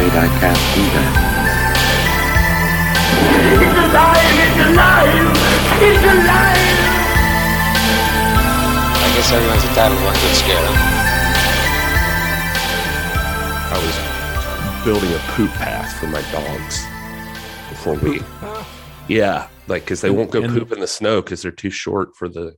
[0.00, 1.12] I'm afraid I can't do that.
[3.52, 4.40] It's alive!
[4.40, 5.28] It's alive!
[5.84, 6.80] It's alive!
[8.96, 10.96] I guess everyone's entitled to one good scare, huh?
[13.72, 13.96] I was
[14.86, 16.86] building a poop path for my dogs
[17.68, 18.22] before we.
[19.06, 22.30] Yeah, like because they won't go poop in the snow because they're too short for
[22.30, 22.54] the,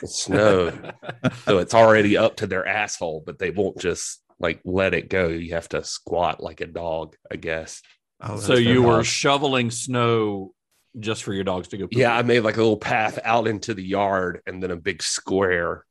[0.00, 0.72] the snow.
[1.44, 5.28] so it's already up to their asshole, but they won't just like let it go.
[5.28, 7.82] You have to squat like a dog, I guess.
[8.20, 9.06] Oh, So you their were house.
[9.06, 10.52] shoveling snow
[10.98, 11.84] just for your dogs to go.
[11.84, 14.76] poop Yeah, I made like a little path out into the yard and then a
[14.76, 15.84] big square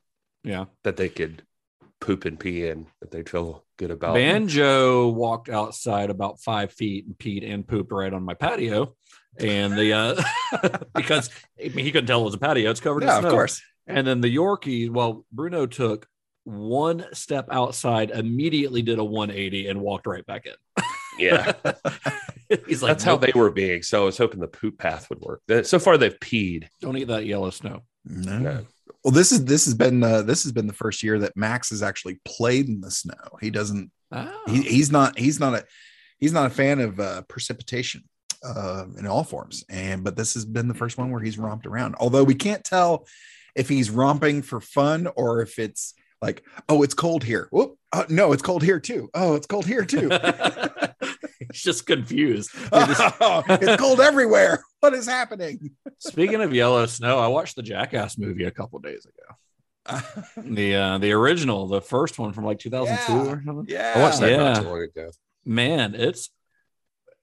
[0.44, 0.66] yeah.
[0.84, 1.42] that they could
[2.00, 4.14] poop and pee in that they'd feel good about.
[4.14, 8.94] Banjo walked outside about five feet and peed and pooped right on my patio.
[9.38, 13.04] And the uh because I mean, he couldn't tell it was a patio, it's covered
[13.04, 13.62] Yeah, in of course.
[13.86, 16.06] And then the Yorkie, well, Bruno took
[16.50, 20.84] one step outside, immediately did a 180 and walked right back in.
[21.18, 21.52] Yeah.
[22.66, 23.82] He's like, That's how they were being.
[23.82, 25.42] So I was hoping the poop path would work.
[25.64, 26.68] So far, they've peed.
[26.80, 27.82] don't eat that yellow snow.
[28.04, 28.38] No.
[28.38, 28.66] No.
[29.04, 31.70] Well, this is this has been uh, this has been the first year that Max
[31.70, 33.38] has actually played in the snow.
[33.40, 33.90] He doesn't.
[34.12, 34.42] Oh.
[34.46, 35.18] He, he's not.
[35.18, 35.64] He's not a.
[36.18, 38.04] He's not a fan of uh, precipitation
[38.44, 39.64] uh, in all forms.
[39.68, 41.96] And but this has been the first one where he's romped around.
[41.98, 43.06] Although we can't tell
[43.54, 47.48] if he's romping for fun or if it's like, oh, it's cold here.
[47.50, 47.76] Whoop.
[47.92, 49.10] Oh, no, it's cold here too.
[49.14, 50.08] Oh, it's cold here too.
[51.52, 52.50] He's just confused.
[52.72, 53.14] Just-
[53.48, 54.62] it's cold everywhere.
[54.80, 55.70] What is happening?
[55.98, 60.00] Speaking of yellow snow, I watched the Jackass movie a couple days ago.
[60.36, 63.18] The uh, the original, the first one from like 2002 Yeah.
[63.32, 63.64] or something.
[63.68, 63.92] yeah.
[63.96, 64.36] I watched that Yeah.
[64.36, 65.10] not too long ago.
[65.44, 66.30] Man, it's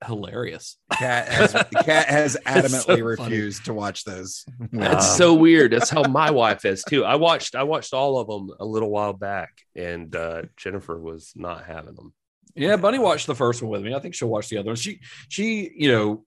[0.06, 0.78] hilarious.
[0.94, 1.53] Cat has,
[1.84, 3.02] Cat has so adamantly funny.
[3.02, 4.46] refused to watch those.
[4.72, 5.16] That's Wow.
[5.16, 5.72] so weird.
[5.74, 7.03] That's how my wife is too.
[7.06, 11.31] I watched I watched all of them a little while back, and uh, Jennifer was
[11.36, 12.13] not having them.
[12.56, 13.94] Yeah, Bunny watched the first one with me.
[13.94, 14.75] I think she'll watch the other one.
[14.75, 15.00] She
[15.30, 16.25] she, you know,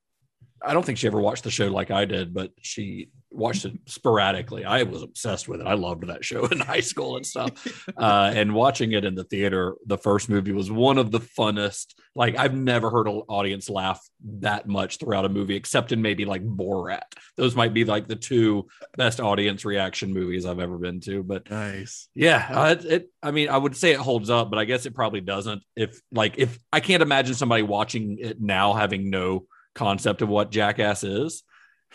[0.65, 3.73] I don't think she ever watched the show like I did, but she watched it
[3.87, 4.65] sporadically.
[4.65, 5.67] I was obsessed with it.
[5.67, 7.51] I loved that show in high school and stuff.
[7.97, 11.95] Uh, and watching it in the theater, the first movie was one of the funnest.
[12.15, 14.01] Like I've never heard an audience laugh
[14.39, 17.03] that much throughout a movie, except in maybe like Borat.
[17.37, 21.23] Those might be like the two best audience reaction movies I've ever been to.
[21.23, 22.09] But Nice.
[22.15, 23.11] yeah, it.
[23.23, 25.63] I mean, I would say it holds up, but I guess it probably doesn't.
[25.77, 30.51] If like, if I can't imagine somebody watching it now having no concept of what
[30.51, 31.43] Jackass is,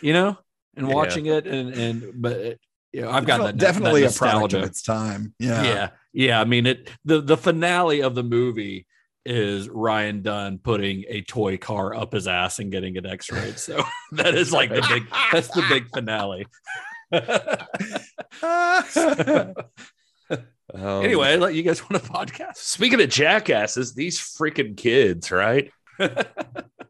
[0.00, 0.38] you know,
[0.76, 0.94] and Yeah.
[0.94, 2.60] watching it, and and but it,
[2.92, 5.34] you know, I've got that definitely that a product of its time.
[5.38, 5.62] Yeah.
[5.64, 6.40] Yeah, yeah.
[6.40, 8.86] I mean, it the the finale of the movie
[9.24, 13.58] is Ryan Dunn putting a toy car up his ass and getting it X-rayed.
[13.58, 13.82] So
[14.12, 15.04] that is like the big.
[15.32, 16.46] That's the big finale.
[20.74, 22.56] Um, anyway, you guys want a podcast.
[22.56, 25.70] speaking of jackasses, these freaking kids, right?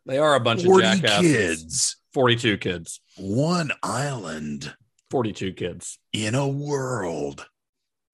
[0.07, 1.21] They are a bunch of 40 jackasses.
[1.23, 3.03] kids, 42 kids.
[3.19, 4.75] one island
[5.11, 7.47] 42 kids in a world,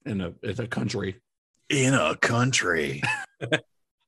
[0.05, 1.21] in a, in a country.
[1.69, 3.01] in a country.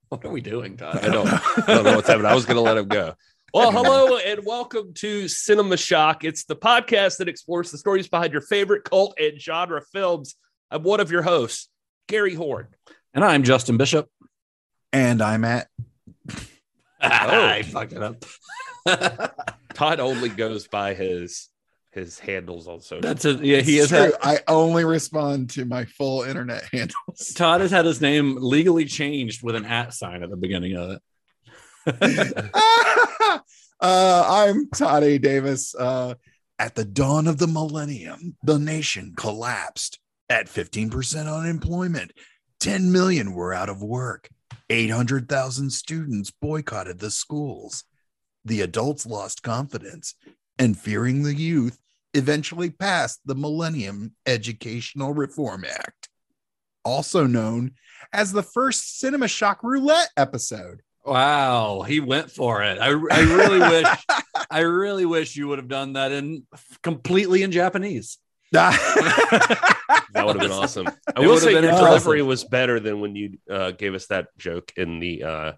[0.09, 0.97] What are we doing, Todd?
[0.97, 2.27] I don't, I don't know what's happening.
[2.27, 3.15] I was going to let him go.
[3.53, 6.23] Well, hello and welcome to Cinema Shock.
[6.25, 10.35] It's the podcast that explores the stories behind your favorite cult and genre films.
[10.69, 11.69] I'm one of your hosts,
[12.07, 12.67] Gary Horn.
[13.13, 14.09] And I'm Justin Bishop.
[14.93, 15.69] And I'm at
[17.11, 18.25] I fucked it up.
[19.73, 21.49] Todd only goes by his
[21.91, 23.01] his handles on social.
[23.01, 23.41] That's it.
[23.43, 24.17] Yeah, he It's has true.
[24.21, 27.33] had, I only respond to my full internet handles.
[27.35, 30.91] Todd has had his name legally changed with an at sign at the beginning of
[30.91, 31.01] it.
[33.79, 35.17] uh, I'm Todd A.
[35.17, 35.73] Davis.
[35.75, 36.15] Uh,
[36.57, 39.99] at the dawn of the millennium, the nation collapsed
[40.29, 42.11] at 15% unemployment.
[42.61, 44.29] 10 million were out of work.
[44.69, 47.83] 800,000 students boycotted the schools.
[48.43, 50.15] The adults lost confidence
[50.57, 51.79] and, fearing the youth,
[52.13, 56.09] eventually passed the Millennium Educational Reform Act,
[56.83, 57.71] also known
[58.13, 60.81] as the first Cinema Shock Roulette episode.
[61.05, 62.79] Wow, he went for it.
[62.79, 63.87] I, I really wish
[64.49, 66.47] I really wish you would have done that in
[66.81, 68.17] completely in Japanese.
[68.51, 70.87] That would have been awesome.
[71.15, 71.85] I It will say your impressive.
[71.85, 75.51] delivery was better than when you uh, gave us that joke in the uh,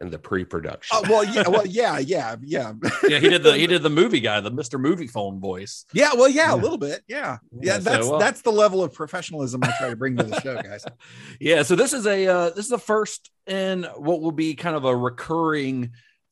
[0.00, 0.96] and the pre-production.
[0.96, 2.72] Uh, well, yeah, well, yeah, yeah, yeah,
[3.08, 4.80] Yeah, he did the he did the movie guy, the Mr.
[4.80, 5.84] Movie Phone voice.
[5.92, 6.10] yeah.
[6.14, 6.54] Well, yeah, Yeah.
[6.54, 7.02] a little bit.
[7.06, 7.78] Yeah, Yeah, yeah.
[7.78, 10.60] so, That's well- that's the level of professionalism I try to bring to the show,
[10.60, 10.84] guys.
[11.40, 14.74] Yeah, so this is a uh, this is the first in what will be kind
[14.76, 15.90] of a recurring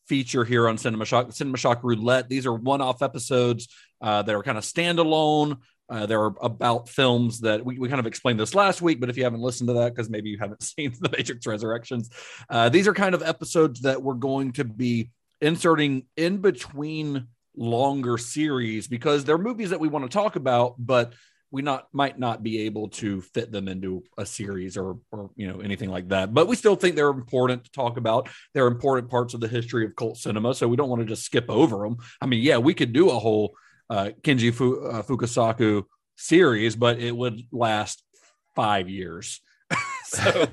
[0.08, 2.29] feature here on Cinema Shock, the Cinema Shock Roulette.
[2.29, 3.69] These are one-off episodes
[4.00, 5.58] uh, that are kind of standalone.
[5.91, 9.17] Uh, they're about films that we, we kind of explained this last week, but if
[9.17, 12.11] you haven't listened to that, because maybe you haven't seen The Matrix Resurrections,
[12.49, 15.11] uh, these are kind of episodes that we're going to be
[15.41, 17.27] inserting in between
[17.57, 21.15] longer series because they're movies that we want to talk about, but
[21.53, 25.49] we not might not be able to fit them into a series or or you
[25.49, 26.33] know anything like that.
[26.33, 28.29] But we still think they're important to talk about.
[28.55, 31.25] They're important parts of the history of cult cinema so we don't want to just
[31.25, 33.55] skip over them i mean yeah we could do a whole
[33.91, 35.85] uh, kenji Fu, uh, fukasaku
[36.17, 38.03] series but it would last
[38.57, 39.41] five years
[40.05, 40.21] so,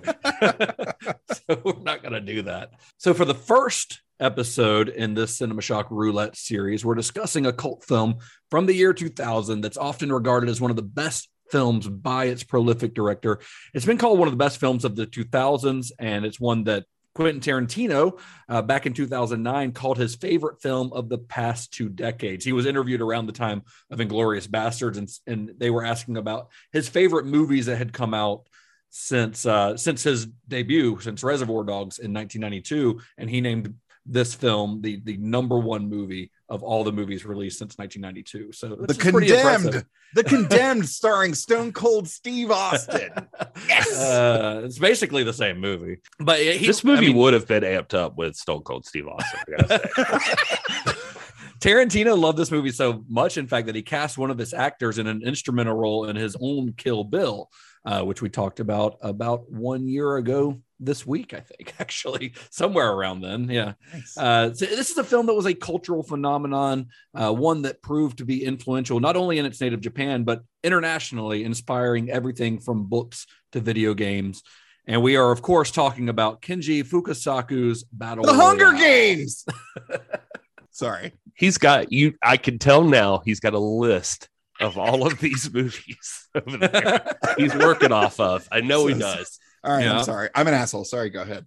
[1.31, 5.61] so we're not going to do that so for the first episode in this cinema
[5.61, 8.15] shock roulette series we're discussing a cult film
[8.49, 12.43] from the year 2000 that's often regarded as one of the best films by its
[12.43, 13.39] prolific director.
[13.73, 16.85] It's been called one of the best films of the 2000s, and it's one that
[17.17, 22.45] Quentin Tarantino, uh, back in 2009, called his favorite film of the past two decades.
[22.45, 26.49] He was interviewed around the time of Inglourious Basterds, and, and they were asking about
[26.71, 28.47] his favorite movies that had come out
[28.91, 33.73] since uh, since his debut, since Reservoir Dogs in 1992, and he named
[34.05, 38.51] this film the the number one movie of all the movies released since 1992.
[38.51, 43.11] So The condemned, the condemned, starring Stone Cold Steve Austin.
[43.67, 43.99] Yes.
[43.99, 47.63] Uh, it's basically the same movie, but he, this movie I mean, would have been
[47.63, 49.39] amped up with Stone Cold Steve Austin.
[49.47, 50.93] I gotta say.
[51.59, 54.99] Tarantino loved this movie so much, in fact, that he cast one of his actors
[54.99, 57.49] in an instrumental role in his own Kill Bill,
[57.83, 62.91] uh, which we talked about about one year ago this week, I think, actually, somewhere
[62.91, 63.49] around then.
[63.49, 63.73] Yeah.
[64.17, 68.19] Uh, so this is a film that was a cultural phenomenon, uh, one that proved
[68.19, 73.25] to be influential not only in its native Japan, but internationally, inspiring everything from books
[73.51, 74.43] to video games.
[74.85, 79.45] And we are, of course, talking about Kenji Fukasaku's Battle the Hunger Games.
[80.71, 81.13] Sorry.
[81.33, 82.13] he's got you.
[82.21, 83.21] I can tell now.
[83.25, 84.29] He's got a list
[84.59, 87.15] of all of these movies over there.
[87.37, 88.47] He's working off of.
[88.51, 89.39] I know he does.
[89.67, 89.83] All right.
[89.83, 89.97] Yeah.
[89.97, 90.29] I'm sorry.
[90.33, 90.85] I'm an asshole.
[90.85, 91.09] Sorry.
[91.09, 91.45] Go ahead.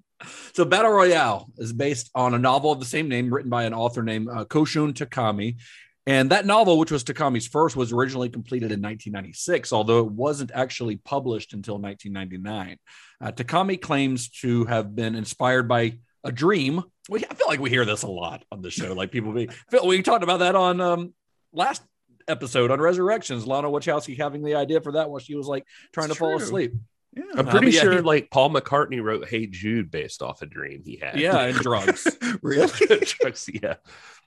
[0.52, 3.72] So, Battle Royale is based on a novel of the same name written by an
[3.72, 5.56] author named uh, Koshun Takami.
[6.06, 10.50] And that novel, which was Takami's first, was originally completed in 1996, although it wasn't
[10.52, 12.78] actually published until 1999.
[13.20, 16.82] Uh, Takami claims to have been inspired by a dream.
[17.08, 18.92] We, I feel like we hear this a lot on the show.
[18.92, 21.14] Like people be, Phil, we talked about that on um,
[21.52, 21.82] last
[22.28, 23.46] episode on Resurrections.
[23.46, 26.36] Lana Wachowski having the idea for that while she was like trying It's to fall
[26.36, 26.72] asleep.
[27.16, 27.24] Yeah.
[27.36, 30.42] I'm Uh, pretty but yeah, sure he- like Paul McCartney wrote "Hey Jude" based off
[30.42, 31.18] a dream he had.
[31.18, 32.06] Yeah, and drugs.
[32.42, 32.70] really?
[33.20, 33.74] Drugs, yeah,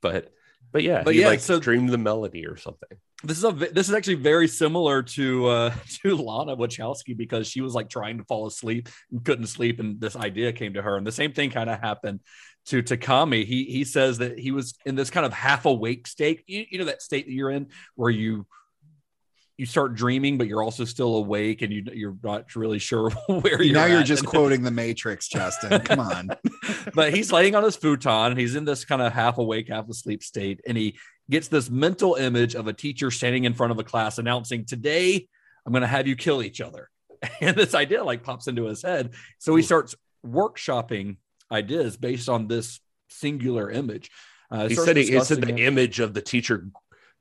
[0.01, 0.31] but
[0.71, 2.89] but yeah, But he yeah, like so- dreamed the melody or something.
[3.25, 7.61] This is a this is actually very similar to uh to Lana Wachowski because she
[7.61, 10.97] was like trying to fall asleep and couldn't sleep and this idea came to her
[10.97, 12.19] and the same thing kind of happened
[12.65, 13.45] to Takami.
[13.45, 16.43] He he says that he was in this kind of half awake state.
[16.47, 18.45] You, you know that state that you're in where you
[19.57, 23.61] you start dreaming but you're also still awake and you you're not really sure where
[23.61, 25.79] you're now you're just quoting the Matrix, Justin.
[25.81, 26.29] Come on.
[26.95, 29.87] but he's laying on his futon and he's in this kind of half awake, half
[29.89, 30.61] asleep state.
[30.67, 30.97] And he
[31.29, 35.27] gets this mental image of a teacher standing in front of a class announcing, Today,
[35.65, 36.89] I'm going to have you kill each other.
[37.39, 39.11] And this idea like pops into his head.
[39.39, 39.95] So he starts
[40.25, 41.17] workshopping
[41.49, 44.11] ideas based on this singular image.
[44.51, 45.59] Uh, He said he, he said the it.
[45.59, 46.67] image of the teacher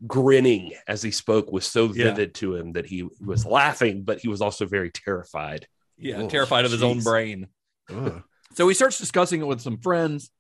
[0.07, 2.05] grinning as he spoke was so Yeah.
[2.11, 5.67] vivid to him that he was laughing, but he was also very terrified.
[5.99, 7.47] yeah, Oh, terrified of his own brain.
[7.89, 8.23] Ugh.
[8.55, 10.31] So he starts discussing it with some friends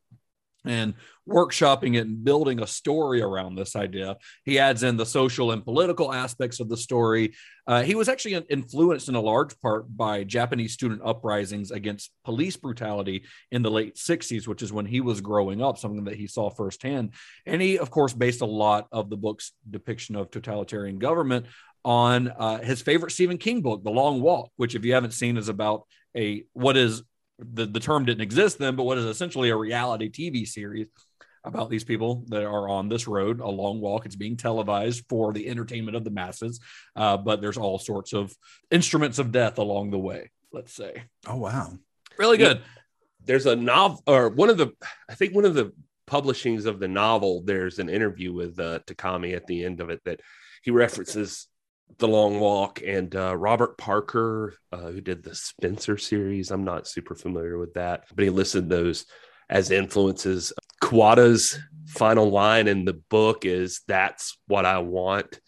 [0.64, 0.95] and
[1.28, 4.16] workshopping it and building a story around this idea.
[4.45, 7.35] He adds in the social and political aspects of the story.
[7.66, 12.57] Uh, he was actually influenced in a large part by Japanese student uprisings against police
[12.57, 16.26] brutality in the late 60s, which is when he was growing up, something that he
[16.26, 17.14] saw firsthand.
[17.47, 21.47] And he, of course, based a lot of the book's depiction of totalitarian government
[21.85, 25.37] on uh, his favorite Stephen King book, The Long Walk, which, if you haven't seen,
[25.37, 27.02] is about a what is
[27.38, 30.88] the, the term didn't exist then, but what is essentially a reality TV series
[31.44, 34.06] about these people that are on this road, a long walk.
[34.06, 36.60] It's being televised for the entertainment of the masses,
[36.94, 38.32] uh, but there's all sorts of
[38.70, 41.04] instruments of death along the way, let's say.
[41.26, 41.72] Oh wow.
[42.18, 42.62] Really good.
[43.24, 44.72] There's a novel, or one of the,
[45.08, 45.72] I think one of the
[46.06, 50.00] publishings of the novel, there's an interview with uh, Takami at the end of it
[50.04, 50.20] that
[50.62, 51.48] he references
[51.99, 56.87] the long walk and uh, robert parker uh, who did the spenser series i'm not
[56.87, 59.06] super familiar with that but he listed those
[59.52, 60.52] as influences.
[60.82, 65.40] Kawada's final line in the book is "That's what I want."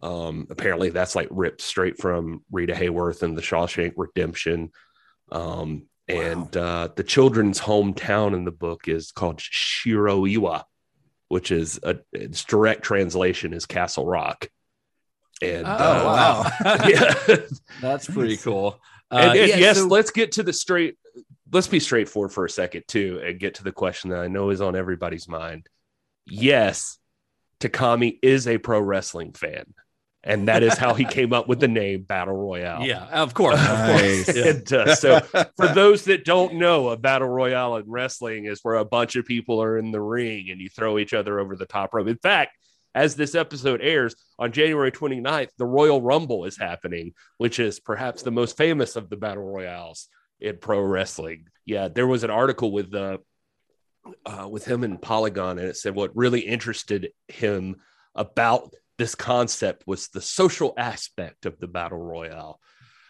[0.00, 4.70] Um, apparently, that's like ripped straight from Rita Hayworth and The Shawshank Redemption.
[5.30, 10.64] Um, and uh, the children's hometown in the book is called Shiroiwa,
[11.28, 14.48] which is a its direct translation is Castle Rock.
[15.42, 16.78] And Oh, uh, wow.
[16.88, 17.36] yeah,
[17.80, 18.80] That's pretty cool.
[19.10, 20.96] Uh, and, and yeah, yes, so- let's get to the straight.
[21.52, 24.48] Let's be straightforward for a second too, and get to the question that I know
[24.50, 25.66] is on everybody's mind.
[26.26, 26.98] Yes,
[27.60, 29.64] Takami is a pro wrestling fan,
[30.24, 32.82] and that is how he came up with the name Battle Royale.
[32.86, 34.24] yeah, of course, of Nice.
[34.24, 34.36] course.
[34.36, 34.46] Yeah.
[34.46, 38.76] And uh, so, for those that don't know, a battle royale in wrestling is where
[38.76, 41.66] a bunch of people are in the ring and you throw each other over the
[41.66, 42.08] top rope.
[42.08, 42.56] In fact,
[42.94, 48.22] as this episode airs on January 29th, the Royal Rumble is happening, which is perhaps
[48.22, 50.08] the most famous of the battle royales
[50.40, 51.46] in pro wrestling.
[51.64, 53.18] Yeah, there was an article with uh,
[54.26, 57.76] uh, with him in Polygon, and it said what really interested him
[58.14, 62.60] about this concept was the social aspect of the battle royale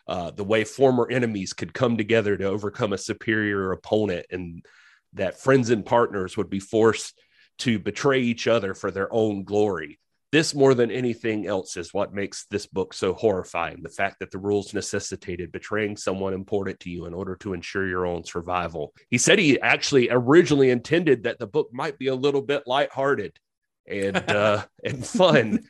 [0.07, 4.65] uh, the way former enemies could come together to overcome a superior opponent, and
[5.13, 7.21] that friends and partners would be forced
[7.63, 9.99] to betray each other for their own glory.
[10.33, 13.83] This, more than anything else, is what makes this book so horrifying.
[13.83, 17.87] The fact that the rules necessitated betraying someone important to you in order to ensure
[17.87, 18.95] your own survival.
[19.11, 23.39] He said he actually originally intended that the book might be a little bit lighthearted
[23.87, 25.61] and uh, and fun,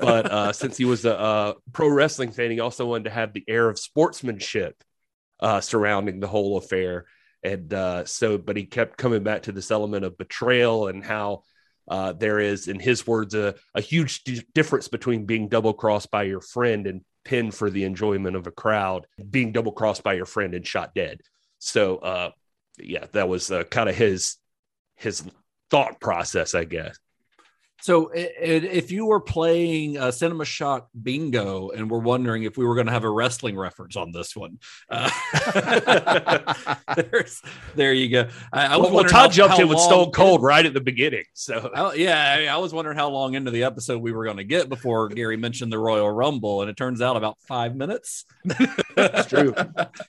[0.00, 3.34] but uh, since he was a, a pro wrestling fan, he also wanted to have
[3.34, 4.82] the air of sportsmanship
[5.40, 7.04] uh, surrounding the whole affair.
[7.46, 11.42] And uh, so, but he kept coming back to this element of betrayal and how
[11.88, 16.10] uh, there is, in his words, a, a huge d- difference between being double crossed
[16.10, 20.14] by your friend and pinned for the enjoyment of a crowd, being double crossed by
[20.14, 21.20] your friend and shot dead.
[21.60, 22.30] So, uh,
[22.78, 24.36] yeah, that was uh, kind of his
[24.96, 25.22] his
[25.70, 26.98] thought process, I guess.
[27.82, 32.74] So, if you were playing a Cinema Shock Bingo and we're wondering if we were
[32.74, 34.58] going to have a wrestling reference on this one,
[34.90, 35.10] uh,
[37.74, 38.28] there you go.
[38.52, 40.80] I, I well, well, Todd how- jumped how in with Stone Cold right at the
[40.80, 41.24] beginning.
[41.34, 44.38] So, Oh, yeah, I, I was wondering how long into the episode we were going
[44.38, 48.24] to get before Gary mentioned the Royal Rumble, and it turns out about five minutes.
[48.94, 49.54] That's true.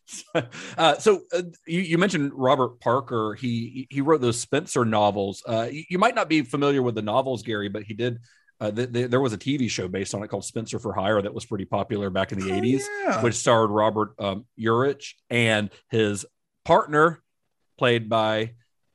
[0.77, 3.33] uh, so uh, you, you mentioned Robert Parker.
[3.35, 5.43] He he wrote those Spenser novels.
[5.47, 8.19] Uh, you, you might not be familiar with the novels, Gary, but he did.
[8.59, 11.21] Uh, th- th- there was a TV show based on it called Spenser for Hire
[11.21, 13.21] that was pretty popular back in the Oh, 80s, yeah.
[13.21, 16.25] which starred Robert um, Urich and his
[16.65, 17.21] partner,
[17.77, 18.53] played by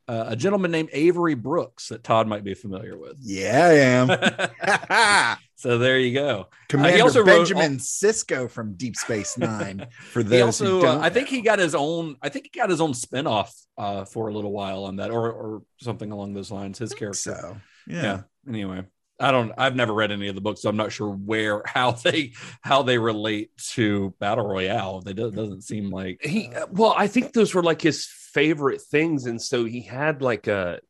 [0.09, 3.19] uh, a gentleman named Avery Brooks that Todd might be familiar with.
[3.21, 5.37] Yeah, I am.
[5.55, 6.49] so there you go.
[6.69, 9.87] Commander also wrote- Benjamin Sisko from Deep Space Nine.
[10.11, 12.17] For those also, who uh, don't I think he got his own.
[12.21, 15.31] I think he got his own spinoff uh, for a little while on that, or
[15.31, 16.79] or something along those lines.
[16.79, 17.17] His character.
[17.33, 17.57] so.
[17.87, 18.03] Yeah.
[18.03, 18.21] Yeah.
[18.49, 18.85] Anyway,
[19.21, 19.53] I don't.
[19.57, 22.83] I've never read any of the books, so I'm not sure where how they how
[22.83, 25.01] they relate to battle royale.
[25.01, 29.27] They do, doesn't seem like he well i think those were like his favorite things
[29.27, 30.81] and so he had like a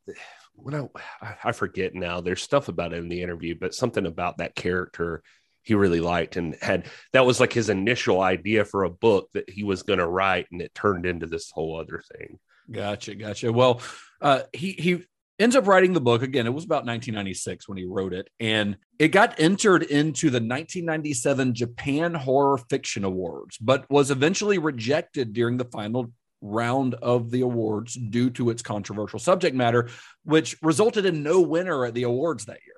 [0.55, 4.37] what I, I forget now there's stuff about it in the interview but something about
[4.37, 5.23] that character
[5.61, 9.49] he really liked and had that was like his initial idea for a book that
[9.49, 12.39] he was going to write and it turned into this whole other thing
[12.71, 13.51] Gotcha, gotcha.
[13.51, 13.81] Well,
[14.21, 15.03] uh, he he
[15.39, 16.45] ends up writing the book again.
[16.45, 21.53] It was about 1996 when he wrote it, and it got entered into the 1997
[21.55, 26.11] Japan Horror Fiction Awards, but was eventually rejected during the final
[26.41, 29.89] round of the awards due to its controversial subject matter,
[30.23, 32.73] which resulted in no winner at the awards that year.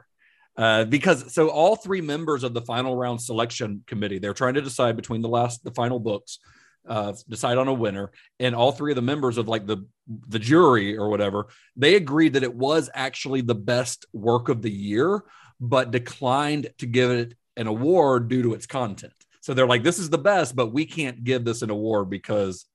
[0.57, 4.61] Uh, because so all three members of the final round selection committee, they're trying to
[4.61, 6.39] decide between the last the final books,
[6.87, 9.85] uh, decide on a winner, and all three of the members of like the
[10.27, 14.71] the jury or whatever, they agreed that it was actually the best work of the
[14.71, 15.23] year,
[15.59, 19.13] but declined to give it an award due to its content.
[19.41, 22.65] So they're like, this is the best, but we can't give this an award because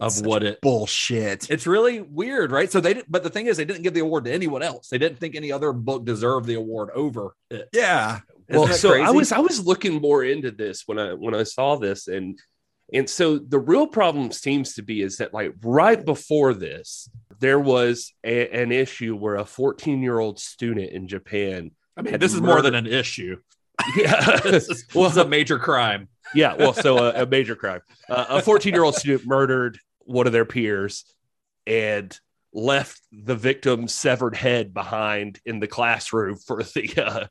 [0.00, 1.48] of Such what it Bullshit.
[1.50, 2.70] it's really weird, right?
[2.70, 4.88] So they but the thing is, they didn't give the award to anyone else.
[4.88, 7.68] They didn't think any other book deserved the award over it.
[7.72, 8.20] yeah.
[8.46, 11.44] Isn't well so i was i was looking more into this when i when i
[11.44, 12.38] saw this and
[12.92, 17.08] and so the real problem seems to be is that like right before this
[17.40, 22.18] there was a, an issue where a 14 year old student in japan I mean,
[22.18, 23.36] this is more than an issue.
[23.96, 26.08] yeah this, is, Well- this is a major crime.
[26.34, 30.26] yeah well so a, a major crime uh, a 14 year old student murdered one
[30.26, 31.04] of their peers
[31.66, 32.18] and
[32.52, 37.26] left the victim's severed head behind in the classroom for the uh,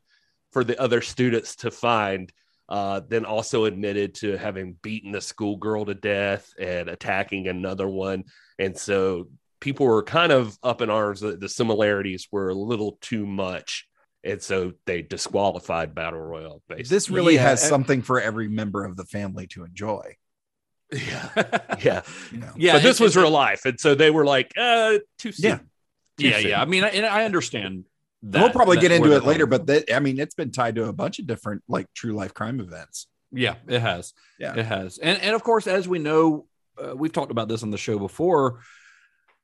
[0.52, 2.30] for the other students to find
[2.68, 8.24] uh, then also admitted to having beaten a schoolgirl to death and attacking another one
[8.58, 9.28] and so
[9.64, 13.88] people were kind of up in arms that the similarities were a little too much.
[14.22, 16.90] And so they disqualified Battle Royale based.
[16.90, 20.16] This really Yeah, has something for every member of the family to enjoy.
[20.92, 21.28] yeah.
[21.82, 22.02] Yeah.
[22.30, 22.52] You know?
[22.56, 23.64] yeah, but this was real life.
[23.64, 25.50] And so they were like, uh, too soon.
[25.50, 25.58] Yeah.
[26.18, 26.48] Too yeah, soon.
[26.50, 26.60] yeah.
[26.60, 27.84] I mean, I, and I understand
[28.30, 28.40] that.
[28.42, 30.92] we'll probably get into it later, but that, I mean, it's been tied to a
[30.92, 33.06] bunch of different like true life crime events.
[33.32, 34.12] Yeah, it has.
[34.38, 34.54] Yeah.
[34.56, 34.98] it has.
[34.98, 36.46] And and of course, as we know,
[36.82, 38.60] uh, we've talked about this on the show before.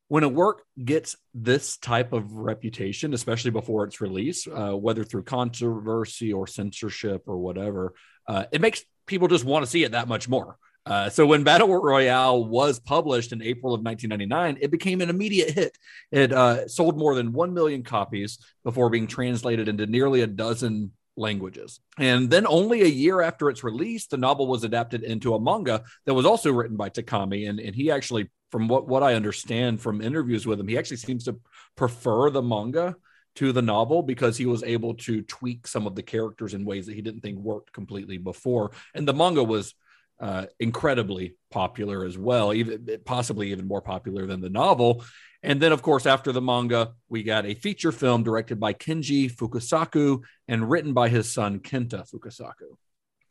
[0.09, 5.23] When a work gets this type of reputation, especially before its release, uh, whether through
[5.23, 7.95] controversy or censorship or whatever,
[8.27, 10.57] uh, it makes people just want to see it that much more.
[10.87, 15.51] Uh, so when Battle Royale was published in April of 1999, it became an immediate
[15.51, 15.77] hit.
[16.11, 20.93] It uh, sold more than 1 million copies before being translated into nearly a dozen
[21.17, 21.81] languages.
[21.99, 25.85] And then only a year after its release, the novel was adapted into a manga
[26.07, 27.49] that was also written by Takami.
[27.49, 30.97] And, and he actually, from what, what I understand from interviews with him, he actually
[30.97, 31.39] seems to
[31.77, 32.97] prefer the manga
[33.37, 36.87] to the novel because he was able to tweak some of the characters in ways
[36.87, 38.73] that he didn't think worked completely before.
[38.95, 39.75] And the manga was
[40.21, 45.05] uh, incredibly popular as well, even possibly even more popular than the novel.
[45.43, 49.33] And then, of course, after the manga, we got a feature film directed by Kenji
[49.35, 52.77] Fukasaku and written by his son Kenta Fukasaku.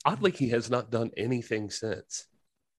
[0.05, 2.25] Oddly, he has not done anything since.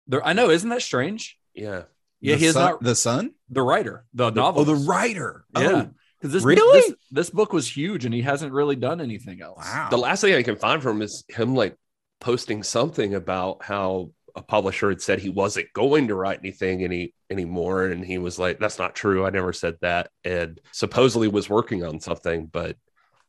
[0.08, 1.38] There, I know, isn't that strange?
[1.54, 1.82] Yeah.
[2.20, 3.30] Yeah, the he is son, not the son.
[3.48, 4.62] the writer, the, The- novel.
[4.62, 5.44] Oh, the writer.
[5.56, 6.80] yeah, Oh, because this Really?
[6.80, 9.64] this, this book was huge, and he hasn't really done anything else.
[9.64, 9.88] wow.
[9.90, 11.76] The last thing I can find from him is him like
[12.20, 17.14] posting something about how a publisher had said he wasn't going to write anything any
[17.30, 17.86] anymore.
[17.86, 19.26] And he was like, That's not true.
[19.26, 20.10] I never said that.
[20.24, 22.76] And supposedly was working on something, but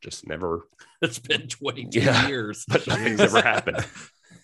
[0.02, 0.68] just never
[1.02, 2.28] It's been 22 Yeah.
[2.28, 2.66] years.
[2.70, 3.86] but nothing's ever happened.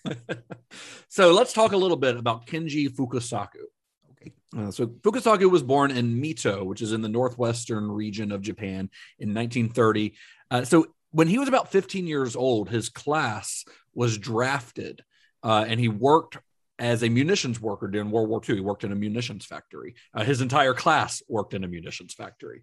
[1.08, 3.64] so let's talk a little bit about Kenji Fukasaku.
[4.12, 4.32] Okay.
[4.56, 8.90] Uh, so Fukasaku was born in Mito, which is in the northwestern region of Japan
[9.18, 10.14] in 1930.
[10.50, 15.02] Uh, so when he was about 15 years old, his class was drafted
[15.42, 16.38] uh, and he worked
[16.78, 18.56] as a munitions worker during World War II.
[18.56, 19.94] He worked in a munitions factory.
[20.14, 22.62] Uh, his entire class worked in a munitions factory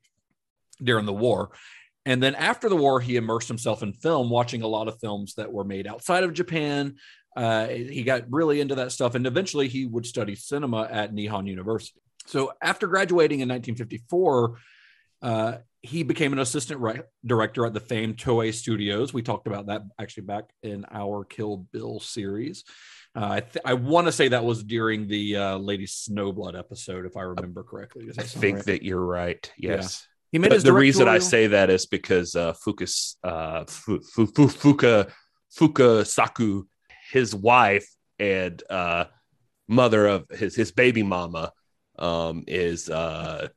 [0.81, 1.51] during the war.
[2.05, 5.33] And then after the war, he immersed himself in film, watching a lot of films
[5.35, 6.95] that were made outside of Japan.
[7.35, 9.15] Uh, he got really into that stuff.
[9.15, 11.99] And eventually he would study cinema at Nihon University.
[12.27, 14.57] So after graduating in 1954,
[15.21, 19.13] uh, he became an assistant ri- director at the famed Toei Studios.
[19.13, 22.63] We talked about that actually back in our Kill Bill series.
[23.15, 27.05] Uh, I, th- I want to say that was during the uh, Lady Snowblood episode,
[27.05, 28.09] if I remember correctly.
[28.17, 28.65] I think right?
[28.65, 29.49] that you're right.
[29.57, 29.75] Yeah.
[29.75, 30.05] Yes.
[30.31, 34.01] he made But his the reason I say that is because uh, Fukus, uh, Fu,
[34.01, 35.11] Fu, Fu, Fuka,
[35.57, 36.63] Fukasaku,
[37.11, 37.87] his wife
[38.19, 39.05] and uh,
[39.67, 41.53] mother of his his baby mama,
[41.97, 43.47] um, is uh,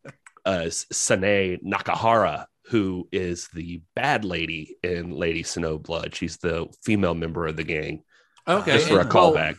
[0.45, 6.15] uh, Sanae Nakahara, who is the bad lady in Lady Snowblood.
[6.15, 8.03] She's the female member of the gang.
[8.47, 9.57] okay, just for a and- well, callback.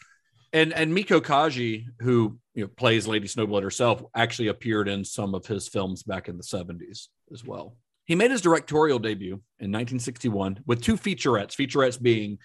[0.51, 5.35] And and Meiko Kaji, who you know plays Lady Snowblood herself, actually appeared in some
[5.35, 7.75] of his films back in the 70s as well.
[8.05, 12.39] He made his directorial debut in 1961 with two featurettes, featurettes being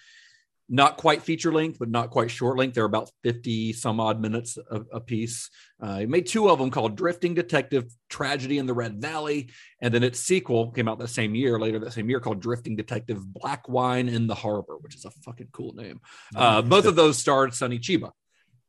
[0.67, 2.73] not quite feature length, but not quite short length.
[2.73, 5.49] They're about 50 some odd minutes a, a piece.
[5.79, 9.49] Uh, he made two of them called Drifting Detective Tragedy in the Red Valley.
[9.79, 12.75] And then its sequel came out that same year, later that same year, called Drifting
[12.75, 16.01] Detective Black Wind in the Harbor, which is a fucking cool name.
[16.35, 18.11] Uh, both of those starred Sonny Chiba.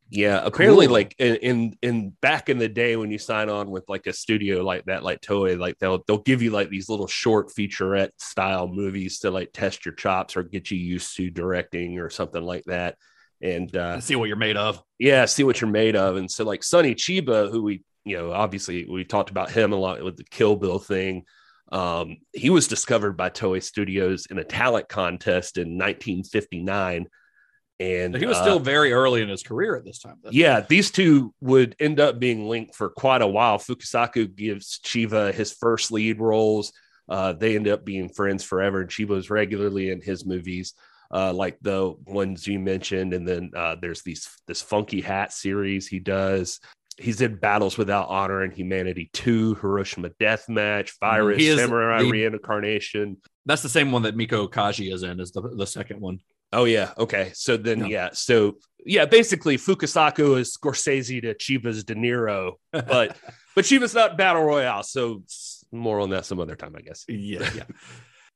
[0.08, 0.92] Yeah, apparently, Cool.
[0.94, 4.12] like in, in in back in the day when you sign on with like a
[4.12, 8.10] studio like that, like Toei, like they'll they'll give you like these little short featurette
[8.18, 12.42] style movies to like test your chops or get you used to directing or something
[12.44, 12.96] like that.
[13.42, 14.80] And uh, see what you're made of.
[14.98, 16.16] yeah, see what you're made of.
[16.16, 19.76] And so like Sonny Chiba, who we you know obviously we talked about him a
[19.76, 21.24] lot with the Kill Bill thing.
[21.72, 27.06] Um, he was discovered by Toei Studios in a talent contest in 1959.
[27.78, 30.16] And He was uh, still very early in his career at this time.
[30.30, 33.58] yeah, these two would end up being linked for quite a while.
[33.58, 36.72] Fukasaku gives Chiba his first lead roles.
[37.08, 40.72] Uh, they end up being friends forever, and Chiba was regularly in his movies,
[41.12, 43.12] uh, like the ones you mentioned.
[43.12, 46.58] And then uh, there's these this funky hat series he does.
[46.98, 53.18] He's in Battles Without Honor and Humanity 2, Hiroshima Deathmatch, Virus, Samurai the- Reincarnation.
[53.44, 56.20] That's the same one that Meiko Kaji is in, is the, the second one.
[56.52, 57.32] Oh yeah, okay.
[57.34, 57.86] So then Yeah.
[57.86, 63.16] yeah, so yeah, basically Fukasaku is Scorsese to Chiba's De Niro, but
[63.54, 65.22] but Chiba's not battle royale, so
[65.72, 67.04] more on that some other time, I guess.
[67.08, 67.64] Yeah, yeah.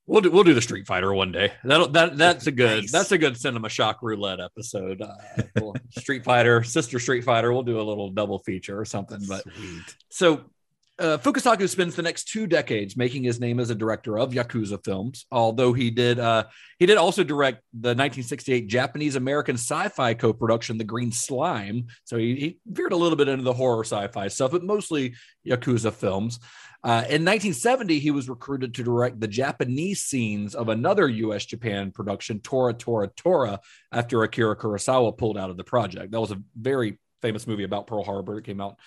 [0.07, 1.53] We'll do we'll do the Street Fighter one day.
[1.62, 2.90] That'll that that's a good Nice.
[2.90, 5.01] that's a good cinema shock roulette episode.
[5.03, 7.53] Uh, Street Fighter, Sister Street Fighter.
[7.53, 9.20] We'll do a little double feature or something.
[9.29, 9.83] But Sweet.
[10.09, 10.40] so
[11.01, 14.83] uh, Fukasaku spends the next two decades making his name as a director of yakuza
[14.85, 15.27] films.
[15.33, 16.45] Although he did, uh,
[16.79, 21.87] he did also direct the 1968 Japanese American sci-fi co-production, The Green Slime.
[22.05, 25.15] So he, he veered a little bit into the horror sci-fi stuff, but mostly
[25.47, 26.39] yakuza films.
[26.83, 31.45] Uh, in 1970, he was recruited to direct the Japanese scenes of another U.S.
[31.45, 33.61] Japan production, Tora Tora Tora,
[33.93, 36.13] after Akira Kurosawa pulled out of the project.
[36.13, 38.39] That was a very famous movie about Pearl Harbor.
[38.39, 38.79] It came out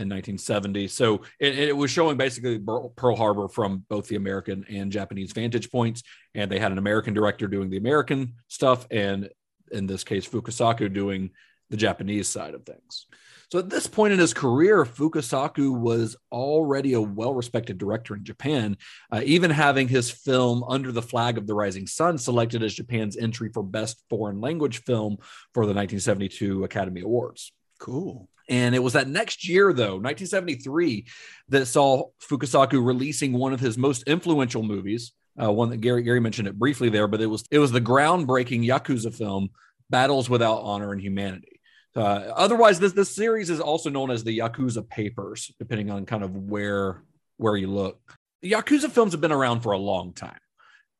[0.00, 0.88] in 1970.
[0.88, 5.70] So it, it, was showing basically Pearl Harbor from both the American and Japanese vantage
[5.70, 6.02] points.
[6.34, 9.28] And they had an American director doing the American stuff, and
[9.70, 11.30] in this case, Fukasaku doing
[11.70, 13.06] the Japanese side of things.
[13.50, 18.24] So at this point in his career, Fukasaku was already a well respected director in
[18.24, 18.76] Japan,
[19.10, 23.16] uh, even having his film Under the Flag of the Rising Sun selected as Japan's
[23.16, 25.16] entry for Best Foreign Language Film
[25.52, 27.52] for the 1972 Academy Awards.
[27.80, 28.28] Cool.
[28.50, 31.06] And it was that next year, though, 1973,
[31.50, 35.12] that saw Fukasaku releasing one of his most influential movies.
[35.40, 37.80] Uh, one that Gary Gary mentioned it briefly there, but it was it was the
[37.80, 39.50] groundbreaking Yakuza film,
[39.88, 41.60] Battles Without Honor and Humanity.
[41.94, 46.24] Uh, otherwise, this this series is also known as the Yakuza Papers, depending on kind
[46.24, 47.04] of where
[47.36, 48.00] where you look.
[48.42, 50.38] The Yakuza films have been around for a long time,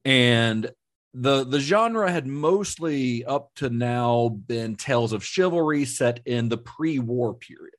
[0.05, 0.71] and
[1.13, 6.59] the the genre had mostly up to now been tales of chivalry set in the
[6.59, 7.75] pre-war period,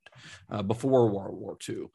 [0.49, 1.85] uh, before World War II.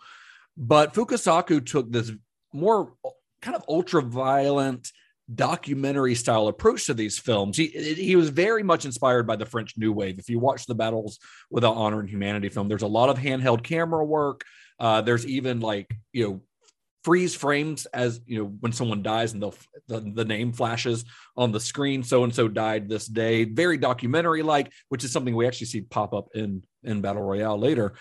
[0.56, 2.10] But Fukasaku took this
[2.52, 2.94] more
[3.42, 4.90] kind of ultra violent
[5.34, 7.56] documentary style approach to these films.
[7.56, 10.18] He he was very much inspired by the French New Wave.
[10.18, 11.18] If you watch the Battles
[11.50, 14.44] Without Honor and Humanity film, there's a lot of handheld camera work.
[14.78, 16.40] Uh, there's even like you know
[17.04, 19.42] freeze frames as you know when someone dies and
[19.88, 21.04] the, the name flashes
[21.36, 22.02] on the screen.
[22.02, 23.44] So and so died this day.
[23.44, 27.58] Very documentary like, which is something we actually see pop up in in Battle Royale
[27.58, 27.94] later.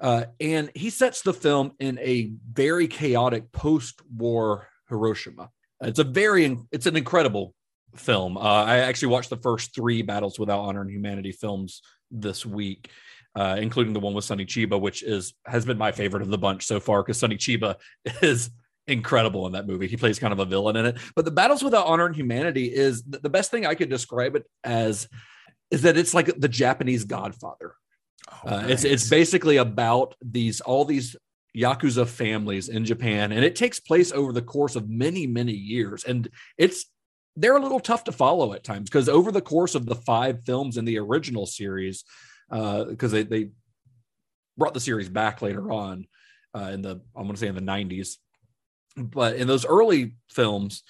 [0.00, 6.58] Uh, and he sets the film in a very chaotic post-war Hiroshima it's a very
[6.72, 7.54] it's an incredible
[7.94, 8.36] film.
[8.36, 12.90] Uh, I actually watched the first three Battles Without Honor and Humanity films this week,
[13.34, 16.38] uh, including the one with Sonny Chiba, which is has been my favorite of the
[16.38, 17.76] bunch so far because Sonny Chiba
[18.22, 18.50] is
[18.88, 19.86] incredible in that movie.
[19.86, 20.98] He plays kind of a villain in it.
[21.14, 24.44] But the Battles Without Honor and Humanity is the best thing I could describe it
[24.64, 25.08] as
[25.70, 27.74] is that it's like the Japanese Godfather.
[28.44, 31.16] Oh, uh, It's it's basically about these all these
[31.56, 36.04] yakuza families in Japan, and it takes place over the course of many, many years.
[36.04, 36.86] And it's
[37.36, 40.44] they're a little tough to follow at times because over the course of the five
[40.44, 42.04] films in the original series,
[42.50, 43.50] because uh, they, they
[44.56, 46.06] brought the series back later on
[46.54, 48.16] uh, in the I'm going to say in the 90s,
[49.04, 50.82] but in those early films,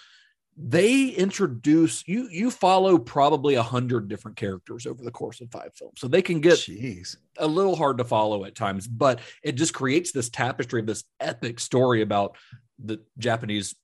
[0.61, 5.71] they introduce you you follow probably a hundred different characters over the course of five
[5.75, 6.01] films.
[6.01, 7.17] So they can get Jeez.
[7.37, 11.05] a little hard to follow at times but it just creates this tapestry of this
[11.21, 12.37] epic story about
[12.83, 13.77] the japanese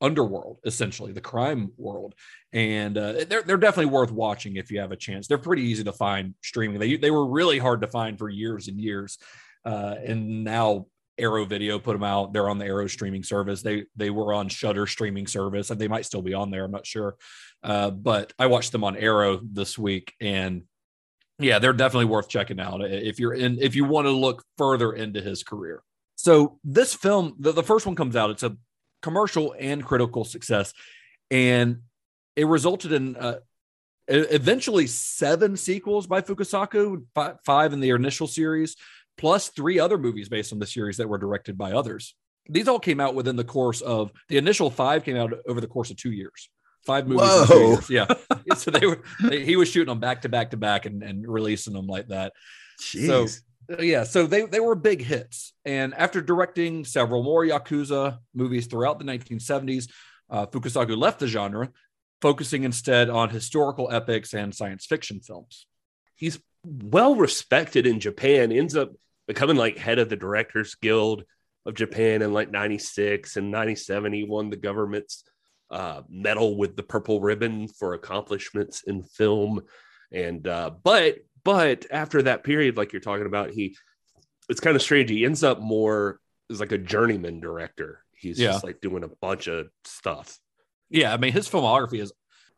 [0.00, 2.14] underworld essentially the crime world.
[2.52, 5.26] And uh, they're, they're definitely worth watching if you have a chance.
[5.26, 6.78] They're pretty easy to find streaming.
[6.78, 9.18] They, they were really hard to find for years and years
[9.64, 10.86] uh, and now
[11.18, 12.32] Arrow Video put them out.
[12.32, 13.62] They're on the Arrow streaming service.
[13.62, 16.64] They they were on Shudder streaming service, and they might still be on there.
[16.64, 17.16] I'm not sure,
[17.62, 20.62] uh, but I watched them on Arrow this week, and
[21.38, 24.92] yeah, they're definitely worth checking out if you're in if you want to look further
[24.92, 25.82] into his career.
[26.16, 28.30] So this film, the, the first one comes out.
[28.30, 28.56] It's a
[29.02, 30.72] commercial and critical success,
[31.30, 31.82] and
[32.36, 33.38] it resulted in uh,
[34.08, 37.04] eventually seven sequels by Fukasaku,
[37.44, 38.76] five in the initial series
[39.16, 42.14] plus three other movies based on the series that were directed by others.
[42.48, 45.66] These all came out within the course of the initial five came out over the
[45.66, 46.50] course of two years.
[46.84, 47.26] Five movies.
[47.26, 47.78] Whoa.
[47.88, 48.06] Yeah.
[48.56, 51.26] so they were they, he was shooting them back to back to back and, and
[51.26, 52.34] releasing them like that.
[52.80, 53.06] Jeez.
[53.06, 53.26] So
[53.80, 55.54] yeah, so they they were big hits.
[55.64, 59.90] And after directing several more Yakuza movies throughout the 1970s,
[60.28, 61.70] uh, Fukasaku left the genre,
[62.20, 65.66] focusing instead on historical epics and science fiction films.
[66.14, 68.92] He's well respected in Japan, ends up
[69.26, 71.24] becoming like head of the Directors Guild
[71.66, 74.12] of Japan in like 96 and 97.
[74.12, 75.24] He won the government's
[75.70, 79.62] uh, medal with the purple ribbon for accomplishments in film.
[80.12, 83.76] And, uh, but, but after that period, like you're talking about, he,
[84.48, 85.10] it's kind of strange.
[85.10, 88.04] He ends up more as like a journeyman director.
[88.12, 88.52] He's yeah.
[88.52, 90.38] just like doing a bunch of stuff.
[90.90, 91.12] Yeah.
[91.12, 92.12] I mean, his filmography is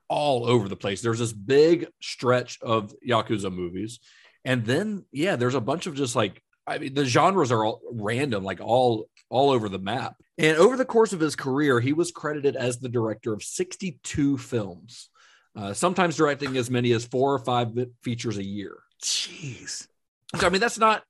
[0.09, 1.03] all over the place.
[1.03, 4.01] There's this big stretch of Yakuza movies.
[4.45, 7.81] And then, yeah, there's a bunch of just like, I mean, the genres are all
[7.93, 10.17] random, like all all over the map.
[10.39, 14.39] And over the course of his career, he was credited as the director of 62
[14.39, 15.11] films,
[15.57, 18.77] uh, sometimes directing as many as four or five features a year.
[19.03, 19.89] Jeez.
[20.37, 21.03] So, I mean, that's not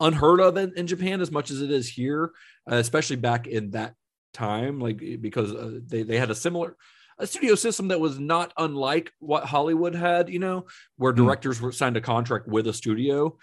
[0.00, 2.32] unheard of in, in Japan as much as it is here,
[2.70, 3.94] uh, especially back in that
[4.32, 6.76] time, like because uh, they they had a similar
[7.18, 11.24] a studio system that was not unlike what Hollywood had, you know, where Hmm.
[11.24, 13.38] directors were signed a contract with a studio,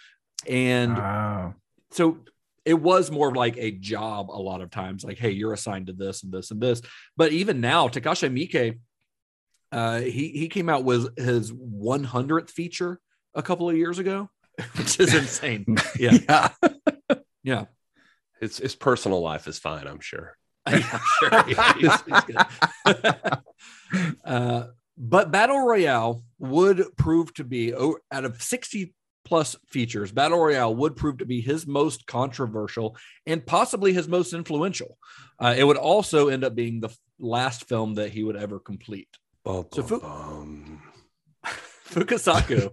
[0.48, 1.56] and Wow.
[1.92, 2.20] so
[2.66, 5.88] it was more of like a job a lot of times like hey you're assigned
[5.88, 6.82] to this and this and this
[7.18, 8.80] but even now takashi miike
[9.74, 13.02] uh he he came out with his 100th feature
[13.36, 14.30] a couple of years ago
[14.78, 15.66] which is insane
[16.00, 16.50] yeah yeah.
[17.44, 17.66] yeah
[18.40, 20.38] His his personal life is fine, I'm sure.
[20.70, 21.44] yeah, sure.
[21.48, 23.38] Yeah, he's- he's good.
[24.26, 28.94] uh, but Battle Royale would prove to be, out of 60
[29.26, 32.96] plus features, Battle Royale would prove to be his most controversial
[33.26, 34.98] and possibly his most influential.
[35.40, 39.08] Uh, it would also end up being the last film that he would ever complete.
[39.44, 40.82] Bum, So bum, Fu- bum.
[41.90, 42.72] Fukasaku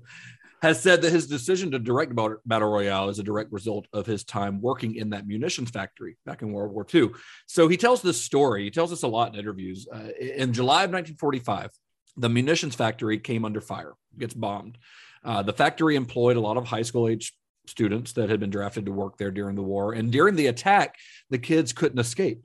[0.63, 4.25] has said that his decision to direct Battle Royale is a direct result of his
[4.25, 7.11] time working in that munitions factory back in World War II.
[7.47, 8.65] So he tells this story.
[8.65, 9.89] He tells us a lot in interviews.
[9.91, 11.71] Uh, in July of 1945,
[12.17, 14.77] the munitions factory came under fire, gets bombed.
[15.25, 17.35] Uh, the factory employed a lot of high school age
[17.67, 19.93] students that had been drafted to work there during the war.
[19.93, 20.97] And during the attack,
[21.31, 22.45] the kids couldn't escape.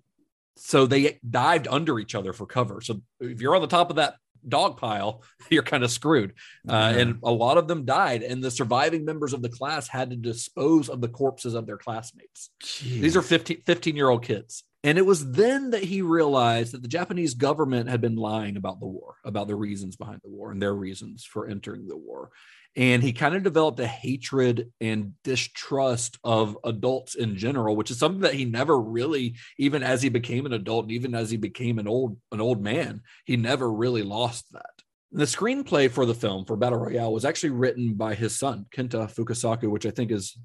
[0.57, 2.79] So they dived under each other for cover.
[2.79, 4.15] So if you're on the top of that
[4.47, 6.33] dog pile, you're kind of screwed.
[6.67, 7.01] Uh, Yeah.
[7.01, 8.23] And a lot of them died.
[8.23, 11.77] And the surviving members of the class had to dispose of the corpses of their
[11.77, 12.49] classmates.
[12.81, 14.63] These are 15, 15 year old kids.
[14.83, 18.79] And it was then that he realized that the Japanese government had been lying about
[18.79, 22.29] the war, about the reasons behind the war and their reasons for entering the war.
[22.75, 27.97] And he kind of developed a hatred and distrust of adults in general, which is
[27.97, 31.37] something that he never really, even as he became an adult and even as he
[31.37, 34.81] became an old an old man, he never really lost that.
[35.11, 39.09] The screenplay for the film for Battle Royale was actually written by his son, Kenta
[39.13, 40.37] Fukasaku, which I think is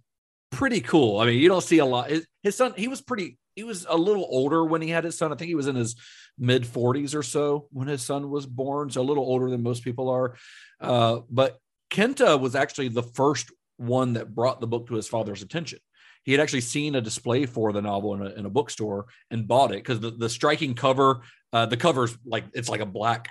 [0.53, 1.19] pretty cool.
[1.19, 2.11] I mean, you don't see a lot.
[2.43, 5.33] His, son, he was pretty, he was a little older when he had his son.
[5.33, 5.97] I think he was in his
[6.39, 8.91] mid 40s or so when his son was born.
[8.91, 10.37] So a little older than most people are.
[10.81, 11.59] Uh, but
[11.91, 15.81] Kenta was actually the first one that brought the book to his father's attention.
[16.25, 19.49] He had actually seen a display for the novel in a, in a bookstore and
[19.49, 21.23] bought it because the, the striking cover,
[21.53, 23.31] uh, the cover's like, it's like a black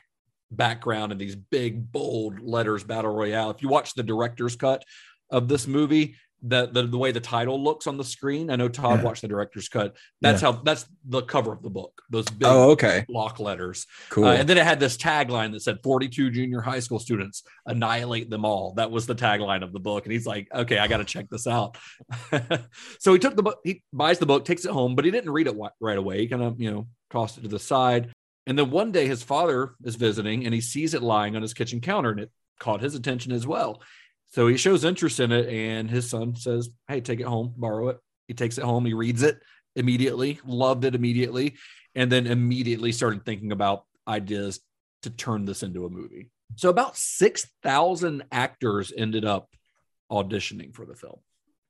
[0.52, 4.84] background and these big bold letters battle royale if you watch the director's cut
[5.30, 8.50] of this movie the, the the way the title looks on the screen.
[8.50, 9.06] I know todd Yeah.
[9.06, 9.96] watched the director's cut.
[10.22, 13.06] That's how that's the cover of the book those big Oh, okay.
[13.08, 13.86] block letters.
[14.10, 14.26] Cool.
[14.26, 18.30] Uh, and then it had this tagline that said 42 junior high school students annihilate
[18.30, 18.74] them all.
[18.76, 20.06] That was the tagline of the book.
[20.06, 21.78] And he's like okay i got to check this out.
[23.00, 25.32] So he took the book he buys the book takes it home but he didn't
[25.32, 26.20] read it right away.
[26.20, 28.14] He kind of you know tossed it to the side.
[28.48, 31.54] And then one day his father is visiting and he sees it lying on his
[31.54, 33.82] kitchen counter and it caught his attention as well.
[34.32, 37.90] So he shows interest in it and his son says, Hey, take it home, borrow
[37.90, 37.98] it.
[38.28, 39.40] He takes it home, he reads it
[39.76, 41.56] immediately, loved it immediately,
[41.96, 44.60] and then immediately started thinking about ideas
[45.04, 46.30] to turn this into a movie.
[46.56, 49.50] So about 6,000 actors ended up
[50.12, 51.20] auditioning for the film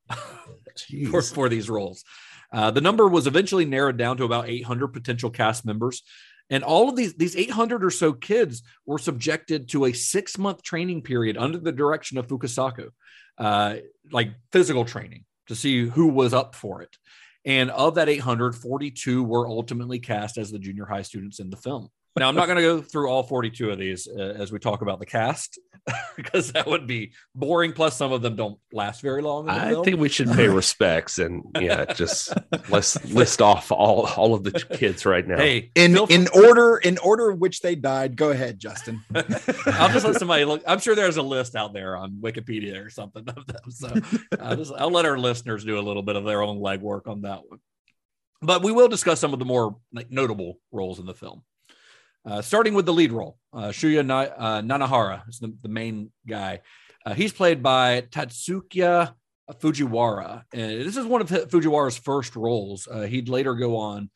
[1.11, 2.03] for, for these roles.
[2.51, 6.01] Uh, the number was eventually narrowed down to about 800 potential cast members.
[6.49, 10.63] And all of these, these 800 or so kids were subjected to a six month
[10.63, 12.89] training period under the direction of Fukasaku,
[13.37, 13.75] uh,
[14.11, 16.95] like physical training to see who was up for it.
[17.45, 21.57] And of that 800, 42 were ultimately cast as the junior high students in the
[21.57, 21.89] film.
[22.17, 24.81] Now, I'm not going to go through all 42 of these uh, as we talk
[24.81, 25.59] about the cast
[26.15, 27.73] because that would be boring.
[27.73, 29.47] Plus, some of them don't last very long.
[29.47, 29.85] in the I film.
[29.85, 32.33] think we should pay respects and yeah, just
[32.69, 35.37] let's list off all all of the kids right now.
[35.37, 38.15] Hey, in feel in order in order in which they died.
[38.15, 39.01] Go ahead, Justin.
[39.15, 40.63] I'll just let somebody look.
[40.67, 43.71] I'm sure there's a list out there on Wikipedia or something of them.
[43.71, 43.93] So
[44.39, 47.21] I'll, just, I'll let our listeners do a little bit of their own legwork on
[47.21, 47.59] that one.
[48.41, 51.43] But we will discuss some of the more like, notable roles in the film.
[52.29, 56.11] Uh, starting with the lead role, uh, Shuya Na- uh, Nanahara is the, the main
[56.27, 56.61] guy.
[57.05, 59.13] Uh, he's played by Tatsuya
[59.53, 60.43] Fujiwara.
[60.53, 62.87] And this is one of Fujiwara's first roles.
[62.87, 64.09] Uh, he'd later go on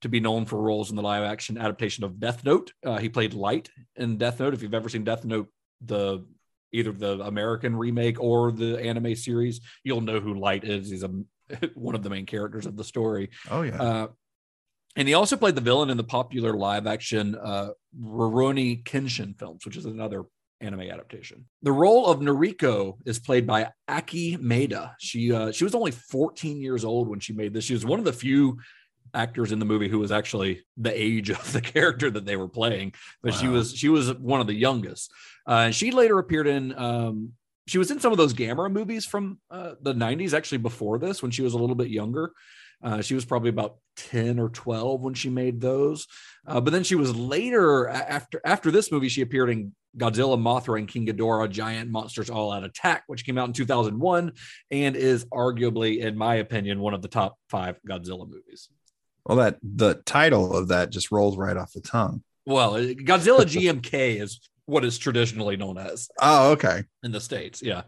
[0.00, 2.72] to be known for roles in the live action adaptation of Death Note.
[2.84, 4.54] Uh, he played Light in Death Note.
[4.54, 5.48] If you've ever seen Death Note,
[5.84, 6.24] the
[6.72, 10.90] either the American remake or the anime series, you'll know who Light is.
[10.90, 11.10] He's a
[11.74, 13.30] one of the main characters of the story.
[13.50, 14.06] Oh yeah.
[15.00, 19.64] And he also played the villain in the popular live action uh, Rurouni Kenshin films,
[19.64, 20.24] which is another
[20.60, 21.46] anime adaptation.
[21.62, 24.92] The role of Noriko is played by Aki Maeda.
[25.00, 27.64] She uh, she was only 14 years old when she made this.
[27.64, 28.58] She was one of the few
[29.14, 32.46] actors in the movie who was actually the age of the character that they were
[32.46, 35.10] playing, but she was she was one of the youngest.
[35.48, 37.32] Uh, and she later appeared in um,
[37.66, 41.22] she was in some of those Gamera movies from uh, the 90s, actually before this,
[41.22, 42.32] when she was a little bit younger.
[42.82, 46.06] Uh, she was probably about 10 or 12 when she made those.
[46.46, 50.78] Uh, but then she was later, after after this movie, she appeared in Godzilla, Mothra,
[50.78, 54.32] and King Ghidorah, Giant Monsters All Out Attack, which came out in 2001
[54.70, 58.68] and is arguably, in my opinion, one of the top five Godzilla movies.
[59.26, 62.22] Well, that the title of that just rolls right off the tongue.
[62.46, 63.40] Well, uh, Godzilla
[63.82, 66.84] GMK is what is traditionally known as Oh, okay.
[67.02, 67.60] in the states.
[67.60, 67.82] Yeah,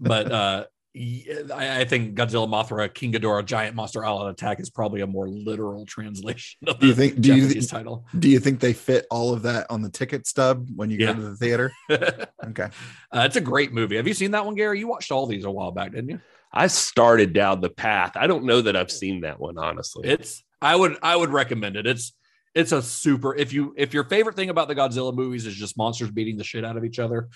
[0.00, 0.64] but uh,
[0.96, 5.06] I, I think Godzilla, Mothra, King Ghidorah, Giant Monster All Out Attack is probably a
[5.06, 8.06] more literal translation of Do you the think- do you Japanese title.
[8.18, 11.12] Do you think they fit all of that on the ticket stub when you Yeah.
[11.12, 11.72] go to the theater?
[11.90, 12.68] uh, Okay.
[13.12, 13.96] it's a great movie.
[13.96, 14.78] Have you seen that one, Gary?
[14.78, 16.20] You watched all these a while back, didn't you?
[16.52, 18.12] I started down the path.
[18.16, 20.08] I don't know that I've seen that one honestly.
[20.08, 21.86] It's I would I would recommend it.
[21.86, 22.14] It's
[22.54, 25.76] it's a super if you if your favorite thing about the Godzilla movies is just
[25.76, 27.28] monsters beating the shit out of each other,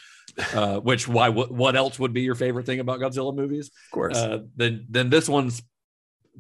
[0.55, 3.69] uh, which why what what else would be your favorite thing about Godzilla movies?
[3.69, 4.17] Of course.
[4.17, 5.63] Uh, then then this one's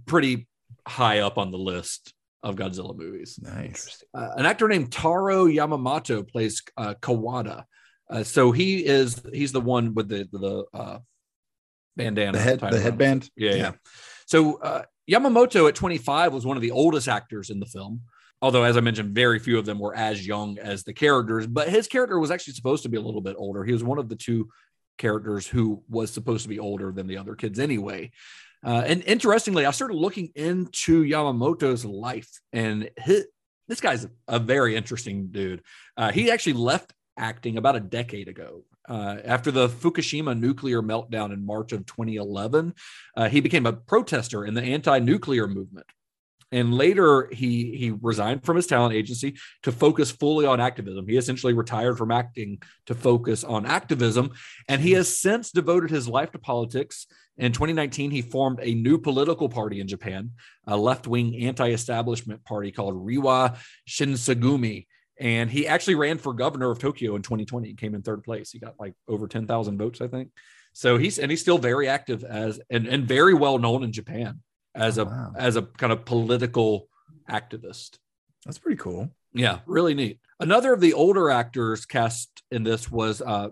[0.07, 0.49] pretty
[0.87, 3.39] high up on the list of Godzilla movies.
[3.43, 4.03] nice.
[4.15, 7.65] Uh, an actor named Taro Yamamoto plays uh, Kawada.
[8.09, 10.99] Uh, so he is he's the one with the the uh,
[11.97, 13.31] bandana, The head the around his headband.
[13.37, 13.73] yeah, yeah.
[14.27, 18.03] So uh, Yamamoto at 25 was one of the oldest actors in the film.
[18.43, 21.47] Although, as I mentioned, very few of them were as young as the characters.
[21.47, 23.65] But his character was actually supposed to be a little bit older.
[23.65, 24.49] He was one of the two
[24.99, 28.11] characters who was supposed to be older than the other kids anyway.
[28.65, 33.27] Uh, and interestingly, I started looking into Yamamoto's life, and his,
[33.69, 35.63] this guy's a very interesting dude.
[35.97, 38.65] Uh, he actually left acting about a decade ago.
[38.89, 42.75] Uh, after the Fukushima nuclear meltdown in March of 2011,
[43.17, 45.87] uh, he became a protester in the anti-nuclear movement.
[46.53, 51.07] And later, he he resigned from his talent agency to focus fully on activism.
[51.07, 54.33] He essentially retired from acting to focus on activism,
[54.69, 57.07] and he has since devoted his life to politics.
[57.39, 60.33] In 2019, he formed a new political party in Japan,
[60.67, 63.57] a left-wing anti-establishment party called Reiwa
[63.89, 64.87] Shinsengumi.
[65.19, 67.69] And he actually ran for governor of Tokyo in 2020.
[67.69, 68.51] He came in third place.
[68.51, 70.31] He got like over 10,000 votes, I think.
[70.73, 74.41] So he's and he's still very active as and, and very well known in Japan
[74.75, 75.33] as a Oh, wow.
[75.37, 76.89] as a kind of political
[77.29, 77.99] activist.
[78.45, 79.11] That's pretty cool.
[79.33, 80.19] Yeah, really neat.
[80.41, 83.49] Another of the older actors cast in this was uh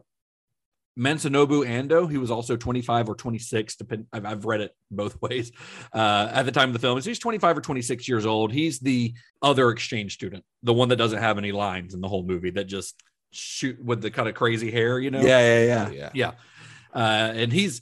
[0.98, 2.10] Masanobu Ando.
[2.10, 5.52] He was also 25 or 26, depend I've, I've read it both ways.
[5.92, 8.52] Uh, at the time of the film, so he's 25 or 26 years old.
[8.52, 12.24] He's the other exchange student, the one that doesn't have any lines in the whole
[12.24, 13.00] movie that just
[13.30, 15.20] shoot with the kind of crazy hair, you know?
[15.20, 15.90] Yeah, yeah, yeah.
[15.90, 16.10] yeah.
[16.14, 16.32] Yeah.
[16.92, 17.80] Uh, and he's,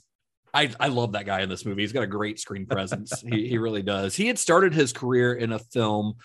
[0.53, 1.81] I, I love that guy in this movie.
[1.81, 3.21] He's got a great screen presence.
[3.21, 4.15] he, he really does.
[4.15, 6.15] He had started his career in a film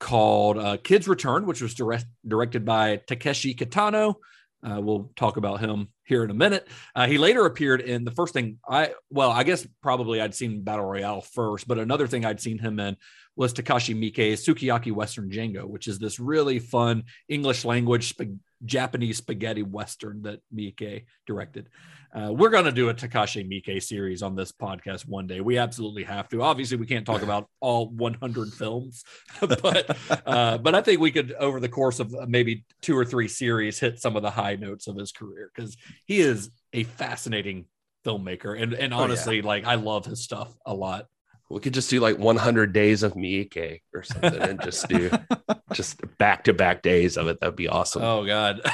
[0.00, 4.16] called uh, Kids Return, which was direct, directed by Takeshi Kitano.
[4.62, 6.66] Uh, we'll talk about him here in a minute.
[6.94, 10.62] Uh, he later appeared in the first thing I, well, I guess probably I'd seen
[10.62, 12.96] Battle Royale first, but another thing I'd seen him in
[13.36, 19.18] was Takashi Miike's Sukiyaki Western Django, which is this really fun English language sp- Japanese
[19.18, 21.68] spaghetti Western that Miike directed.
[22.14, 25.40] Uh, we're going to do a Takashi Miike series on this podcast one day.
[25.40, 26.42] We absolutely have to.
[26.42, 29.02] Obviously, we can't talk about all 100 films,
[29.40, 29.96] but
[30.26, 33.80] uh, but I think we could, over the course of maybe two or three series,
[33.80, 37.66] hit some of the high notes of his career because he is a fascinating
[38.06, 39.02] filmmaker, and and Oh, yeah.
[39.02, 41.06] honestly, like I love his stuff a lot.
[41.50, 45.10] We could just do like 100 days of Miike or something and just do
[45.72, 47.38] just back to back days of it.
[47.40, 48.02] That'd be awesome.
[48.02, 48.60] Oh God,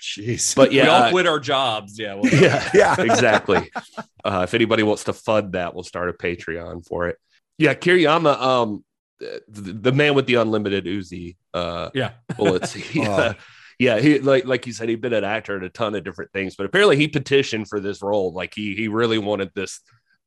[0.00, 0.54] Jeez.
[0.54, 1.98] but yeah, we all uh, quit our jobs.
[1.98, 3.00] Yeah, well, yeah, yeah.
[3.00, 3.70] exactly.
[4.24, 7.18] Uh, if anybody wants to fund that, we'll start a Patreon for it.
[7.58, 8.84] Yeah, Kiriyama, um,
[9.18, 12.12] the, the man with the unlimited Uzi uh, yeah.
[12.36, 12.72] bullets.
[12.72, 13.12] He, Oh.
[13.12, 13.32] uh,
[13.78, 16.32] yeah, he like like you said, he'd been an actor in a ton of different
[16.32, 18.32] things, but apparently he petitioned for this role.
[18.32, 19.80] Like he he really wanted this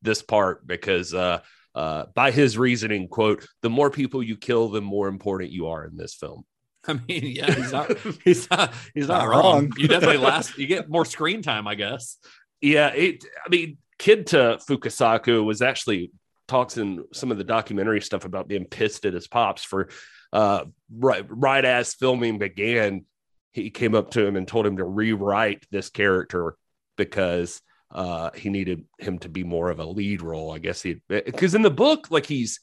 [0.06, 1.39] this part because uh,
[1.74, 5.86] uh, by his reasoning, quote, the more people you kill, the more important you are
[5.86, 6.46] in this film.
[6.88, 9.44] I mean, yeah, he's not, he's not, he's not, Not wrong.
[9.44, 9.72] wrong.
[9.78, 12.18] You definitely last, you get more screen time, I guess.
[12.62, 13.26] Yeah, it.
[13.46, 16.12] I mean, Kenta Fukasaku was actually
[16.48, 19.90] talks in some of the documentary stuff about being pissed at his pops for
[20.32, 20.65] uh,
[20.96, 23.06] right right as filming began.
[23.52, 26.56] He came up to him and told him to rewrite this character
[26.98, 27.62] because
[27.92, 30.52] uh, he needed him to be more of a lead role.
[30.52, 32.60] I guess he because in the book, like he's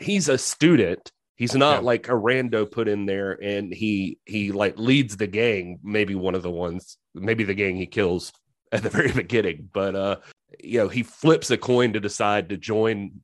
[0.00, 1.10] he's a student.
[1.36, 1.86] He's not Yeah.
[1.86, 5.80] like a rando put in there, and he he like leads the gang.
[5.82, 8.32] Maybe one of the ones, maybe the gang he kills
[8.70, 9.68] at the very beginning.
[9.72, 10.16] But uh,
[10.62, 13.20] you know, he flips a coin to decide to join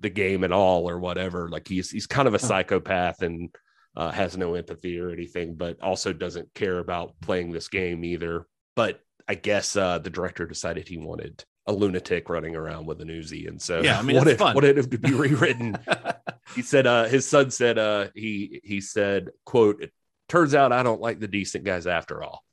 [0.00, 1.48] the game at all or whatever.
[1.48, 2.46] Like he's he's kind of a Huh.
[2.48, 3.50] psychopath and
[3.96, 8.46] uh, has no empathy or anything, but also doesn't care about playing this game either.
[8.74, 13.08] But I guess uh, the director decided he wanted a lunatic running around with an
[13.08, 14.54] Uzi, and so Yeah, I mean, what it's fun.
[14.54, 15.78] wanted him to be rewritten.
[16.54, 19.92] he said uh, his son said uh, he he said quote it
[20.28, 22.44] turns out I don't like the decent guys after all.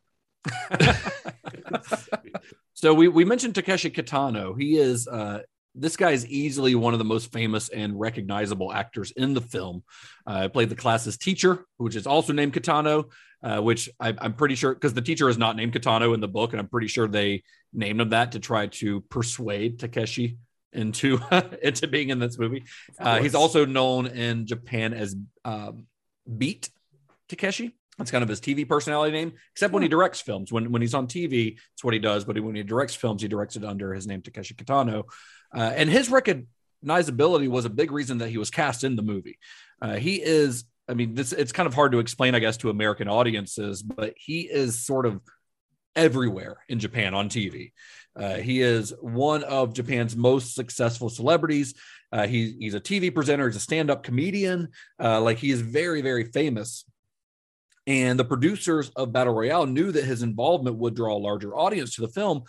[2.79, 4.57] So we, we mentioned Takeshi Kitano.
[4.57, 5.39] He is uh,
[5.79, 9.83] this guy is easily one of the most famous and recognizable actors in the film.
[10.27, 13.05] Uh, played the class's teacher, which is also named Kitano,
[13.43, 16.27] uh, which I, I'm pretty sure because the teacher is not named Kitano in the
[16.27, 20.37] book, and I'm pretty sure they named him that to try to persuade Takeshi
[20.73, 21.19] into
[21.63, 22.65] into being in this movie.
[22.99, 25.15] Uh, he's also known in Japan as
[25.45, 25.87] um,
[26.37, 26.69] Beat
[27.27, 27.75] Takeshi.
[27.97, 30.53] That's kind of his TV personality name, except when he directs films.
[30.53, 32.23] When when he's on TV, it's what he does.
[32.23, 35.03] But when he directs films, he directs it under his name Takeshi Kitano.
[35.55, 39.37] Uh, and his recognizability was a big reason that he was cast in the movie.
[39.81, 42.69] Uh, he is, I mean, this it's kind of hard to explain, I guess, to
[42.69, 45.21] American audiences, but he is sort of
[45.95, 47.71] everywhere in Japan on TV.
[48.15, 51.73] Uh, he is one of Japan's most successful celebrities.
[52.11, 54.69] Uh, he, he's a TV presenter, he's a stand up comedian.
[55.01, 56.85] Uh, like he is very, very famous.
[57.87, 61.95] And the producers of Battle Royale knew that his involvement would draw a larger audience
[61.95, 62.43] to the film.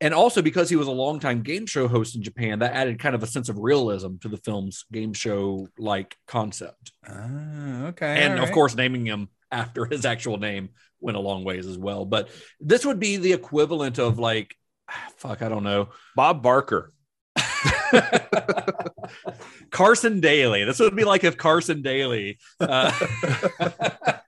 [0.00, 3.14] And also because he was a longtime game show host in Japan, that added kind
[3.14, 6.92] of a sense of realism to the film's game show like concept.
[7.06, 8.22] Ah, okay.
[8.22, 8.54] and all of right.
[8.54, 10.70] course, naming him after his actual name
[11.00, 12.04] went a long ways as well.
[12.04, 12.28] But
[12.60, 14.54] this would be the equivalent of like,
[15.16, 15.88] fuck, I don't know.
[16.14, 16.92] Bob Barker.
[19.70, 20.64] Carson Daly.
[20.64, 22.92] This would be like if Carson Daly uh,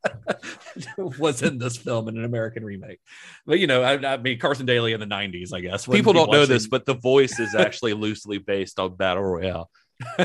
[1.18, 2.98] was in this film in an American remake.
[3.46, 5.86] But you know, I, I mean, Carson Daly in the '90s, I guess.
[5.88, 9.22] when People don't know watching- this, but the voice is actually loosely based on Battle
[9.24, 9.70] Royale.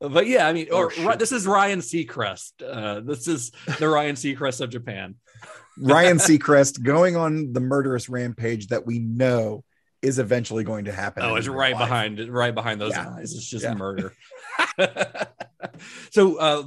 [0.00, 2.52] but yeah, I mean, or Oh, this is Ryan Seacrest.
[2.66, 5.16] Uh, this is the Ryan Seacrest of Japan.
[5.78, 9.64] Ryan Seacrest going on the murderous rampage that we know
[10.02, 11.22] is eventually going to happen.
[11.24, 11.80] Oh, it's right life.
[11.88, 13.10] behind, right behind those Yeah.
[13.10, 13.34] eyes.
[13.34, 13.74] It's just Yeah.
[13.74, 14.12] murder.
[16.10, 16.62] so, uh,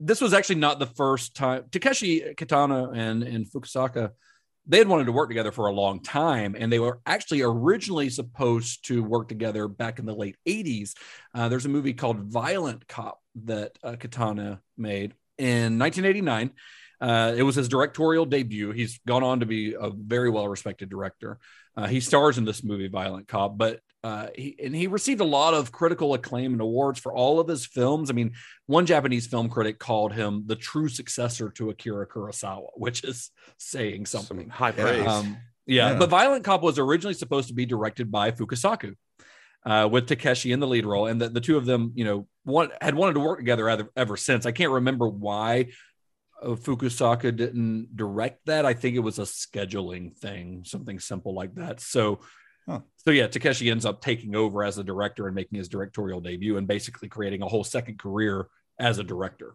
[0.00, 4.10] this was actually not the first time Takeshi Kitano and and Fukasaku.
[4.66, 8.08] They had wanted to work together for a long time, and they were actually originally
[8.08, 10.94] supposed to work together back in the late '80s.
[11.34, 16.52] Uh, there's a movie called Violent Cop that uh, Kitano made in 1989.
[17.00, 18.72] Uh, it was his directorial debut.
[18.72, 21.38] He's gone on to be a very well respected director.
[21.76, 25.24] Uh, he stars in this movie, Violent Cop, but uh, he and he received a
[25.24, 28.10] lot of critical acclaim and awards for all of his films.
[28.10, 28.32] I mean,
[28.66, 34.06] one Japanese film critic called him the true successor to Akira Kurosawa, which is saying
[34.06, 34.38] something.
[34.40, 35.06] Some high praise.
[35.06, 35.36] Um,
[35.66, 35.98] yeah, Yeah.
[35.98, 38.94] but Violent Cop was originally supposed to be directed by Fukasaku,
[39.66, 42.26] uh, with Takeshi in the lead role, and the, the two of them, you know,
[42.44, 44.46] one had wanted to work together ever, ever since.
[44.46, 45.66] I can't remember why
[46.42, 48.64] Uh, Fukasaku didn't direct that.
[48.64, 51.80] I think it was a scheduling thing, something simple like that.
[51.80, 52.20] So,
[52.68, 52.80] Huh.
[52.96, 56.56] so yeah, Takeshi ends up taking over as a director and making his directorial debut,
[56.56, 58.46] and basically creating a whole second career
[58.78, 59.54] as a director.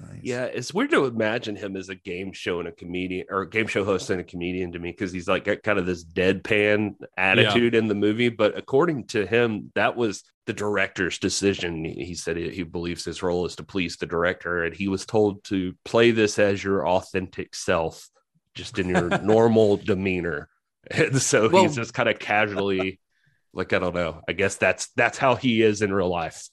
[0.00, 0.20] Nice.
[0.22, 3.48] Yeah, it's weird to imagine him as a game show and a comedian or a
[3.48, 6.04] game show host and a comedian to me because he's like got kind of this
[6.04, 8.28] deadpan attitude in the movie.
[8.28, 11.84] But according to him, that was the director's decision.
[11.84, 14.88] He he said he, he believes his role is to please the director, and he
[14.88, 18.08] was told to play this as your authentic self,
[18.54, 20.48] just in your normal demeanor.
[20.90, 23.00] And so Well- he's just kind of casually,
[23.52, 24.20] like I don't know.
[24.28, 26.48] I guess that's that's how he is in real life.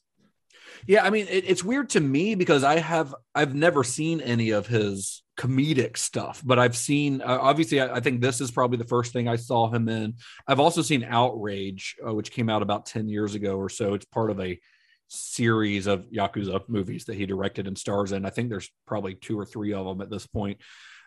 [0.88, 4.52] Yeah, I mean, it, it's weird to me because I have I've never seen any
[4.52, 8.78] of his comedic stuff, but I've seen uh, obviously I, I think this is probably
[8.78, 10.16] the first thing I saw him in.
[10.48, 13.94] I've also seen Outrage, uh, which came out about ten years ago or so.
[13.94, 14.60] It's part of a
[15.08, 18.26] series of yakuza movies that he directed and stars in.
[18.26, 20.60] I think there's probably two or three of them at this point.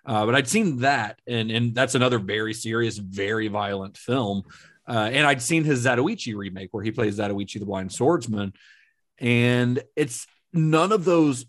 [0.04, 4.42] Uh, but I'd seen that, and and that's another very serious, very violent film.
[4.88, 8.52] Uh, and I'd seen his Zatoichi remake where he plays Zatoichi the Blind Swordsman,
[9.18, 11.46] and it's none of those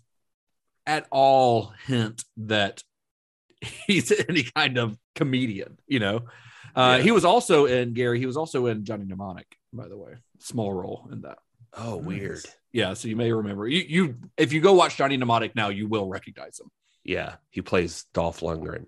[0.86, 2.82] at all hint that
[3.86, 5.78] he's any kind of comedian.
[5.86, 6.16] You know,
[6.74, 7.02] uh, Yeah.
[7.02, 8.18] he was also in Gary.
[8.18, 11.38] He was also in Johnny Mnemonic, by the way, small role in that.
[11.76, 12.40] Oh, weird.
[12.72, 13.84] Yeah, so you may remember you.
[13.86, 16.70] You if you go watch Johnny Mnemonic now, you will recognize him.
[17.04, 18.86] Yeah, he plays Dolph Lundgren.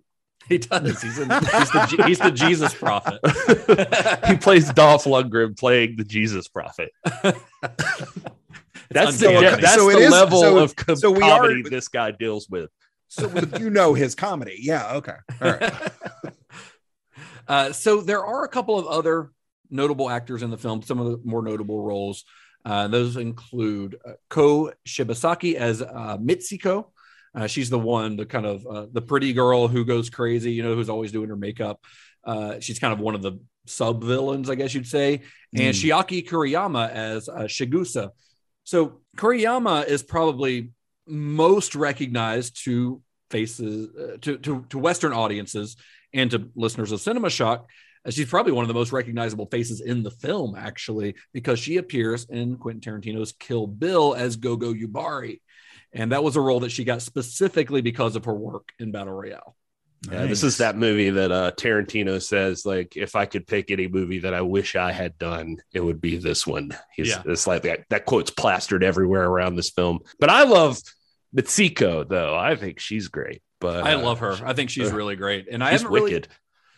[0.49, 1.01] He does.
[1.01, 3.21] He's, in, he's the he's the Jesus prophet.
[4.29, 6.91] he plays Dolph Lundgren playing the Jesus prophet.
[8.91, 9.63] That's the, uncanny.
[9.63, 12.49] that's So the is- level so- of com- so we are- comedy this guy deals
[12.49, 12.71] with.
[13.09, 13.29] So
[13.59, 14.57] you know his comedy.
[14.61, 14.95] Yeah.
[14.95, 15.15] Okay.
[15.43, 15.73] All right.
[17.49, 19.31] uh, so there are a couple of other
[19.71, 20.83] notable actors in the film.
[20.83, 22.25] Some of the more notable roles.
[22.65, 26.87] Uh, those include uh, Ko Shibasaki as uh, Mitsuko.
[27.35, 30.63] Uh, she's the one, the kind of uh, the pretty girl who goes crazy, you
[30.63, 31.81] know, who's always doing her makeup.
[32.25, 35.23] Uh, she's kind of one of the sub villains, I guess you'd say.
[35.55, 35.91] And Mm.
[36.07, 38.11] Chiaki Kuriyama as uh, Chigusa.
[38.71, 40.71] So Kuriyama is probably
[41.05, 45.75] most recognized to faces uh, to, to to Western audiences
[46.15, 47.69] and to listeners of Cinema Shock.
[48.11, 52.27] She's probably one of the most recognizable faces in the film, actually, because she appears
[52.31, 55.41] in Quentin Tarantino's Kill Bill as Gogo Yubari.
[55.93, 59.15] And that was a role that she got specifically because of her work in Battle
[59.15, 59.57] Royale.
[60.11, 63.87] Yeah, this is that movie that uh, Tarantino says, like, if I could pick any
[63.87, 66.71] movie that I wish I had done, it would be this one.
[66.95, 67.23] He's Yeah.
[67.27, 70.01] it's like that, that quote's plastered everywhere around this film.
[70.19, 70.79] But I love
[71.37, 72.35] Mitsuko, though.
[72.35, 73.43] I think she's great.
[73.61, 74.37] But I uh, love her.
[74.43, 75.47] I think she's really great.
[75.51, 76.25] And I She's haven't really.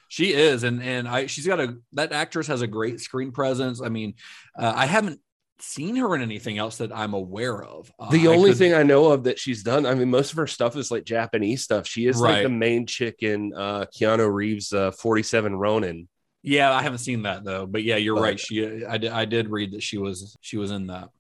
[0.09, 3.81] She is, and and I she's got a that actress has a great screen presence.
[3.81, 4.15] I mean,
[4.59, 5.21] uh, I haven't
[5.61, 7.93] seen her in anything else that I'm aware of.
[7.99, 10.37] Uh, The only could- thing I know of that she's done, I mean, most of
[10.39, 11.87] her stuff is like Japanese stuff.
[11.87, 16.09] She is like the main chick in uh, Keanu Reeves' uh, 47 Ronin.
[16.43, 17.67] yeah, I haven't seen that though.
[17.67, 18.41] But yeah, you're But- right.
[18.41, 21.11] She, I did, I did read that she was she was in that.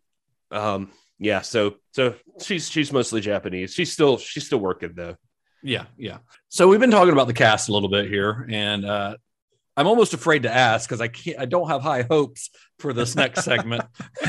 [0.50, 3.72] Um, yeah, so so she's she's mostly Japanese.
[3.72, 5.14] She's still she's still working though.
[5.62, 6.18] Yeah, yeah.
[6.48, 9.16] So we've been talking about the cast a little bit here, and uh,
[9.76, 11.38] I'm almost afraid to ask because I can't.
[11.38, 13.84] I don't have high hopes for this next segment.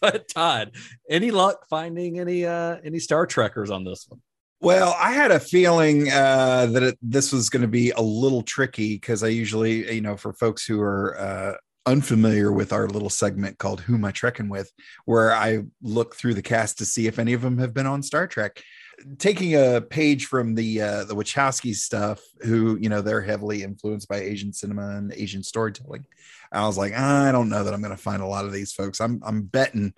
[0.00, 0.72] but Todd,
[1.08, 4.20] any luck finding any uh, any Star Trekkers on this one?
[4.60, 8.42] Well, I had a feeling uh, that it, this was going to be a little
[8.42, 11.54] tricky because I usually, you know, for folks who are uh,
[11.86, 14.70] unfamiliar with our little segment called "Who Am I Trekking With,"
[15.04, 18.02] where I look through the cast to see if any of them have been on
[18.02, 18.62] Star Trek.
[19.18, 24.08] Taking a page from the uh, the Wachowski stuff, who you know they're heavily influenced
[24.08, 26.06] by Asian cinema and Asian storytelling.
[26.52, 28.72] I was like, I don't know that I'm going to find a lot of these
[28.72, 29.00] folks.
[29.00, 29.92] I'm I'm betting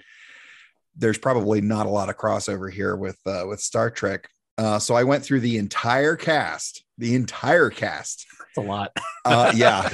[0.96, 4.28] there's probably not a lot of crossover here with uh, with Star Trek.
[4.58, 8.26] Uh, so I went through the entire cast, the entire cast.
[8.48, 8.96] It's a lot.
[9.24, 9.88] Uh, yeah,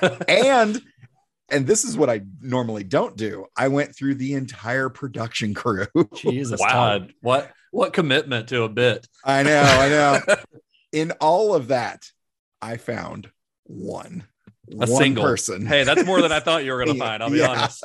[0.28, 0.82] and
[1.48, 3.46] and this is what I normally don't do.
[3.56, 5.86] I went through the entire production crew.
[6.16, 6.68] Jesus, Wow.
[6.68, 9.06] Todd, what what commitment to a bit?
[9.22, 10.36] I know, I know.
[10.92, 12.10] In all of that,
[12.62, 13.30] I found
[13.64, 14.24] one,
[14.72, 15.66] A one single person.
[15.66, 17.22] Hey, that's more than I thought you were going to find.
[17.22, 17.48] I'll be yeah.
[17.50, 17.84] honest.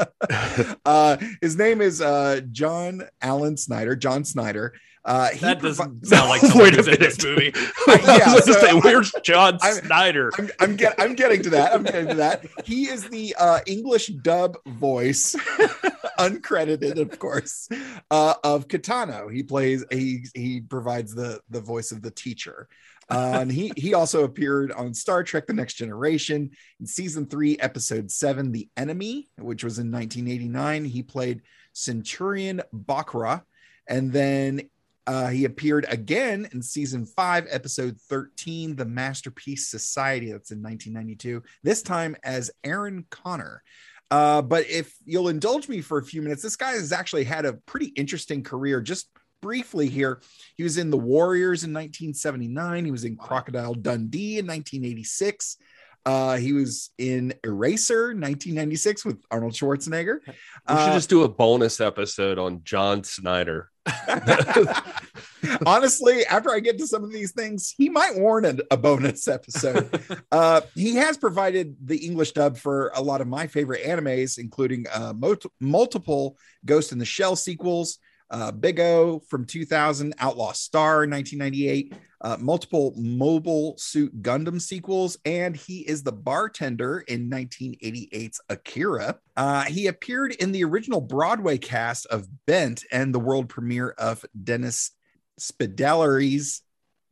[0.85, 3.97] uh, his name is uh, John Allen Snyder.
[3.97, 4.73] John Snyder.
[5.03, 7.53] Uh, he That doesn't sound like someone who's in this movie.
[7.87, 10.31] Yeah, I was gonna so say, where's John I'm- Snyder?
[10.37, 11.73] I'm, I'm, get, I'm getting to that.
[11.73, 12.45] I'm getting to that.
[12.65, 15.35] He is the uh, English dub voice,
[16.19, 17.67] uncredited, of course,
[18.09, 19.33] uh, of Kitano.
[19.33, 19.83] He plays.
[19.91, 22.67] He he provides the the voice of the teacher.
[23.09, 27.57] Uh, and he he also appeared on Star Trek: The Next Generation in season three,
[27.59, 30.85] episode seven, "The Enemy," which was in 1989.
[30.85, 31.41] He played
[31.73, 33.41] Centurion Bochra,
[33.87, 34.69] and then
[35.07, 40.31] uh, he appeared again in season five, episode 13, The Masterpiece Society.
[40.31, 43.63] That's in 1992, this time as Aaron Connor.
[44.11, 47.45] Uh, but if you'll indulge me for a few minutes, this guy has actually had
[47.45, 48.81] a pretty interesting career.
[48.81, 49.09] Just
[49.41, 50.21] briefly here,
[50.55, 55.57] he was in The Warriors in 1979, he was in Crocodile Dundee in 1986.
[56.05, 60.17] Uh, he was in Eraser 1996 with Arnold Schwarzenegger.
[60.27, 60.35] We should
[60.67, 63.70] Uh, just do a bonus episode on John Snyder.
[65.65, 69.99] honestly, after I get to some of these things, he might warrant a, bonus episode.
[70.31, 74.85] uh, he has provided the English dub for a lot of my favorite animes, including
[74.93, 75.13] uh,
[75.59, 77.99] multiple Ghost in the Shell sequels,
[78.31, 85.55] uh, Big O from 2000, Outlaw Star 1998, uh, multiple Mobile Suit Gundam sequels, and
[85.55, 89.19] he is the bartender in 1988's Akira.
[89.35, 94.25] Uh, he appeared in the original Broadway cast of Bent and the world premiere of
[94.43, 94.91] Dennis
[95.37, 96.61] Spidalery's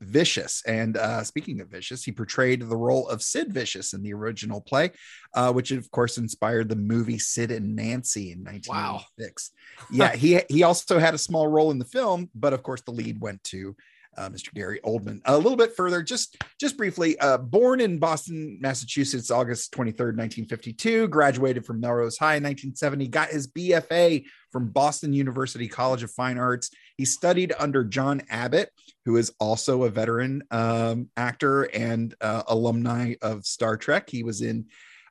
[0.01, 0.63] Vicious.
[0.65, 4.61] And uh, speaking of Vicious, he portrayed the role of Sid Vicious in the original
[4.61, 4.91] play,
[5.33, 9.51] uh, which of course inspired the movie Sid and Nancy in 1996.
[9.91, 12.91] Yeah, he he also had a small role in the film, but of course the
[12.91, 13.75] lead went to
[14.17, 14.53] uh, Mr.
[14.53, 15.21] Gary Oldman.
[15.25, 21.07] A little bit further, just just briefly, uh, born in Boston, Massachusetts, August 23rd, 1952,
[21.07, 26.37] graduated from Melrose High in 1970, got his BFA from Boston University College of Fine
[26.37, 26.71] Arts.
[26.97, 28.69] He studied under John Abbott,
[29.05, 34.09] who is also a veteran um, actor and uh, alumni of Star Trek.
[34.09, 34.65] He was in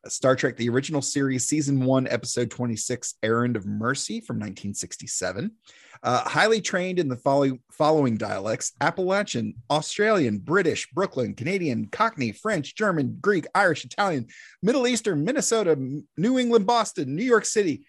[0.07, 5.51] Star Trek, the original series, season one, episode 26, Errand of Mercy from 1967.
[6.03, 12.77] Uh, highly trained in the follow- following dialects Appalachian, Australian, British, Brooklyn, Canadian, Cockney, French,
[12.77, 14.27] German, Greek, Irish, Italian,
[14.63, 15.77] Middle Eastern, Minnesota,
[16.17, 17.85] New England, Boston, New York City,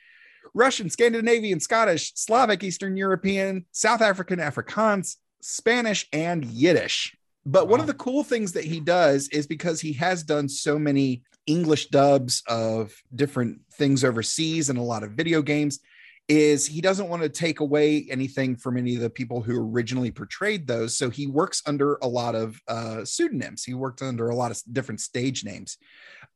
[0.54, 7.16] Russian, Scandinavian, Scottish, Slavic, Eastern European, South African, Afrikaans, Spanish, and Yiddish.
[7.46, 10.78] But one of the cool things that he does is because he has done so
[10.78, 15.80] many English dubs of different things overseas and a lot of video games,
[16.28, 20.12] is he doesn't want to take away anything from any of the people who originally
[20.12, 20.96] portrayed those.
[20.96, 23.64] So he works under a lot of uh, pseudonyms.
[23.64, 25.78] He worked under a lot of different stage names.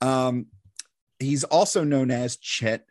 [0.01, 0.47] Um,
[1.19, 2.85] he's also known as Chet.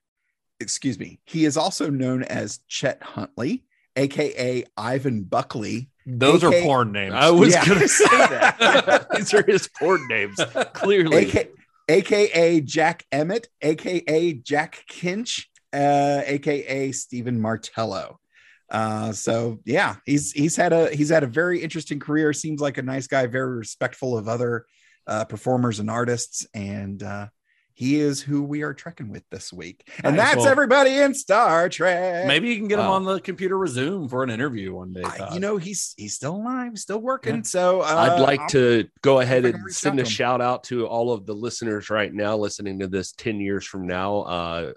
[0.63, 1.21] Excuse me.
[1.25, 3.65] He is also known as Chet Huntley,
[3.97, 5.91] aka Ivan Buckley.
[6.07, 7.15] Those are AK porn names.
[7.15, 7.67] I was Yeah.
[7.67, 9.07] gonna say that.
[9.15, 10.37] These are his porn names,
[10.73, 11.31] clearly.
[11.31, 11.51] AK,
[11.89, 18.19] aka Jack Emmett, aka Jack Kinch, uh, aka Stephen Martello.
[18.71, 22.33] Uh, so yeah, he's he's had a he's had a very interesting career.
[22.33, 24.65] Seems like a nice guy, very respectful of other
[25.07, 27.27] uh, performers and artists, and uh,
[27.75, 29.89] he is who we are trekking with this week.
[30.05, 30.27] And Nice.
[30.27, 32.27] that's Well- everybody in Star Trek.
[32.27, 35.03] Maybe you can get him on the computer resume for an interview one day.
[35.05, 37.37] I- you know he's he's still alive, still working.
[37.37, 37.43] Yeah.
[37.43, 40.09] So uh, I'd like I'm- to go ahead if I can and send a to
[40.09, 40.11] 'em.
[40.13, 43.87] shout out to all of the listeners right now listening to this 10 years from
[43.87, 44.19] now.
[44.23, 44.73] Uh,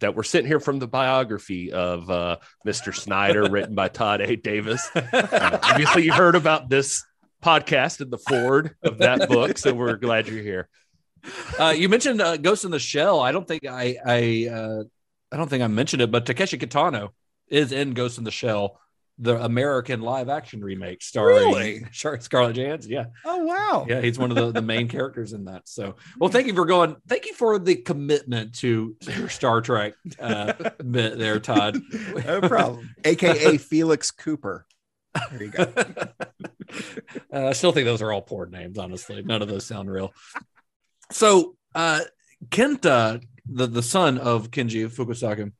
[0.00, 2.94] that we're sitting here from the biography of uh, Mr.
[2.96, 4.34] Snyder, written by Todd A.
[4.34, 4.88] Davis.
[4.94, 7.04] Uh, obviously, you heard about this
[7.44, 10.68] podcast in the forward of that book, so we're glad you're here.
[11.58, 13.20] Uh, you mentioned uh, Ghost in the Shell.
[13.20, 14.82] I don't think I I uh,
[15.32, 17.10] I don't think I mentioned it, but Takeshi Kitano
[17.48, 18.80] is in Ghost in the Shell,
[19.18, 21.86] the American live action remake starring Really?
[21.92, 22.90] Scarlett Johansson.
[22.90, 23.86] Yeah, Oh wow.
[23.88, 25.68] yeah, he's one of the, the main characters in that.
[25.68, 26.96] So, well, thank you for going.
[27.08, 30.52] Thank you for the commitment to your Star Trek uh,
[30.90, 31.78] bit there, Todd.
[32.26, 32.94] no problem.
[33.04, 34.66] AKA Felix Cooper.
[35.30, 35.72] There you go.
[37.32, 39.22] Uh, I still think those are all porn names, honestly.
[39.22, 40.12] None of those sound real.
[41.14, 42.00] So, uh,
[42.48, 45.52] Kenta, the, the son of Kenji Fukasaku,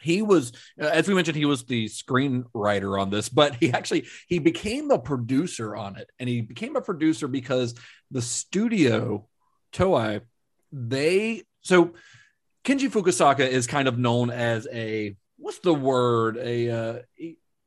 [0.00, 4.06] he was, uh, as we mentioned, he was the screenwriter on this, but he actually
[4.26, 7.74] he became a producer on it, and he became a producer because
[8.10, 9.28] the studio
[9.74, 10.22] Toei,
[10.72, 11.92] they so
[12.64, 16.38] Kenji Fukasaku is kind of known as a what's the word?
[16.38, 16.98] A uh,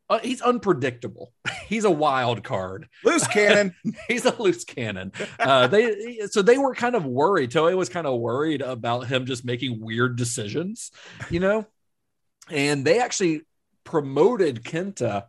[0.10, 1.34] uh, he's unpredictable.
[1.68, 2.88] He's a wild card.
[3.04, 3.76] Loose cannon.
[4.08, 5.12] He's a loose cannon.
[5.38, 7.52] Uh, they so they were kind of worried.
[7.52, 10.92] Toei was kind of worried about him just making weird decisions,
[11.30, 11.68] you know.
[12.50, 13.42] And they actually
[13.84, 15.26] promoted Kenta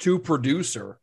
[0.00, 1.00] to producer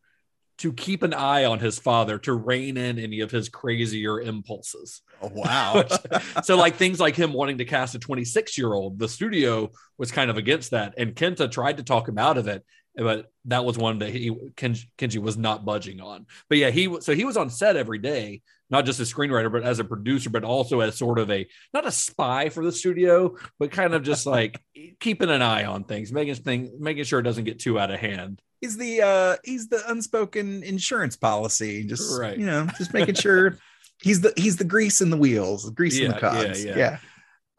[0.59, 5.01] to keep an eye on his father to rein in any of his crazier impulses.
[5.21, 5.83] Oh, wow.
[6.43, 10.11] so like things like him wanting to cast a 26 year old, the studio was
[10.11, 12.65] kind of against that, and Kenta tried to talk him out of it,
[12.97, 16.25] but that was one that he Kenji, Kenji was not budging on.
[16.49, 19.63] But yeah, he so he was on set every day, not just as screenwriter, but
[19.63, 23.35] as a producer, but also as sort of a not a spy for the studio,
[23.59, 24.59] but kind of just like
[24.99, 27.99] keeping an eye on things, making thing making sure it doesn't get too out of
[27.99, 28.41] hand.
[28.61, 31.83] he's the uh he's the unspoken insurance policy.
[31.85, 32.37] Just Right.
[32.37, 33.57] you know, just making sure
[34.01, 36.77] he's the he's the grease in the wheels, the grease in the Yeah, yeah, yeah.
[36.77, 36.97] yeah.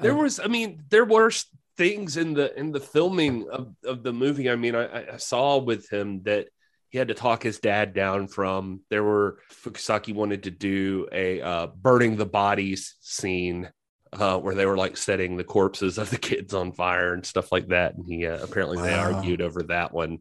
[0.00, 1.32] There was, I mean, there were
[1.78, 4.50] things in the in the filming of, of the movie.
[4.50, 6.48] I mean, I- I, saw with him that
[6.90, 8.80] he had to talk his dad down from.
[8.90, 13.70] There were Fukasaku wanted to do a uh, burning the bodies scene
[14.12, 17.52] uh, where they were like setting the corpses of the kids on fire and stuff
[17.52, 17.94] like that.
[17.94, 19.12] And he uh, apparently they Wow.
[19.14, 20.18] argued over that one.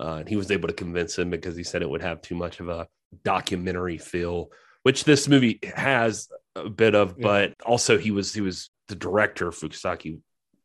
[0.00, 2.34] Uh, and he was able to convince him because he said it would have too
[2.34, 2.86] much of a
[3.24, 4.50] documentary feel,
[4.84, 7.22] which this movie has a bit of, Yeah.
[7.22, 10.20] but also he was he was the director Fukasaku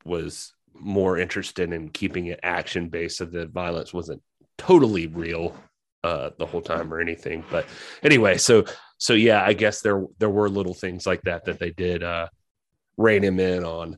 [0.07, 4.21] was more interested in keeping it action based so the violence wasn't
[4.57, 5.55] totally real
[6.03, 7.65] uh the whole time or anything but
[8.03, 8.63] anyway so
[8.97, 12.27] so yeah i guess there there were little things like that that they did uh
[12.97, 13.97] rein him in on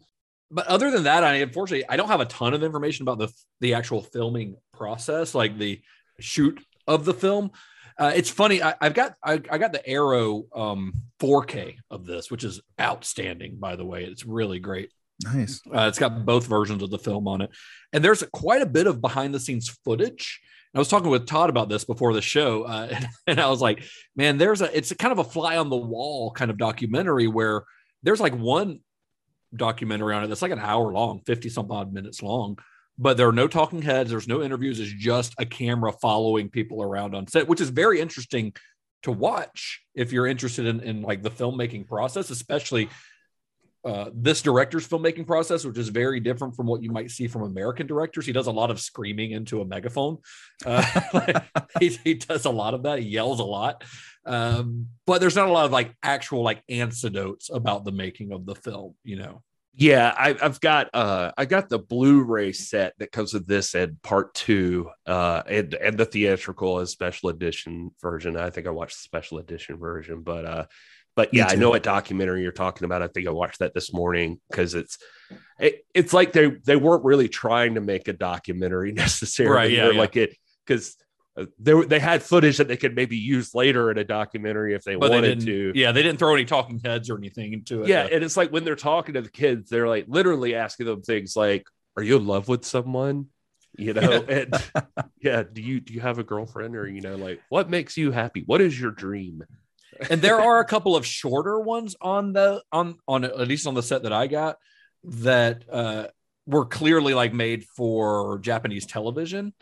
[0.52, 3.32] but other than that, I unfortunately I don't have a ton of information about the
[3.62, 5.82] the actual filming process, like the
[6.20, 7.52] shoot of the film.
[7.98, 8.64] Uh, it's funny.
[8.64, 13.58] I, I've got I, I got the Arrow um, 4K of this, which is outstanding.
[13.60, 14.92] By the way, it's really great.
[15.24, 15.62] Nice.
[15.68, 17.50] Uh, it's got both versions of the film on it,
[17.92, 20.40] and there's quite a bit of behind the scenes footage.
[20.74, 23.84] I was talking with Todd about this before the show, uh, and, I was like,
[24.16, 27.28] "Man, there's a it's a kind of a fly on the wall kind of documentary
[27.28, 27.64] where
[28.04, 28.80] there's like one
[29.56, 32.58] documentary on it that's like an hour long, fifty some odd minutes long,
[32.98, 36.82] but there are no talking heads, there's no interviews, it's just a camera following people
[36.82, 38.54] around on set, which is very interesting
[39.04, 42.90] to watch if you're interested in, in like the filmmaking process, especially
[43.86, 47.44] uh, this director's filmmaking process, which is very different from what you might see from
[47.44, 48.26] American directors.
[48.26, 50.18] He does a lot of screaming into a megaphone.
[50.66, 51.40] Uh,
[51.80, 53.00] he, he does a lot of that.
[53.00, 53.84] He yells a lot,
[54.26, 58.46] um, but there's not a lot of like actual like anecdotes about the making of
[58.46, 58.96] the film.
[59.04, 63.48] You know, Yeah, I, I've got uh I got the Blu-ray set that comes with
[63.48, 68.36] this and part two, uh, and and the theatrical as special edition version.
[68.36, 70.66] I think I watched the special edition version, but uh,
[71.20, 73.02] but yeah, I know what documentary you're talking about.
[73.02, 74.98] I think I watched that this morning because it's
[75.60, 79.90] it, it's like they they weren't really trying to make a documentary necessarily, Right, yeah,
[79.92, 80.00] yeah.
[80.00, 80.96] like it because.
[81.58, 84.84] They, were- they had footage that they could maybe use later in a documentary if
[84.84, 85.46] they But wanted didn't.
[85.46, 85.80] to.
[85.80, 87.88] Yeah, they didn't throw any talking heads or anything into it.
[87.88, 90.88] Yeah, Uh, and it's like when they're talking to the kids, they're like literally asking
[90.88, 91.66] them things like,
[91.96, 93.28] "Are you in love with someone?"
[93.78, 94.54] You know, and
[95.22, 98.12] yeah, do you do you have a girlfriend, or you know, like what makes you
[98.12, 98.44] happy?
[98.46, 99.44] What is your dream?
[100.10, 103.74] And there are a couple of shorter ones on the on on at least on
[103.74, 104.58] the set that I got
[105.04, 106.08] that uh
[106.46, 109.54] were clearly like made for Japanese television.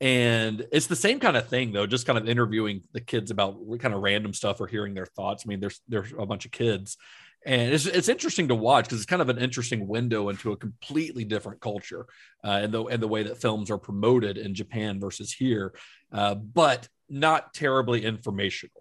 [0.00, 3.58] And it's the same kind of thing though, just kind of interviewing the kids about
[3.78, 5.44] kind of random stuff or hearing their thoughts.
[5.44, 6.96] I mean, there's there's a bunch of kids.
[7.44, 10.56] And it's, it's interesting to watch because it's kind of an interesting window into a
[10.56, 12.06] completely different culture
[12.44, 15.74] uh, and the and the way that films are promoted in Japan versus here,
[16.12, 18.79] uh, but not terribly informational.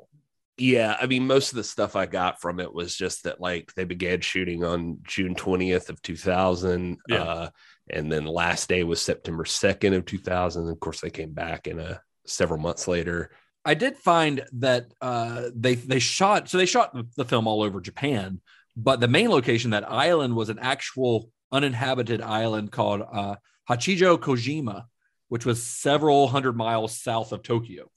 [0.59, 3.73] Yeah, I mean, most of the stuff I got from it was just that like
[3.75, 7.23] they began shooting on June twentieth of two thousand, Yeah.
[7.23, 7.49] uh,
[7.89, 10.69] and then last day was September second of two thousand.
[10.69, 13.31] Of course, they came back in a several months later.
[13.65, 17.79] I did find that uh, they they shot so they shot the film all over
[17.81, 18.41] Japan,
[18.75, 23.35] but the main location, that island, was an actual uninhabited island called uh,
[23.69, 24.85] Hachijo Kojima,
[25.29, 27.89] which was several hundred miles south of Tokyo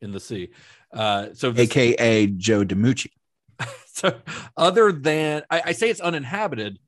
[0.00, 0.50] in the sea.
[0.94, 3.10] Uh, so, this- AKA Joe DiMucci.
[3.86, 4.20] so
[4.56, 6.78] other than I, I say it's uninhabited,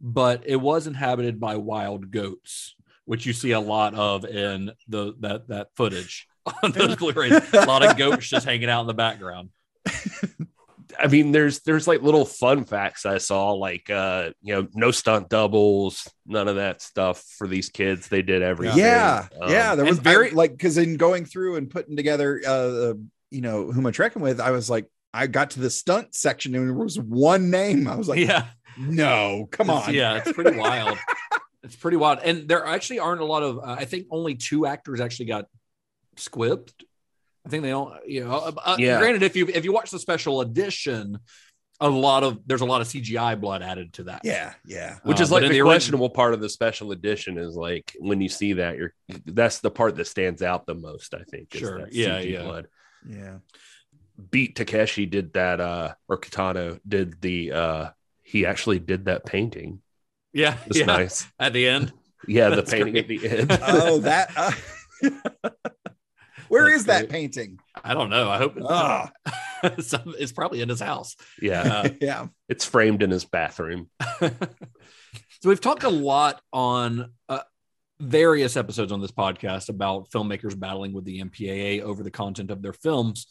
[0.00, 5.14] but it was inhabited by wild goats, which you see a lot of in the
[5.20, 6.26] that that footage
[6.62, 7.32] on those Blu-rays.
[7.54, 9.50] a lot of goats just hanging out in the background.
[10.98, 14.90] I mean, there's there's like little fun facts I saw, like uh, you know, no
[14.92, 18.08] stunt doubles, none of that stuff for these kids.
[18.08, 18.78] They did everything.
[18.78, 19.74] Yeah, Um, yeah.
[19.74, 22.94] There was very- very like because in going through and putting together, uh,
[23.30, 24.40] you know, who am I trekking with?
[24.40, 27.88] I was like, I got to the stunt section and there was one name.
[27.88, 28.46] I was like, yeah,
[28.78, 29.94] no, come It's- on.
[29.94, 30.98] yeah, it's pretty wild.
[31.62, 33.58] it's pretty wild, and there actually aren't a lot of.
[33.58, 35.46] Uh, I think only two actors actually got
[36.16, 36.72] squibbed.
[37.44, 37.94] I think they don't.
[38.06, 38.98] You know, uh, uh, Yeah.
[38.98, 41.18] granted, if you if you watch the special edition,
[41.80, 44.22] a lot of there's a lot of CGI blood added to that.
[44.24, 44.96] yeah, yeah.
[45.02, 48.20] which is but like the, the questionable part of the special edition is like when
[48.20, 48.94] you see that you're
[49.26, 51.80] that's the part that stands out the most i think is Sure.
[51.80, 52.42] that Yeah, CG yeah.
[52.44, 52.66] blood.
[53.08, 53.38] Yeah.
[54.30, 57.90] beat takeshi did that uh or kitano did the uh
[58.22, 59.80] he actually did that painting
[60.32, 60.86] yeah, it's yeah.
[60.86, 61.92] nice At the end,
[62.26, 63.04] yeah the painting great.
[63.04, 64.30] at the end Oh, that.
[64.36, 64.52] Uh,
[66.48, 67.58] where That's is that painting?
[67.82, 68.30] I don't know.
[68.30, 69.88] I hope it's.
[69.88, 71.16] Some- it's probably in his house.
[71.40, 72.26] yeah Uh, yeah.
[72.48, 73.88] it's framed in his bathroom
[74.20, 77.40] so we've talked a lot on uh,
[77.98, 82.62] various episodes on this podcast about filmmakers battling with the MPAA over the content of
[82.62, 83.26] their films.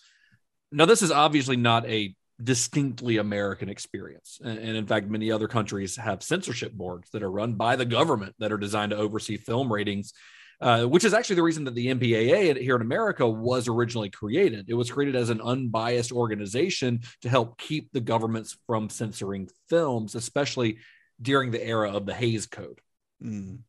[0.71, 4.39] Now, this is obviously not a distinctly American experience.
[4.43, 8.35] And, in fact, many other countries have censorship boards that are run by the government
[8.39, 10.13] that are designed to oversee film ratings.
[10.61, 14.69] Uh, which is actually the reason that the MPAA here in America was originally created.
[14.69, 20.15] It was created as an unbiased organization to help keep the governments from censoring films,
[20.15, 20.77] especially
[21.21, 22.79] during the era of the Hays Code.
[23.21, 23.59] Mm.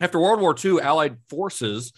[0.00, 1.92] After World War II, Allied forces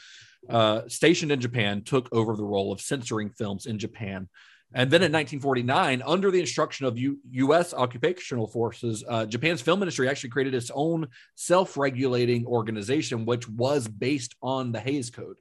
[0.48, 4.28] uh, stationed in Japan took over the role of censoring films in Japan.
[4.72, 7.74] And then in 1949, under the instruction of U- U.S.
[7.74, 13.88] occupational forces, uh, Japan's film industry actually created its own self regulating organization, which was
[13.88, 15.36] based on the Hays Code.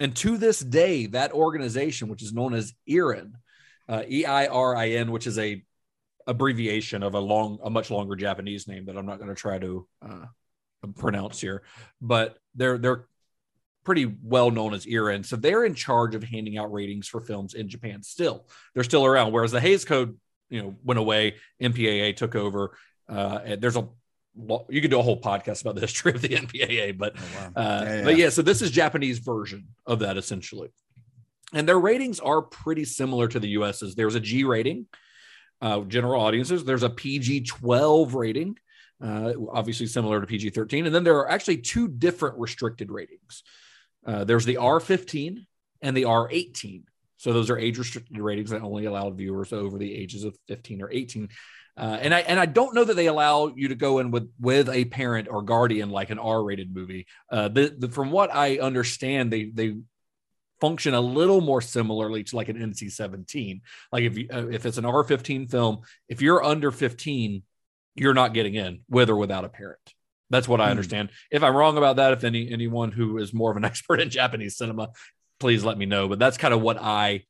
[0.00, 3.34] And to this day, that organization, which is known as EIRIN,
[3.88, 5.62] uh, E I R I N, which is a
[6.26, 9.58] abbreviation of a long, a much longer Japanese name that I'm not going to try
[9.58, 10.24] to uh,
[10.92, 11.62] pronounce here,
[12.00, 13.06] but they're they're
[13.84, 15.24] pretty well known as EIRIN.
[15.24, 18.02] So they're in charge of handing out ratings for films in Japan.
[18.02, 19.32] Still, they're still around.
[19.32, 20.16] Whereas the Hays Code,
[20.48, 21.34] you know, went away.
[21.62, 22.76] MPAA took over.
[23.08, 23.86] Uh, and there's a
[24.68, 27.52] you could do a whole podcast about the history of the MPAA, but Oh, wow.
[27.62, 28.04] uh, Yeah, yeah.
[28.04, 30.70] but yeah, so this is Japanese version of that essentially,
[31.52, 33.94] and their ratings are pretty similar to the US's.
[33.94, 34.86] There's a G rating,
[35.60, 36.64] uh, general audiences.
[36.64, 38.56] There's a PG 12 rating,
[39.04, 43.42] uh, obviously similar to PG 13, and then there are actually two different restricted ratings.
[44.06, 45.46] Uh, there's the R15
[45.82, 46.84] and the R18.
[47.16, 50.82] So those are age restricted ratings that only allow viewers over the ages of 15
[50.82, 51.28] or 18.
[51.76, 54.30] Uh, and I and I don't know that they allow you to go in with
[54.38, 57.06] with a parent or guardian like an R-rated movie.
[57.30, 59.76] Uh, the, the, from what I understand, they they
[60.60, 63.60] function a little more similarly to like an NC-17.
[63.90, 67.42] Like if you uh, if it's an R15 film, if you're under 15,
[67.94, 69.78] you're not getting in with or without a parent.
[70.30, 70.70] That's what I Hmm.
[70.72, 71.10] understand.
[71.30, 74.10] If I'm wrong about that, if any anyone who is more of an expert in
[74.10, 74.88] Japanese cinema,
[75.40, 76.08] please let me know.
[76.08, 77.24] But that's kind of what I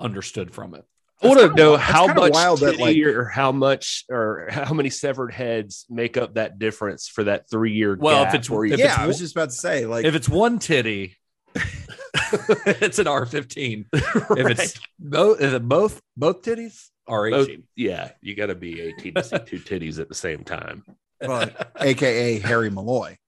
[0.00, 0.84] understood from it.
[1.22, 4.48] I want to kinda know how much wild that, titty like- or how much or
[4.50, 7.96] how many severed heads make up that difference for that three year.
[7.98, 10.04] Well, if it's- where you- if yeah, it's I was just about to say, like,
[10.04, 11.16] if it's one titty,
[11.54, 13.86] it's an R15.
[13.92, 16.90] If it's both, is it both both titties?
[17.06, 17.62] Both- R18.
[17.76, 20.84] yeah, you got to be 18 to see two titties at the same time.
[21.20, 21.48] well,
[21.80, 23.18] AKA Harry Malloy.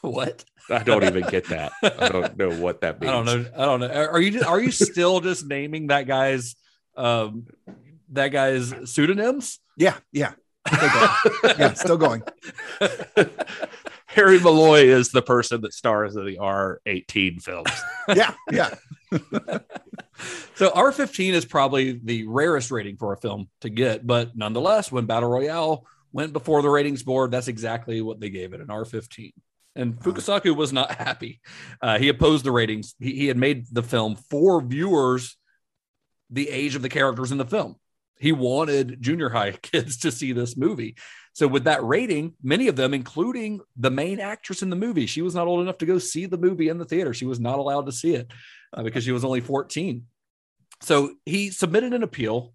[0.00, 0.44] What?
[0.70, 1.72] I don't even get that.
[1.82, 3.10] I don't know what that means.
[3.12, 3.50] I don't know.
[3.56, 3.88] I don't know.
[3.88, 6.56] Are you are you still just naming that guy's
[6.96, 7.46] um
[8.10, 9.58] that guy's pseudonyms?
[9.76, 10.32] Yeah, yeah,
[10.68, 11.58] still going.
[11.58, 12.22] yeah, still going.
[14.06, 17.70] Harry Malloy is the person that stars in the R18 films.
[18.14, 18.74] Yeah, yeah.
[20.56, 25.04] So R15 is probably the rarest rating for a film to get, but nonetheless, when
[25.04, 29.32] Battle Royale went before the ratings board, that's exactly what they gave it an R15.
[29.74, 31.40] And Fukasaku was not happy.
[31.82, 32.94] Uh, he opposed the ratings.
[33.00, 35.36] He, he had made the film for viewers
[36.30, 37.76] the age of the characters in the film.
[38.18, 40.96] He wanted junior high kids to see this movie.
[41.32, 45.20] So, with that rating, many of them, including the main actress in the movie, she
[45.20, 47.12] was not old enough to go see the movie in the theater.
[47.12, 48.30] She was not allowed to see it
[48.72, 50.04] uh, because she was only 14.
[50.84, 52.52] So, he submitted an appeal.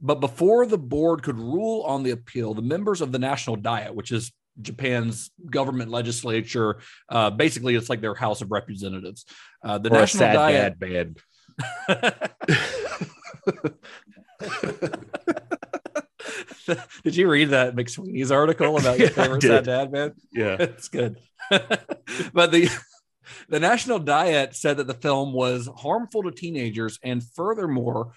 [0.00, 3.94] But before the board could rule on the appeal, the members of the National Diet,
[3.96, 9.24] which is Japan's government legislature, uh, basically it's like their House of Representatives.
[9.64, 10.78] Uh, the Or National sad Diet.
[10.78, 11.18] dad band.
[17.02, 20.12] Did you read that McSweeney's article about your Yeah, favorite sad dad man?
[20.32, 20.56] Yeah.
[20.60, 21.16] It's good.
[21.50, 22.70] but the
[23.48, 28.12] the National Diet said that the film was harmful to teenagers, and furthermore,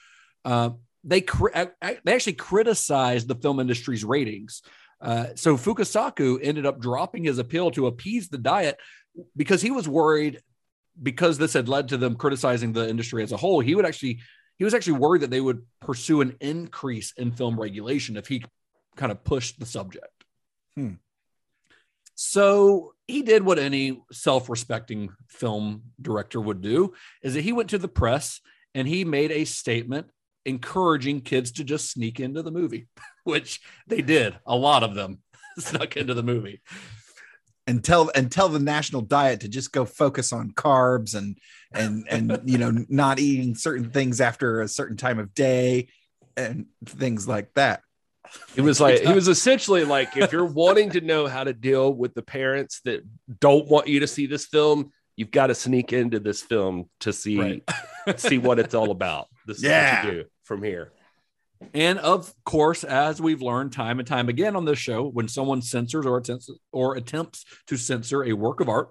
[0.45, 0.71] uh,
[1.03, 1.51] they cri-
[1.81, 4.61] they actually criticized the film industry's ratings.
[4.99, 8.77] Uh, so Fukasaku ended up dropping his appeal to appease the diet
[9.35, 10.41] because he was worried
[11.01, 13.59] because this had led to them criticizing the industry as a whole.
[13.59, 14.19] He would actually
[14.57, 18.43] he was actually worried that they would pursue an increase in film regulation if he
[18.95, 20.23] kind of pushed the subject.
[20.75, 20.93] Hmm.
[22.13, 27.77] So he did what any self-respecting film director would do is that he went to
[27.77, 28.39] the press
[28.73, 30.07] and he made a statement
[30.45, 32.87] encouraging kids to just sneak into the movie,
[33.23, 34.35] which they did.
[34.45, 35.19] A lot of them
[35.59, 36.61] snuck into the movie.
[37.67, 41.37] and tell and tell the national diet to just go focus on carbs and
[41.71, 45.87] and and you know not eating certain things after a certain time of day
[46.35, 47.81] and things like that
[48.55, 51.93] He was like, he was essentially like, if you're wanting to know how to deal
[51.93, 53.01] with the parents that
[53.39, 57.13] don't want you to see this film, you've got to sneak into this film to
[57.13, 57.63] see Right.
[58.19, 59.27] see what it's all about.
[59.45, 60.05] This is Yeah.
[60.05, 60.91] what you do from here.
[61.75, 65.61] And of course, as we've learned time and time again on this show, when someone
[65.61, 68.89] censors or attempts or attempts to censor a work of art,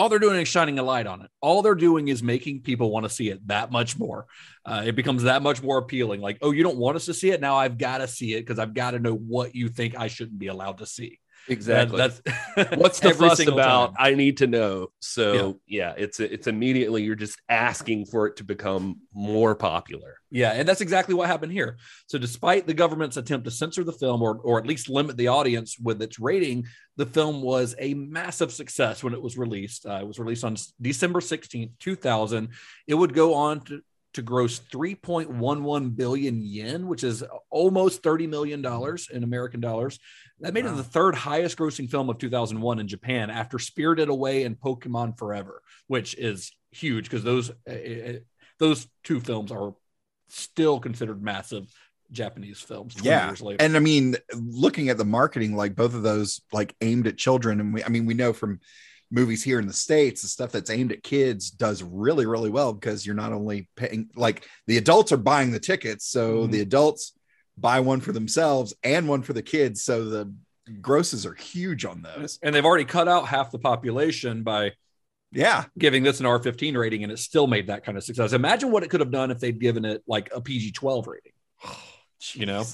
[0.00, 1.30] all they're doing is shining a light on it.
[1.42, 4.24] All they're doing is making people want to see it that much more.
[4.64, 6.22] Uh, it becomes that much more appealing.
[6.22, 7.56] Like, oh, you don't want us to see it now?
[7.56, 10.38] I've got to see it because I've got to know what you think I shouldn't
[10.38, 11.18] be allowed to see.
[11.50, 11.98] Exactly.
[11.98, 12.20] That-
[12.56, 13.88] that's What's the fuss about?
[13.88, 13.96] time.
[13.98, 14.88] I need to know.
[15.00, 20.16] So yeah, it's it's immediately you're just asking for it to become more popular.
[20.30, 21.76] Yeah, and that's exactly what happened here.
[22.06, 25.26] So, despite the government's attempt to censor the film or, or at least limit the
[25.26, 29.86] audience with its rating, the film was a massive success when it was released.
[29.86, 32.48] Uh, it was released on December 16th, 2000.
[32.86, 33.80] It would go on to,
[34.14, 38.64] to gross 3.11 billion yen, which is almost $30 million
[39.12, 39.98] in American dollars.
[40.40, 44.44] That made it the third highest grossing film of 2001 in Japan after Spirited Away
[44.44, 47.50] and Pokemon Forever, which is huge because those.
[47.68, 48.12] uh, uh,
[48.60, 49.74] those two films are
[50.28, 51.66] still considered massive
[52.12, 53.62] Japanese films 20 yeah years later.
[53.64, 57.60] and i mean looking at the marketing like both of those like aimed at children
[57.60, 58.58] and we i mean we know from
[59.10, 62.72] movies here in the states the stuff that's aimed at kids does really really well
[62.72, 66.52] because you're not only paying like the adults are buying the tickets so Mhm.
[66.52, 67.12] the adults
[67.58, 70.32] buy one for themselves and one for the kids so the
[70.80, 74.72] grosses are huge on those and they've already cut out half the population by
[75.32, 78.32] yeah giving this an R15 rating, and it still made that kind of success.
[78.32, 81.32] Imagine what it could have done if they'd given it like a PG 12 rating,
[82.32, 82.64] you know?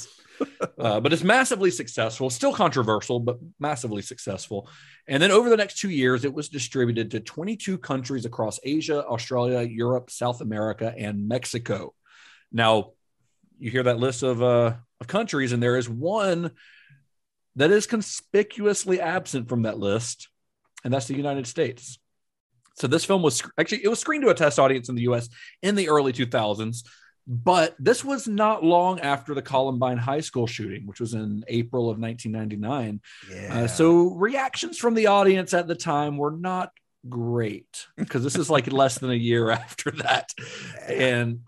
[0.79, 4.69] Uh, but it's massively successful, still controversial, but massively successful.
[5.09, 9.05] And then over the next two years, it was distributed to 22 countries across Asia,
[9.07, 11.95] Australia, Europe, South America, and Mexico.
[12.53, 12.93] Now,
[13.59, 16.51] you hear that list of, uh, of countries, and there is one
[17.57, 20.29] that is conspicuously absent from that list,
[20.85, 21.99] and that's the United States.
[22.77, 25.29] So this film was actually it was screened to a test audience in the U.S.
[25.63, 26.83] in the early 2000s,
[27.29, 31.91] But this was not long after the Columbine High School shooting, which was in April
[31.91, 33.01] of 1999.
[33.29, 33.65] Yeah.
[33.65, 36.71] Uh, so reactions from the audience at the time were not
[37.09, 40.33] great because this is like less than a year after that.
[40.89, 41.41] And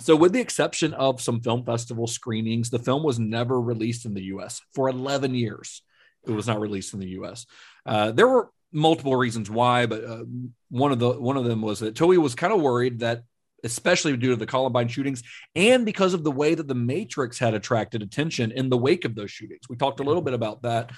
[0.00, 4.14] so, with the exception of some film festival screenings, the film was never released in
[4.14, 5.82] the US for 11 years.
[6.26, 7.46] It was not released in the US.
[7.84, 10.24] Uh, there were multiple reasons why, but uh,
[10.68, 13.22] one of the one of them was that Toei was kind of worried that,
[13.66, 15.22] especially due to the Columbine shootings
[15.54, 19.14] and because of the way that the Matrix had attracted attention in the wake of
[19.14, 19.68] those shootings.
[19.68, 20.92] We talked a little bit about that.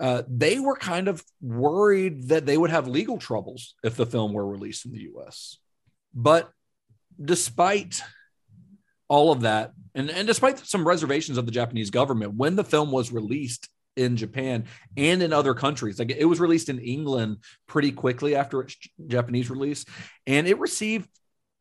[0.00, 4.32] Uh, they were kind of worried that they would have legal troubles if the film
[4.32, 5.58] were released in the US.
[6.14, 6.50] But
[7.22, 8.02] despite
[9.08, 12.90] all of that, and, and despite some reservations of the Japanese government, when the film
[12.90, 14.64] was released in Japan
[14.96, 19.50] and in other countries, like it was released in England pretty quickly after its Japanese
[19.50, 19.84] release,
[20.26, 21.08] and it received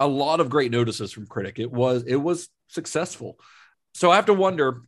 [0.01, 1.59] a lot of great notices from critic.
[1.59, 3.39] It was it was successful.
[3.93, 4.81] So I have to wonder,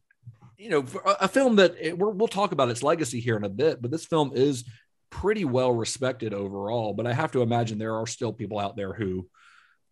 [0.57, 3.49] you know, a, film that it, we're, we'll talk about its legacy here in a
[3.49, 4.64] bit, but this film is
[5.09, 6.93] pretty well respected overall.
[6.93, 9.30] But I have to imagine there are still people out there who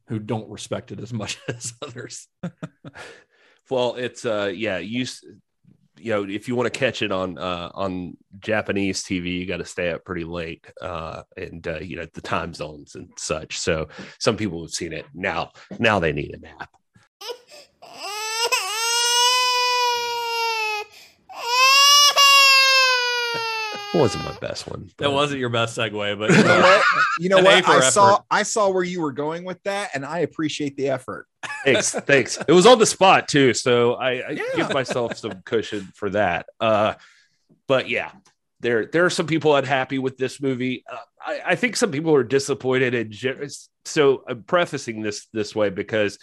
[0.08, 2.28] who don't respect it as much as others.
[3.70, 5.06] Well, it's uh yeah, you
[6.02, 9.58] you know, if you want to catch it on uh on Japanese TV, you got
[9.58, 13.60] to stay up pretty late uh and uh you know, the time zones and such.
[13.60, 13.88] So
[14.20, 15.06] some people have seen it.
[15.14, 16.70] Now now they need a nap.
[23.94, 24.90] Wasn't my best one.
[25.00, 26.84] That wasn't your best segue, but You know what?
[27.20, 27.60] You know what?
[27.60, 28.20] A for I saw.
[28.32, 31.28] I saw where you were going with that, and I appreciate the effort.
[31.66, 34.44] thanks thanks it was on the spot too so i, I Yeah.
[34.56, 36.94] give myself some cushion for that uh
[37.68, 38.12] but yeah
[38.60, 42.14] there there are some people unhappy with this movie uh, I, I think some people
[42.14, 43.48] are disappointed in gen-
[43.86, 46.20] so i'm prefacing this this way because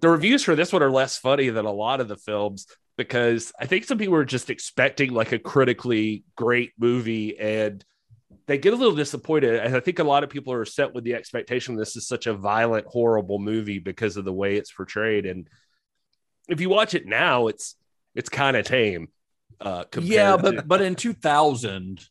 [0.00, 2.66] the reviews for this one are less funny than a lot of the films
[3.08, 7.84] because i think some people are just expecting like a critically great movie and
[8.46, 9.54] they get a little disappointed.
[9.54, 12.26] And I think a lot of people are set with the expectation this is such
[12.26, 15.26] a violent, horrible movie because of the way it's portrayed.
[15.26, 15.48] And
[16.48, 17.76] if you watch it now, it's
[18.14, 19.08] it's kind of tame.
[19.60, 22.06] Uh, compared yeah, to- but but in 2000,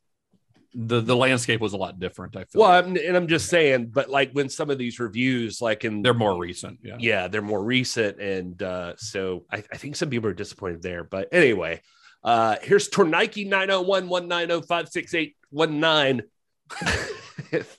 [0.73, 2.35] the the landscape was a lot different.
[2.35, 2.85] I feel well, like.
[2.85, 6.13] I'm, and I'm just saying, but like when some of these reviews, like in they're
[6.13, 6.79] more recent.
[6.81, 6.97] Yeah.
[6.99, 11.03] yeah, they're more recent, and uh, so I, I think some people are disappointed there.
[11.03, 11.81] But anyway,
[12.23, 16.23] uh, here's Tornike nine zero one one nine zero five six eight one nine.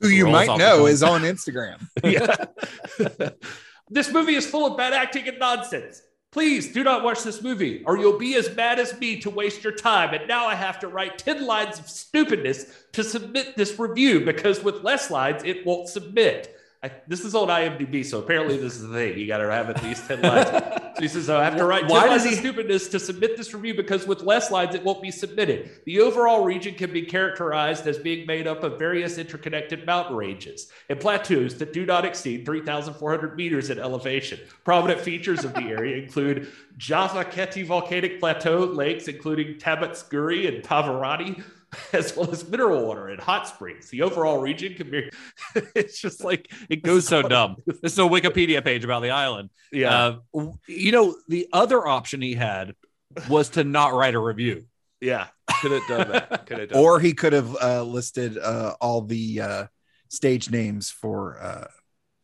[0.01, 1.87] Who you might know is on Instagram.
[2.05, 3.31] yeah.
[3.89, 6.03] this movie is full of bad acting and nonsense.
[6.33, 9.63] Please do not watch this movie, or you'll be as mad as me to waste
[9.63, 10.15] your time.
[10.15, 14.65] And now I have to write 10 lines of stupidness to submit this review because
[14.65, 16.59] with less lines, it won't submit.
[16.85, 19.17] I, this is on IMDb, so apparently this is the thing.
[19.17, 20.49] You got to have at least 10 lines.
[20.49, 22.99] So he says, I have to write 10 Why lines does of he- stupidness to
[22.99, 25.71] submit this review because with less lines, it won't be submitted.
[25.87, 30.73] The overall region can be characterized as being made up of various interconnected mountain ranges
[30.89, 34.41] and plateaus that do not exceed 3,400 meters in elevation.
[34.65, 41.45] Prominent features of the area include Javakheti volcanic plateau lakes, including Tabatskuri and Paravani,
[41.93, 43.89] as well as mineral water and hot springs.
[43.91, 45.11] The overall region can be,
[45.75, 47.57] it's just like, it Goes goes so dumb.
[47.67, 49.51] This is a Wikipedia page about the island.
[49.73, 50.19] Yeah.
[50.35, 52.75] Uh, you know, the other option he had
[53.29, 54.67] was to not write a review.
[55.01, 55.29] yeah.
[55.61, 56.47] Could have done that.
[56.47, 59.67] Could have done or he could have uh, listed uh, all the uh,
[60.09, 61.67] stage names for uh,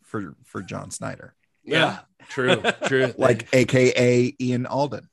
[0.02, 3.12] for for John Snyder, Yeah, true, true.
[3.16, 5.08] like AKA Ian Alden.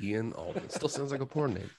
[0.00, 1.70] Ian Alden still sounds like a porn name.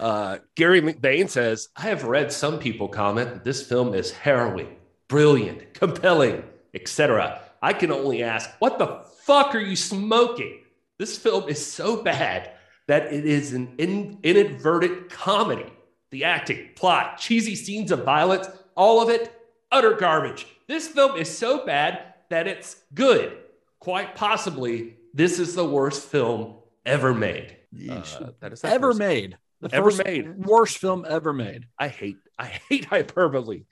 [0.00, 4.76] Uh, Gary McBain says, I have read some people comment that this film is harrowing,
[5.08, 6.42] brilliant, compelling,
[6.74, 7.40] etc.
[7.62, 10.60] I can only ask, what the fuck are you smoking?
[10.98, 12.50] This film is so bad
[12.86, 15.70] that it is an in- inadvertent comedy.
[16.10, 19.32] The acting, plot, cheesy scenes of violence, all of it,
[19.70, 20.46] utter garbage.
[20.66, 23.36] This film is so bad that it's good.
[23.78, 27.56] Quite possibly, this is the worst film ever made.
[27.88, 28.02] Uh,
[28.40, 28.98] that is that Ever person.
[28.98, 29.38] made.
[29.60, 30.36] The Ever first made.
[30.36, 31.66] worst film ever made.
[31.78, 33.64] I hate I hate hyperbole.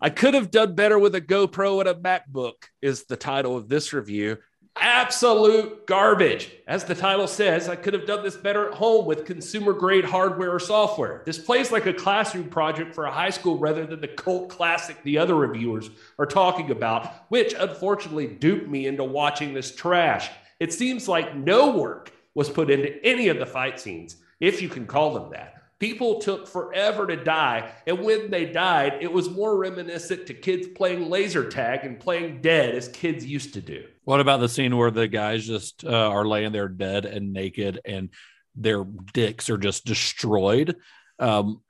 [0.00, 3.68] I could have done better with a GoPro and a MacBook is the title of
[3.68, 4.36] this review.
[4.76, 6.50] Absolute garbage.
[6.66, 10.04] As the title says, I could have done this better at home with consumer grade
[10.04, 11.22] hardware or software.
[11.24, 15.00] This plays like a classroom project for a high school rather than the cult classic
[15.04, 20.28] the other reviewers are talking about, which unfortunately duped me into watching this trash.
[20.60, 24.68] It seems like no work was put into any of the fight scenes, if you
[24.68, 25.50] can call them that.
[25.80, 27.70] People took forever to die.
[27.86, 32.40] And when they died, it was more reminiscent to kids playing laser tag and playing
[32.40, 33.84] dead as kids used to do.
[34.04, 37.80] What about the scene where the guys just uh, are laying there dead and naked
[37.84, 38.10] and
[38.54, 40.76] their dicks are just destroyed?
[41.18, 41.60] Um,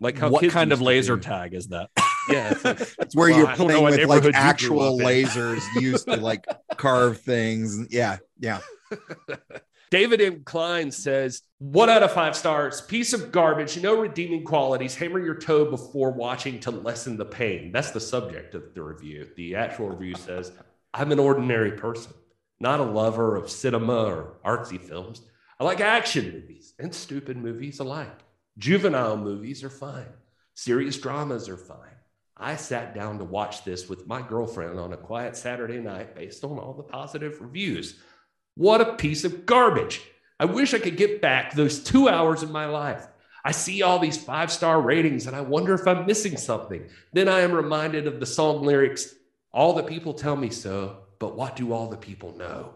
[0.00, 1.22] Like how what kind of laser do.
[1.22, 1.90] tag is that?
[2.30, 2.52] Yeah.
[2.52, 4.40] it's like- That's where Well, you're I don't know playing with like neighborhood you grew
[4.40, 6.46] actual lasers used to like
[6.76, 7.86] carve things.
[7.90, 8.60] Yeah, yeah.
[9.92, 10.42] David M.
[10.42, 14.94] Klein says, one out of five stars, piece of garbage, no redeeming qualities.
[14.94, 17.72] Hammer your toe before watching to lessen the pain.
[17.72, 19.28] That's the subject of the review.
[19.36, 20.50] The actual review says,
[20.94, 22.14] I'm an ordinary person,
[22.58, 25.20] not a lover of cinema or artsy films.
[25.60, 28.18] I like action movies and stupid movies alike.
[28.56, 30.14] Juvenile movies are fine.
[30.54, 31.76] Serious dramas are fine.
[32.34, 36.44] I sat down to watch this with my girlfriend on a quiet Saturday night based
[36.44, 38.00] on all the positive reviews.
[38.54, 40.02] What a piece of garbage.
[40.38, 43.06] I wish I could get back those two hours of my life.
[43.44, 46.86] I see all these five star ratings and I wonder if I'm missing something.
[47.12, 49.14] Then I am reminded of the song lyrics
[49.52, 52.74] All the people tell me so, but what do all the people know?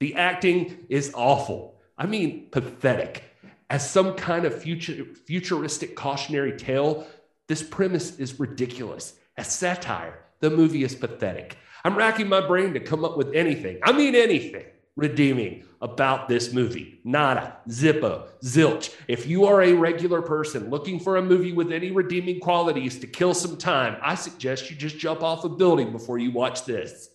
[0.00, 1.80] The acting is awful.
[1.96, 3.24] I mean, pathetic.
[3.70, 7.06] As some kind of future, futuristic cautionary tale,
[7.46, 9.14] this premise is ridiculous.
[9.36, 11.56] As satire, the movie is pathetic.
[11.84, 14.64] I'm racking my brain to come up with anything, I mean, anything
[14.96, 17.00] redeeming about this movie.
[17.04, 18.94] Nada, zippo, zilch.
[19.08, 23.06] If you are a regular person looking for a movie with any redeeming qualities to
[23.06, 27.08] kill some time, I suggest you just jump off a building before you watch this.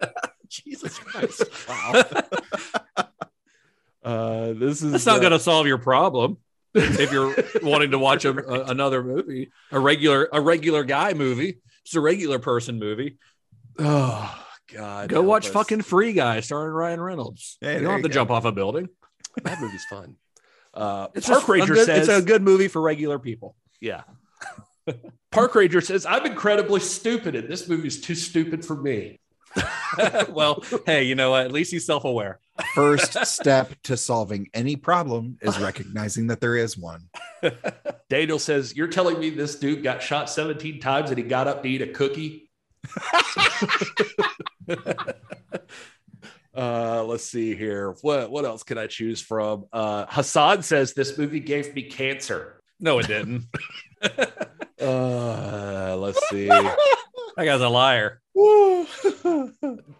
[0.48, 1.44] Jesus Christ.
[1.68, 2.02] Wow.
[4.00, 6.38] Uh, this is That's not going to solve your problem
[6.72, 11.58] if you're wanting to watch a, a- another movie, a regular a regular guy movie,
[11.84, 13.18] just a regular person movie.
[13.80, 15.08] Oh God!
[15.08, 15.52] Go watch us.
[15.52, 17.56] fucking Free Guy starring Ryan Reynolds.
[17.60, 18.14] Hey, you don't have you to go.
[18.14, 18.88] jump off a building.
[19.42, 20.16] that movie's fun.
[20.74, 23.56] Uh, It's Park just a Ranger good- says, it's a good movie for regular people.
[23.80, 24.02] "Yeah."
[25.32, 29.18] Park Ranger says, "I'm incredibly stupid, and this movie's too stupid for me."
[30.28, 31.46] well, hey, you know what?
[31.46, 32.38] At least he's self aware.
[32.74, 37.08] First step to solving any problem is recognizing that there is one.
[38.10, 41.62] Daniel says, "You're telling me this dude got shot 17 times and he got up
[41.62, 42.47] to eat a cookie?"
[46.54, 47.94] uh, let's see here.
[48.02, 49.66] What what else can I choose from?
[49.72, 52.62] Uh, Hassan says this movie gave me cancer.
[52.80, 53.46] No, it didn't.
[54.80, 56.46] Uh, let's see.
[56.48, 56.76] that
[57.36, 58.20] guy's a liar.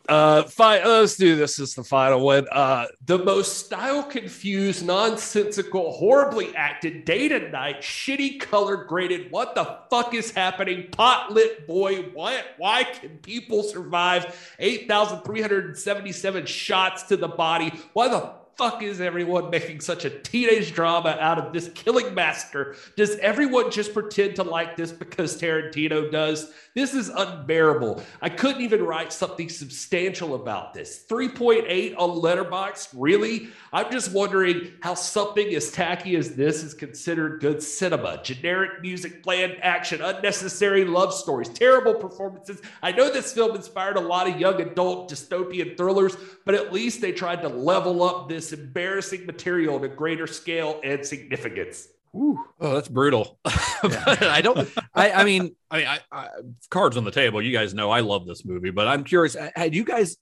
[0.09, 0.83] Uh, fine.
[0.85, 1.57] Let's do this.
[1.57, 2.47] This is the final one.
[2.51, 9.31] Uh, the most style confused, nonsensical, horribly acted, day to night, shitty color graded.
[9.31, 10.87] What the fuck is happening?
[10.93, 12.05] Pot lit boy.
[12.15, 12.43] Why?
[12.57, 17.73] Why can people survive eight thousand three hundred seventy-seven shots to the body?
[17.93, 22.75] Why the fuck is everyone making such a teenage drama out of this killing massacre?
[22.97, 26.53] Does everyone just pretend to like this because Tarantino does?
[26.75, 28.03] This is unbearable.
[28.21, 31.05] I couldn't even write something substantial about this.
[31.09, 33.49] 3.8 on Letterboxd, really?
[33.73, 38.21] I'm just wondering how something as tacky as this is considered good cinema.
[38.25, 42.61] Generic music, bland action, unnecessary love stories, terrible performances.
[42.83, 47.01] I know this film inspired a lot of young adult dystopian thrillers, but at least
[47.01, 51.89] they tried to level up this embarrassing material to greater scale and significance.
[52.15, 53.39] Oh, that's brutal.
[53.81, 54.69] But I don't.
[54.93, 56.29] I, I mean, I mean, I, I,
[56.69, 57.41] cards on the table.
[57.41, 59.37] You guys know I love this movie, but I'm curious.
[59.55, 60.17] Had you guys?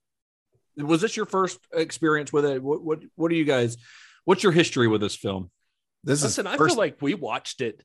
[0.77, 2.63] Was this your first experience with it?
[2.63, 3.79] What what what are you guys?
[4.27, 5.51] What's your history with this film?
[6.05, 7.83] This Listen, is I first, feel like we watched it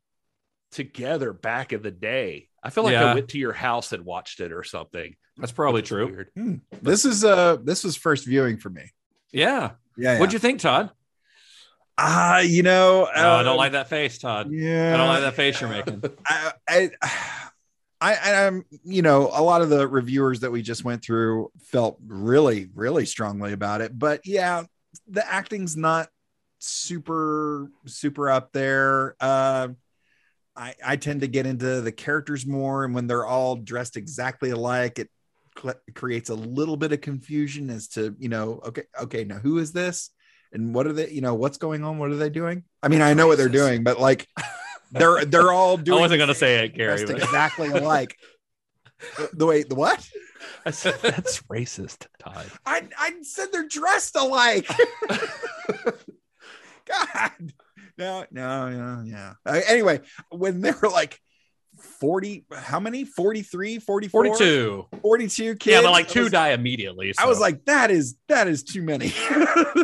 [0.73, 2.49] together back in the day.
[2.61, 5.15] I feel like I went to your house and watched it or something.
[5.37, 6.25] That's probably Which is true.
[6.35, 6.61] weird.
[6.81, 8.91] this is uh this was first viewing for me.
[9.31, 9.71] Yeah.
[9.97, 10.19] Yeah.
[10.19, 10.91] What'd you think, Todd?
[11.97, 14.51] Ah, you know, Oh, I uh, don't like that face, Todd.
[14.51, 16.03] Yeah, I don't like that face you're making.
[16.27, 16.89] I,
[18.01, 21.51] I, I, I'm, you know, a lot of the reviewers that we just went through
[21.65, 23.97] felt really, really strongly about it.
[23.97, 24.63] But yeah,
[25.07, 26.09] the acting's not
[26.57, 29.15] super, super up there.
[29.19, 29.67] Uh,
[30.55, 34.49] I, I tend to get into the characters more, and when they're all dressed exactly
[34.49, 35.09] alike, it
[35.93, 39.71] creates a little bit of confusion as to, you know, okay, okay, now who is
[39.71, 40.09] this,
[40.53, 42.63] and what are they, you know, what's going on, what are they doing?
[42.83, 44.27] I mean, I know what they're doing, but like,
[44.91, 47.05] they're they're all doing I wasn't going to say it, Gary.
[47.05, 48.17] But exactly alike.
[49.17, 50.05] the, the way the what?
[50.65, 52.45] I said that's racist, Todd.
[52.65, 54.67] I I said they're dressed alike.
[56.85, 57.53] God.
[57.97, 59.33] No, no, no, yeah.
[59.45, 61.19] Uh, anyway, when they were like
[61.81, 63.03] 40 how many?
[63.05, 64.87] 43 44 42.
[65.01, 67.13] 42 kids Yeah, but like two was, die immediately.
[67.17, 69.13] I was like that is that is too many.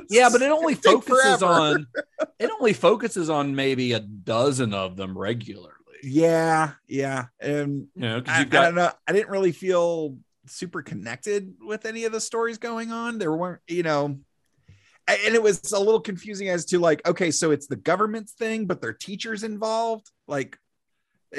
[0.10, 1.88] Yeah, but it only focuses on
[2.40, 5.74] it only focuses on maybe a dozen of them regularly.
[6.04, 10.82] yeah yeah and You know, I, you've I don't know i didn't really feel super
[10.82, 13.18] connected with any of the stories going on.
[13.18, 14.20] There weren't you know
[15.10, 18.66] and it was a little confusing as to like okay so it's the government's thing
[18.66, 20.10] but their teachers involved?
[20.28, 20.58] Like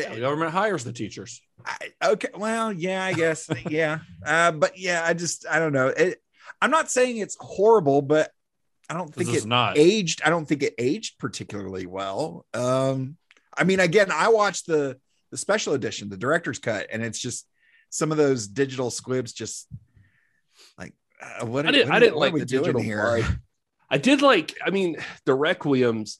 [0.05, 1.41] the government hires the teachers.
[1.65, 1.77] I,
[2.11, 6.23] okay well yeah i guess yeah uh, but yeah i just i don't know it,
[6.63, 8.31] i'm not saying it's horrible but
[8.89, 9.77] i don't think it not.
[9.77, 13.17] aged i don't think it aged particularly well um
[13.57, 14.97] i mean again i watched the
[15.33, 17.47] the special edition the director's cut and it's just
[17.91, 19.67] some of those digital squibs just
[20.79, 21.89] like uh, what I didn't.
[21.89, 23.25] what I didn't what like we the doing digital here part.
[23.91, 24.57] I did like.
[24.65, 26.19] I mean, the requiems.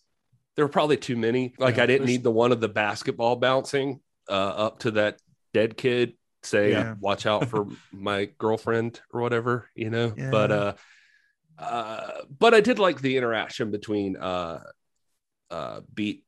[0.59, 1.55] There were probably too many.
[1.57, 5.21] Like Yeah, I didn't need the one of the basketball bouncing uh, up to that
[5.55, 6.95] dead kid saying, Yeah.
[6.99, 9.71] "Watch out for my girlfriend" or whatever.
[9.77, 10.13] You know.
[10.17, 10.31] Yeah.
[10.33, 10.73] But uh,
[11.61, 14.65] uh, but I did like the interaction between uh,
[15.49, 16.25] uh, beat.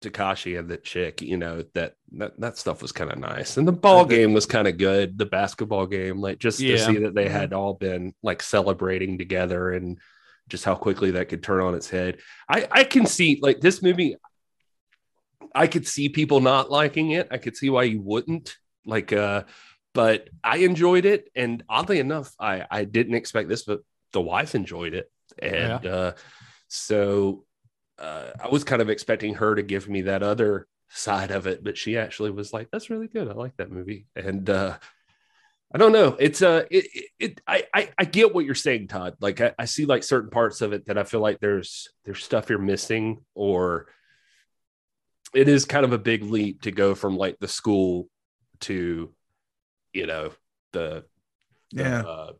[0.00, 3.68] Takeshi and the chick, you know that that, that stuff was kind of nice, and
[3.68, 5.18] the ball game was kind of good.
[5.18, 9.72] The basketball game, like just to see that they had all been like celebrating together
[9.72, 9.98] and
[10.50, 12.18] just how quickly that could turn on its head.
[12.48, 14.16] I I can see like this movie.
[15.54, 17.28] I could see people not liking it.
[17.30, 19.12] I could see why you wouldn't like.
[19.12, 19.44] uh
[19.94, 23.80] But I enjoyed it, and oddly enough, I I didn't expect this, but
[24.12, 25.10] the wife enjoyed it,
[25.40, 26.12] and uh
[26.68, 27.44] so
[27.98, 31.62] uh, I was kind of expecting her to give me that other side of it,
[31.62, 33.28] but she actually was like, "That's really good.
[33.28, 34.78] I like that movie." And uh,
[35.72, 36.16] I don't know.
[36.18, 39.14] It's uh, it, it, it I, I I get what you're saying, Todd.
[39.20, 42.24] Like I, I see like certain parts of it that I feel like there's there's
[42.24, 43.86] stuff you're missing, or
[45.32, 48.08] it is kind of a big leap to go from like the school
[48.60, 49.14] to,
[49.92, 50.32] you know,
[50.72, 51.04] the
[51.72, 52.32] the, yeah uh,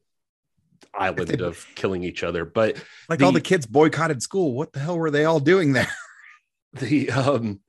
[0.92, 2.44] island they- of killing each other.
[2.44, 5.72] But like all the- the kids boycotted school what the hell were they all doing
[5.72, 5.92] there
[6.72, 7.60] the um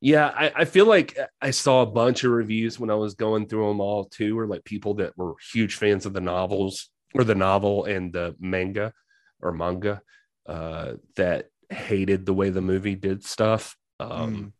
[0.00, 3.46] yeah I, I feel like i saw a bunch of reviews when i was going
[3.46, 7.24] through them all too or like people that were huge fans of the novels or
[7.24, 8.92] the novel and the manga
[9.40, 10.00] or manga
[10.46, 14.52] uh that hated the way the movie did stuff um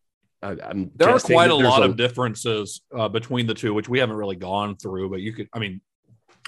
[0.42, 3.98] I, i'm There are quite a lot of differences uh, between the two, which we
[3.98, 5.10] haven't really gone through.
[5.10, 5.80] But you could, I mean,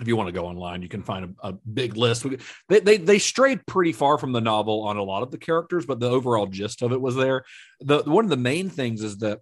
[0.01, 2.27] if you want to go online, you can find a, a big list.
[2.69, 5.87] They, they they strayed pretty far from the novel on a lot of the characters,
[5.87, 7.45] but the overall gist of it was there.
[7.81, 9.41] The one of the main things is that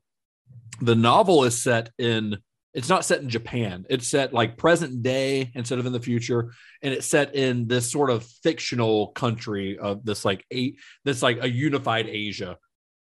[0.81, 2.39] the novel is set in.
[2.75, 3.87] It's not set in Japan.
[3.89, 6.53] It's set like present day instead of in the future,
[6.83, 11.39] and it's set in this sort of fictional country of this like eight, this like
[11.43, 12.59] a unified Asia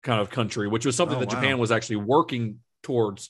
[0.03, 1.35] kind of country, which was something Oh, that wow.
[1.35, 3.29] Japan was actually working towards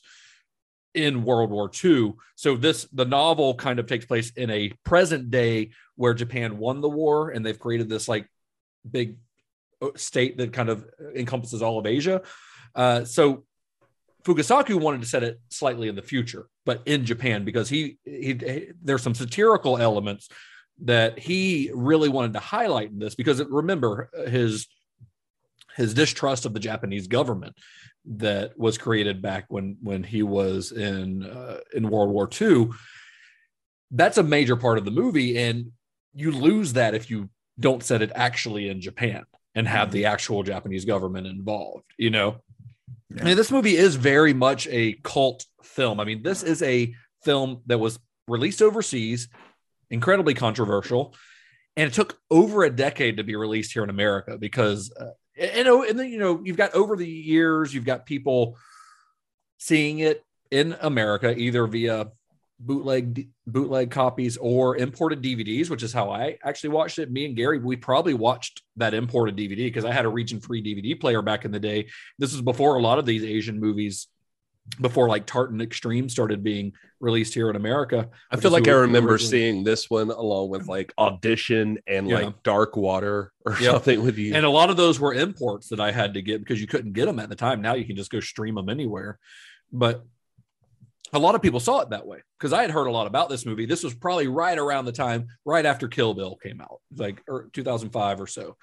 [0.94, 2.14] in World War II.
[2.36, 6.82] So this the novel kind of takes place in a present day where Japan won
[6.82, 8.28] the war and they've created this like
[8.90, 9.18] big
[9.82, 12.22] uh, state that kind of encompasses all of Asia.
[12.76, 13.44] Uh, so
[14.24, 18.72] Fukasaku wanted to set it slightly in the future, but in Japan because he, he
[18.82, 20.30] there's some satirical elements
[20.84, 24.68] that he really wanted to highlight in this because remember his
[25.76, 27.56] his distrust of the Japanese government
[28.06, 32.70] that was created back when when he was in uh, in World War II.
[33.92, 35.72] That's a major part of the movie, and
[36.14, 39.24] you lose that if you don't set it actually in Japan
[39.56, 41.86] and have the actual Japanese government involved.
[41.98, 42.42] You know,
[43.14, 43.22] Yeah.
[43.22, 46.00] I mean, this movie is very much a cult film.
[46.00, 46.94] I mean, this is a
[47.24, 49.28] film that was released overseas,
[49.90, 51.16] incredibly controversial,
[51.76, 55.68] and it took over a decade to be released here in America because, uh, and,
[55.68, 58.58] oh, and then you know, you've got over the years, you've got people
[59.58, 62.08] seeing it in America either via
[62.60, 67.12] bootleg bootleg copies or imported DVDs, which is how I actually watched it.
[67.12, 70.64] Me and Gary, we probably watched that imported DVD because I had a region free
[70.64, 71.88] DVD player back in the day.
[72.20, 74.08] This was before a lot of these Asian movies,
[74.80, 78.10] before like Tartan Extreme started being released here in America.
[78.32, 82.16] I feel like I remember originally- seeing this one along with like Audition and Yeah.
[82.20, 83.72] like Dark Water or Yeah.
[83.74, 84.34] something with you.
[84.34, 86.94] And a lot of those were imports that I had to get because you couldn't
[86.94, 87.62] get them at the time.
[87.62, 89.20] Now you can just go stream them anywhere.
[89.72, 90.06] But
[91.12, 93.30] a lot of people saw it that way because I had heard a lot about
[93.30, 93.66] this movie.
[93.66, 97.34] This was probably right around the time, right after Kill Bill came out, like er,
[97.34, 98.56] or 2005 or so.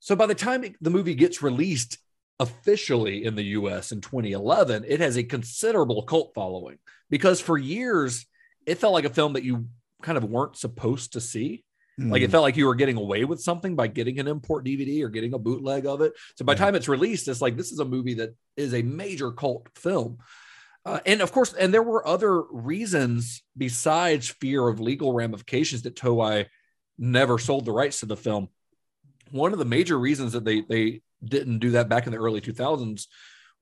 [0.00, 1.98] So by the time it- the movie gets released
[2.42, 6.78] officially in the US in 2011, it has a considerable cult following
[7.10, 8.26] because for years
[8.66, 9.66] it felt like a film that you
[10.02, 11.64] kind of weren't supposed to see
[11.98, 12.32] Like it Mm.
[12.32, 15.34] felt like you were getting away with something by getting an import DVD or getting
[15.34, 16.14] a bootleg of it.
[16.36, 16.64] So by the Yeah.
[16.66, 20.16] time it's released, it's like this is a movie that is a major cult film.
[20.86, 25.94] Uh, and of course, and there were other reasons besides fear of legal ramifications that
[25.94, 26.46] Toei
[26.98, 28.48] never sold the rights to the film.
[29.30, 32.40] One of the major reasons that they they didn't do that back in the early
[32.40, 33.06] 2000s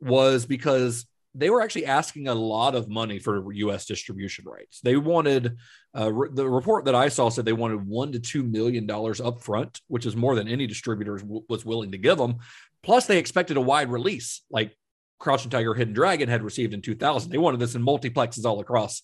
[0.00, 3.86] was because they were actually asking a lot of money for U.S.
[3.86, 4.80] distribution rights.
[4.80, 5.58] They wanted
[5.96, 9.20] uh, re- the report that I saw said they wanted one to two million dollars
[9.20, 12.38] up front, which is more than any distributor w- was willing to give them.
[12.82, 14.76] Plus, they expected a wide release, like
[15.20, 17.30] Crouching Tiger, Hidden Dragon had received in 2000.
[17.30, 19.02] They wanted this in multiplexes all across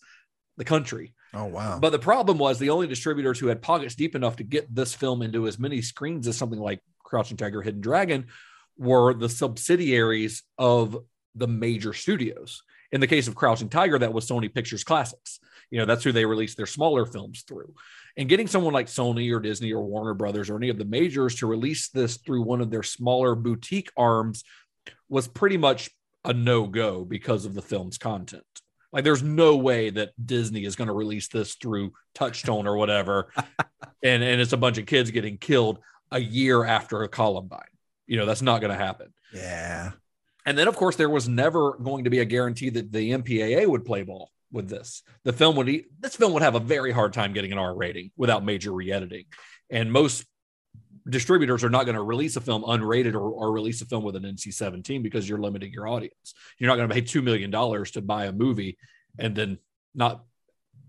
[0.57, 1.15] the country.
[1.35, 1.79] Oh wow.
[1.79, 4.95] But the problem was the only distributors who had pockets deep enough to get this
[4.95, 8.27] film into as many screens as something like Crouching Tiger, Hidden Dragon
[8.77, 10.99] were the subsidiaries of
[11.35, 12.63] the major studios.
[12.93, 15.41] In the case of Crouching Tiger, that was Sony Pictures Classics.
[15.71, 17.75] You know, that's who they released their smaller films through.
[18.17, 21.37] And getting someone like Sony or Disney or Warner Brothers or any of the majors
[21.37, 24.45] to release this through one of their smaller boutique arms
[25.09, 25.91] was pretty much
[26.25, 28.45] a no go because of the film's content.
[28.93, 33.33] Like, there's no way that Disney is going to release this through Touchstone or whatever,
[34.03, 35.81] and and it's a bunch of kids getting killed
[36.11, 37.61] a year after a Columbine.
[38.07, 39.13] You know, that's not going to happen.
[39.33, 39.93] yeah.
[40.45, 43.67] And then, of course, there was never going to be a guarantee that the MPAA
[43.67, 45.03] would play ball with this.
[45.25, 45.67] The film would
[45.99, 49.25] this film would have a very hard time getting an R rating without major re-editing,
[49.71, 50.25] and most
[51.09, 54.15] distributors are not going to release a film unrated or, or release a film with
[54.17, 56.35] an NC-17 because you're limiting your audience.
[56.59, 58.79] You're not going to pay two million dollars to buy a movie
[59.19, 59.59] and then
[59.95, 60.25] not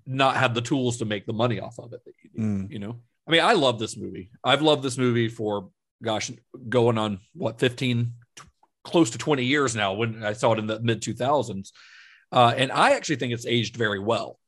[0.06, 2.02] not have the tools to make the money off of it.
[2.06, 2.72] That you, need, Mm.
[2.72, 4.30] you know, I mean, I love this movie.
[4.44, 5.70] I've loved this movie for
[6.04, 6.32] gosh,
[6.70, 8.44] going on what 15, t-
[8.84, 9.94] close to 20 years now.
[9.94, 11.72] When I saw it in the mid 2000s,
[12.32, 14.40] uh, and I actually think it's aged very well.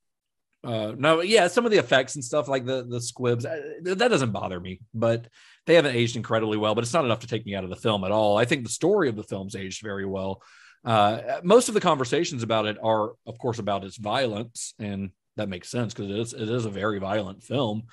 [0.64, 4.10] Uh, no, yeah, some of the effects and stuff like the the squibs uh, that
[4.10, 5.28] doesn't bother me, but
[5.66, 6.76] they haven't aged incredibly well.
[6.76, 8.38] But it's not enough to take me out of the film at all.
[8.38, 10.42] I think the story of the film's aged very well.
[10.84, 15.50] Uh, most of the conversations about it are, of course, about its violence, and that
[15.50, 17.84] makes sense because it is it is a very violent film.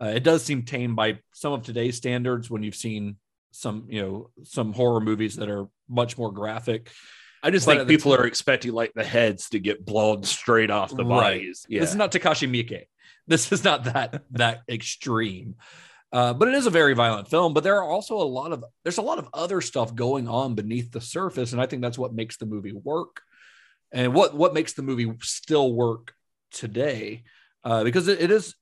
[0.00, 3.16] Uh, it does seem tame by some of today's standards when you've seen
[3.50, 6.90] some, you know, some horror movies that are much more graphic.
[7.42, 10.70] I just But think people time- are expecting like the heads to get blown straight
[10.70, 11.38] off the Right.
[11.38, 11.64] bodies.
[11.68, 11.80] Yeah.
[11.80, 12.84] This is not Takashi Miike.
[13.26, 15.54] This is not that that extreme.
[16.12, 17.52] Uh, but it is a very violent film.
[17.54, 20.54] But there are also a lot of there's a lot of other stuff going on
[20.54, 23.22] beneath the surface, and I think that's what makes the movie work,
[23.92, 26.14] and what what makes the movie still work
[26.52, 27.24] today,
[27.64, 28.54] uh, because it, it is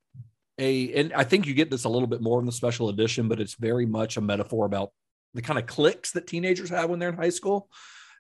[0.59, 3.29] a and I think you get this a little bit more in the special edition,
[3.29, 4.93] but it's very much a metaphor about
[5.35, 7.69] the kind of clicks that teenagers have when they're in high school,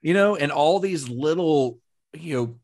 [0.02, 1.78] you know, and all these little,
[2.12, 2.59] you know,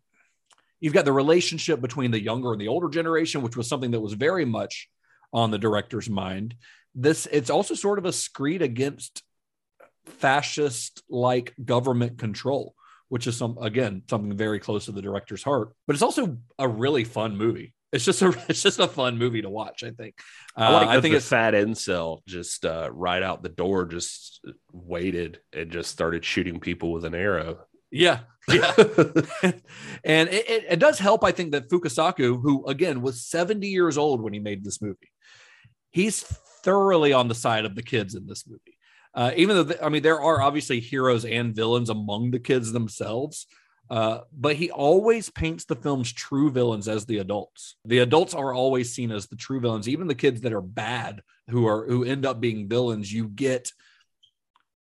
[0.80, 4.00] you've got the relationship between the younger and the older generation, which was something that
[4.00, 4.88] was very much
[5.32, 6.56] on the director's mind.
[6.94, 9.22] This it's also sort of a screed against
[10.06, 12.74] fascist like government control,
[13.08, 15.72] which is some again something very close to the director's heart.
[15.86, 17.72] But it's also a really fun movie.
[17.92, 19.82] It's just a it's just a fun movie to watch.
[19.82, 20.16] I think.
[20.56, 23.86] Uh, I like I think the it's fat incel just uh, right out the door,
[23.86, 27.58] just waited and just started shooting people with an arrow.
[27.90, 28.72] yeah yeah.
[30.04, 33.98] and it, it, it does help, I think, that Fukasaku, who again was 70 years
[33.98, 35.12] old when he made this movie,
[35.90, 36.22] he's
[36.64, 38.78] thoroughly on the side of the kids in this movie.
[39.14, 42.72] Uh, even though, th- I mean, there are obviously heroes and villains among the kids
[42.72, 43.46] themselves,
[43.90, 47.76] uh, but he always paints the film's true villains as the adults.
[47.84, 49.88] The adults are always seen as the true villains.
[49.88, 53.72] Even the kids that are bad, who are who end up being villains, you get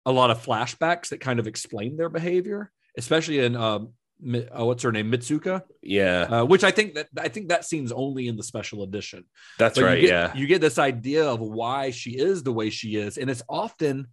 [0.06, 3.92] a lot of flashbacks that kind of explain their behavior, especially in um,
[4.26, 7.92] uh, what's her name, Mitsuko, Yeah, uh, which I think that I think that seems
[7.92, 9.24] only in the special edition.
[9.58, 10.00] that's But right.
[10.00, 13.18] You get, yeah, you get this idea of why she is the way she is,
[13.18, 14.06] and it's often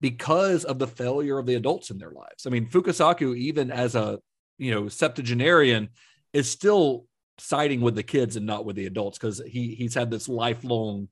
[0.00, 2.46] because of the failure of the adults in their lives.
[2.46, 4.20] I mean, Fukasaku, even as a
[4.58, 5.88] you know septuagenarian,
[6.32, 7.06] is still
[7.38, 11.08] siding with the kids and not with the adults because he he's had this lifelong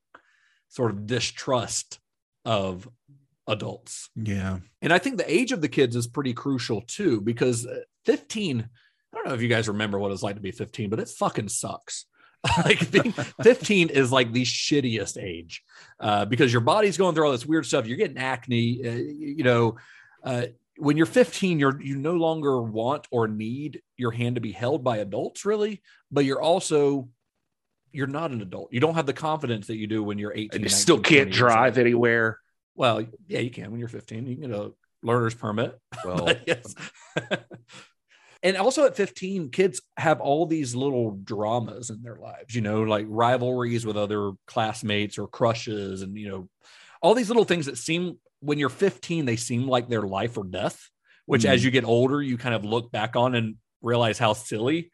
[0.68, 2.00] sort of distrust
[2.44, 2.88] of
[3.46, 4.10] adults.
[4.16, 4.58] Yeah.
[4.82, 8.60] And I think the age of the kids is pretty crucial too, because uh, 15,
[8.60, 11.08] I don't know if you guys remember what it's like to be 15, but it
[11.08, 12.06] fucking sucks.
[12.64, 13.12] like being
[13.42, 15.62] 15 is like the shittiest age
[16.00, 17.86] uh, because your body's going through all this weird stuff.
[17.86, 19.76] You're getting acne, uh, you know.
[20.22, 20.46] Uh,
[20.78, 24.84] when you're 15, you're you no longer want or need your hand to be held
[24.84, 27.08] by adults, really, but you're also
[27.92, 28.72] you're not an adult.
[28.72, 30.50] You don't have the confidence that you do when you're 18.
[30.52, 31.50] and you still can't 20 years old.
[31.50, 32.38] drive anywhere.
[32.74, 34.26] Well, yeah, you can when you're 15.
[34.26, 34.72] You can get a
[35.02, 35.78] learner's permit.
[36.04, 36.74] Well, yes.
[38.42, 42.82] and also at 15 kids have all these little dramas in their lives you know
[42.82, 46.48] like rivalries with other classmates or crushes and you know
[47.02, 50.44] all these little things that seem when you're 15 they seem like their life or
[50.44, 50.88] death
[51.26, 51.66] which as mm-hmm.
[51.66, 54.90] you get older you kind of look back on and realize how silly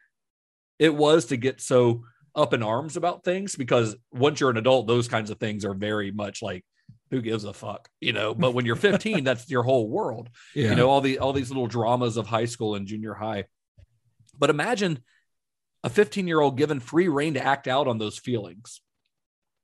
[0.79, 2.05] it was to get so
[2.35, 5.75] up in arms about things because once you're an adult those kinds of things are
[5.75, 6.65] very much like
[7.11, 8.35] who gives a fuck you know?
[8.35, 10.71] But when you're 15 that's your whole world Yeah.
[10.71, 13.45] you know all the all these little dramas of high school and junior high.
[14.39, 15.01] But imagine
[15.85, 18.81] a 15 year old given free reign to act out on those feelings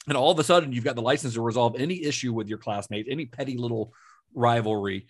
[0.06, 2.58] and all of a sudden you've got the license to resolve any issue with your
[2.58, 3.92] classmates any petty little
[4.34, 5.06] rivalry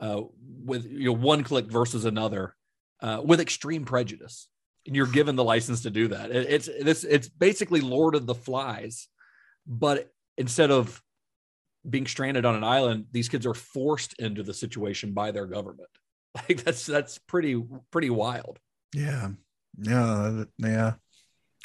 [0.00, 0.22] uh,
[0.64, 2.54] with you know one click versus another
[3.02, 4.48] uh, with extreme prejudice
[4.86, 8.26] and you're given the license to do that It- it's it's it's basically lord of
[8.26, 9.08] the flies
[9.66, 11.02] but instead of
[11.88, 15.88] being stranded on an island these kids are forced into the situation by their government
[16.48, 17.60] like that's that's pretty
[17.90, 18.58] pretty wild
[18.94, 19.30] Yeah.
[19.80, 20.44] Yeah.
[20.58, 20.94] Yeah.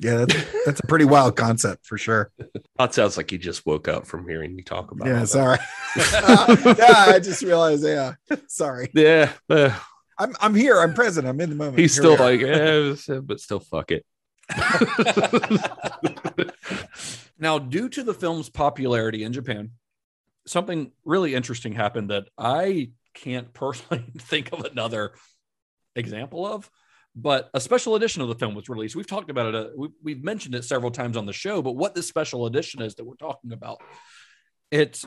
[0.02, 0.26] Yeah.
[0.26, 2.32] That's, that's a pretty wild concept for sure.
[2.78, 5.08] That sounds like you just woke up from hearing me talk about.
[5.08, 5.20] all Yeah.
[5.20, 5.28] that.
[5.28, 5.60] Sorry.
[6.80, 7.06] yeah.
[7.14, 7.86] I just realized.
[7.86, 8.14] Yeah.
[8.48, 8.90] Sorry.
[8.94, 9.78] Yeah, uh,
[10.18, 10.80] I'm, I'm here.
[10.80, 11.28] I'm present.
[11.28, 11.80] I'm in the moment.
[11.80, 14.06] he's Here still like, eh, it but still, fuck it.
[17.40, 19.72] now due to the film's popularity in japan
[20.46, 25.14] something really interesting happened that i can't personally think of another
[25.96, 26.70] example of
[27.16, 28.96] but a special edition of the film was released.
[28.96, 31.74] We've talked about it uh, we, we've mentioned it several times on the show but
[31.74, 33.82] what this special edition is that we're talking about
[34.72, 35.06] it's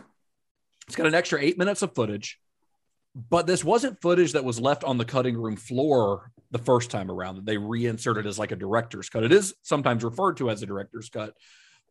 [0.87, 2.39] it's got an extra eight minutes of footage
[3.31, 7.11] but this wasn't footage that was left on the cutting room floor the first time
[7.11, 9.25] around that they reinserted as like a director's cut.
[9.25, 11.35] It is sometimes referred to as a director's cut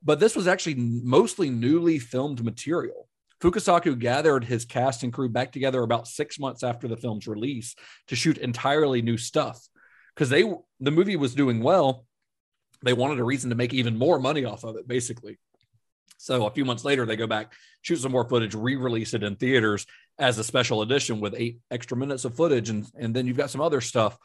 [0.03, 3.07] but this was actually mostly newly filmed material.
[3.41, 7.75] Fukasaku gathered his cast and crew back together about six months after the film's release
[8.07, 9.67] to shoot entirely new stuff
[10.15, 10.43] because they
[10.79, 12.05] the movie was doing well.
[12.83, 15.37] They wanted a reason to make even more money off of it, basically.
[16.17, 19.35] So a few months later, they go back, shoot some more footage, re-release it in
[19.35, 19.85] theaters
[20.17, 23.49] as a special edition with eight extra minutes of footage, and and then you've got
[23.49, 24.17] some other stuff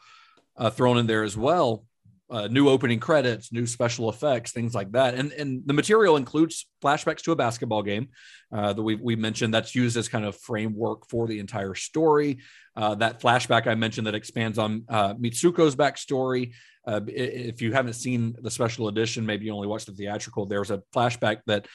[0.57, 1.85] uh, thrown in there as well.
[2.31, 6.65] Uh, new opening credits, new special effects, things like that, and and the material includes
[6.81, 8.07] flashbacks to a basketball game
[8.53, 12.39] uh, that we we mentioned that's used as kind of framework for the entire story.
[12.73, 16.53] Uh, that flashback I mentioned that expands on uh, Mitsuko's backstory.
[16.87, 20.45] Uh, if you haven't seen the special edition, maybe you only watched the theatrical.
[20.45, 21.67] There's a flashback that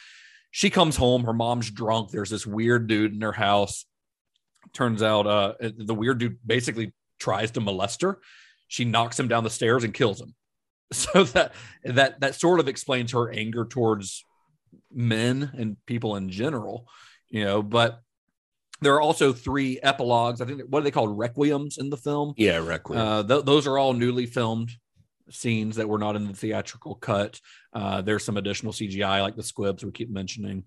[0.52, 2.10] she comes home, her mom's drunk.
[2.10, 3.84] There's this weird dude in her house.
[4.72, 8.20] Turns out uh, the weird dude basically tries to molest her.
[8.68, 10.34] She knocks him down the stairs and kills him.
[10.92, 11.52] So that
[11.84, 14.24] that that sort of explains her anger towards
[14.92, 16.86] men and people in general,
[17.28, 17.60] you know.
[17.60, 18.00] But
[18.80, 20.40] there are also three epilogues.
[20.40, 21.18] I think what are they called?
[21.18, 22.34] Requiems in the film.
[22.36, 23.00] Yeah, Requiem.
[23.00, 24.70] Uh, th- those are all newly filmed
[25.30, 27.40] scenes that were not in the theatrical cut.
[27.72, 30.64] Uh, there's some additional CGI, like the squibs we keep mentioning.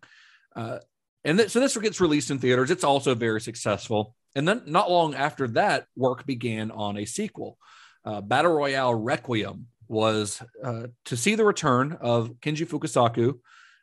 [0.55, 0.79] Uh,
[1.23, 2.71] and th- so this gets released in theaters.
[2.71, 4.15] It's also very successful.
[4.35, 7.57] And then not long after that, work began on a sequel.
[8.05, 13.39] Uh, Battle Royale Requiem was uh, to see the return of Kenji Fukasaku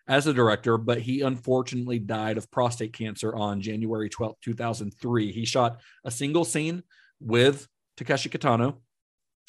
[0.08, 5.32] as the director, but he unfortunately died of prostate cancer on January 12th, 2003.
[5.32, 6.84] He shot a single scene
[7.20, 7.66] with
[7.96, 8.76] Takeshi Kitano,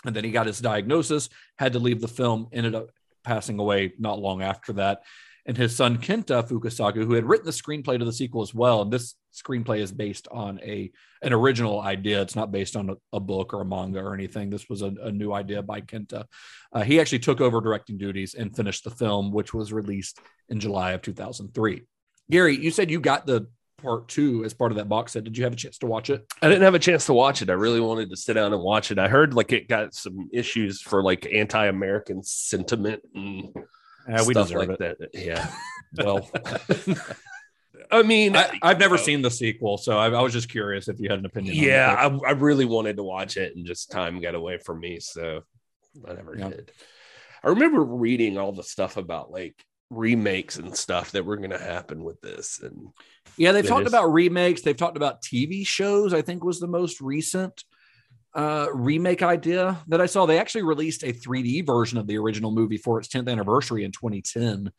[0.04, 1.30] and then he got his diagnosis,
[1.60, 2.90] had to leave the film, ended up
[3.24, 5.04] passing away not long after that.
[5.46, 8.82] And his son Kenta Fukasaku, who had written the screenplay to the sequel as well,
[8.82, 10.92] and this screenplay is based on a
[11.22, 12.22] an original idea.
[12.22, 14.50] It's not based on a, a book or a manga or anything.
[14.50, 16.26] This was a, a new idea by Kenta.
[16.74, 20.20] Uh, he actually took over directing duties and finished the film, which was released
[20.50, 21.84] in July of 2003.
[22.30, 23.48] Gary, you said you got the
[23.82, 25.24] part two as part of that box set.
[25.24, 26.26] Did you have a chance to watch it?
[26.42, 27.50] I didn't have a chance to watch it.
[27.50, 28.98] I really wanted to sit down and watch it.
[29.00, 33.50] I heard like it got some issues for like anti-American sentiment and
[34.10, 34.98] Uh, we stuff deserve like it.
[35.00, 35.10] that.
[35.14, 35.52] Yeah.
[36.04, 36.28] Well,
[37.92, 41.00] I mean, I, I've never seen the sequel, so I, I was just curious if
[41.00, 41.58] you had an opinion.
[41.58, 41.68] on it.
[41.68, 45.00] yeah, I, I really wanted to watch it, and just time got away from me,
[45.00, 45.42] so
[46.08, 46.50] I never Yeah.
[46.50, 46.72] did.
[47.44, 49.56] I remember reading all the stuff about like
[49.90, 52.90] remakes and stuff that were going to happen with this, and
[53.38, 53.94] Yeah, they've talked is.
[53.94, 54.62] about remakes.
[54.62, 56.14] They've talked about TV shows.
[56.14, 57.64] I think was the most recent
[58.34, 60.26] uh, remake idea that I saw.
[60.26, 63.92] They actually released a 3D version of the original movie for its 10th anniversary in
[63.92, 64.72] 2010.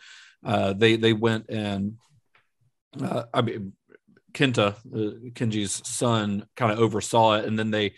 [0.44, 1.94] Uh, they they went and
[3.00, 3.72] uh, I mean
[4.32, 7.94] Kenta, uh, Kenji's son, kind of oversaw it, and then they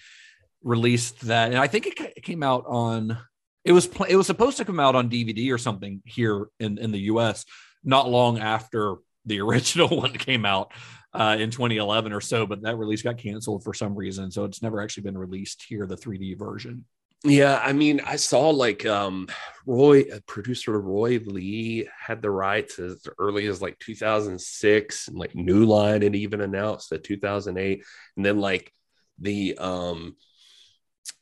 [0.62, 1.50] released that.
[1.50, 3.18] And I think it, came out on.
[3.64, 6.78] It was pl- it was supposed to come out on DVD or something here in
[6.78, 7.44] in the U.S.
[7.84, 8.96] Not long after
[9.26, 10.72] the original one came out.
[11.12, 14.30] uh, in 2011 or so, but that release got canceled for some reason.
[14.30, 16.84] So it's never actually been released here, the 3D version.
[17.22, 19.28] Yeah, I mean, I saw like um
[19.66, 25.34] Roy, uh, producer Roy Lee had the rights as early as like 2006, and like
[25.34, 27.84] New Line had even announced that 2008,
[28.16, 28.72] and then like
[29.18, 30.16] the um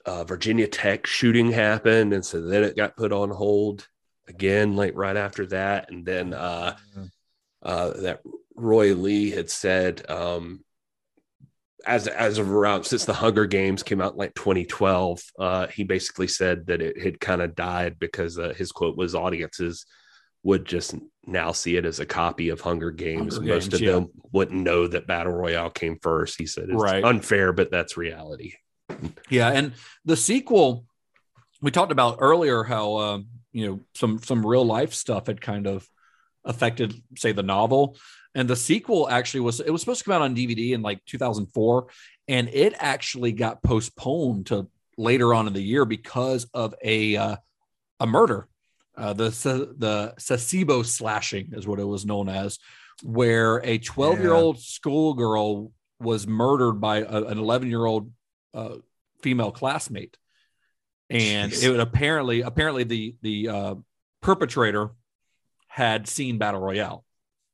[0.07, 3.89] uh, Virginia Tech shooting happened, and so then it got put on hold
[4.29, 6.77] again, like right after that, and then uh,
[7.63, 8.21] uh that
[8.55, 10.65] Roy Lee had said um
[11.89, 15.85] as as of around since the Hunger Games came out in like 2012, uh, he
[15.85, 19.87] basically said that it had kind of died because uh, his quote was audiences
[20.43, 20.95] would just
[21.27, 23.37] now see it as a copy of Hunger Games.
[23.37, 23.93] Hunger Most Games, of yeah.
[23.93, 26.39] them wouldn't know that Battle Royale came first.
[26.39, 27.03] He said it's Right.
[27.03, 28.53] unfair, but that's reality.
[29.31, 29.73] Yeah, and
[30.05, 30.85] the sequel
[31.63, 35.67] we talked about earlier how um, you know some some real life stuff had kind
[35.67, 35.89] of
[36.45, 37.97] affected say the novel
[38.39, 41.05] and the sequel actually was it was supposed to come out on DVD in like
[41.07, 41.89] 2004
[42.29, 47.37] and it actually got postponed to later on in the year because of a uh,
[47.99, 48.47] a murder.
[48.97, 49.31] Uh, the
[49.77, 52.61] the Sasebo slashing is what it was known as
[53.03, 58.13] where a 12 year old schoolgirl was murdered by a, an 11 year old
[58.55, 58.77] uh,
[59.21, 60.17] female classmate.
[61.11, 61.65] And Jeez.
[61.65, 63.75] it would apparently apparently the the uh,
[64.23, 64.91] perpetrator
[65.67, 67.05] had seen battle royale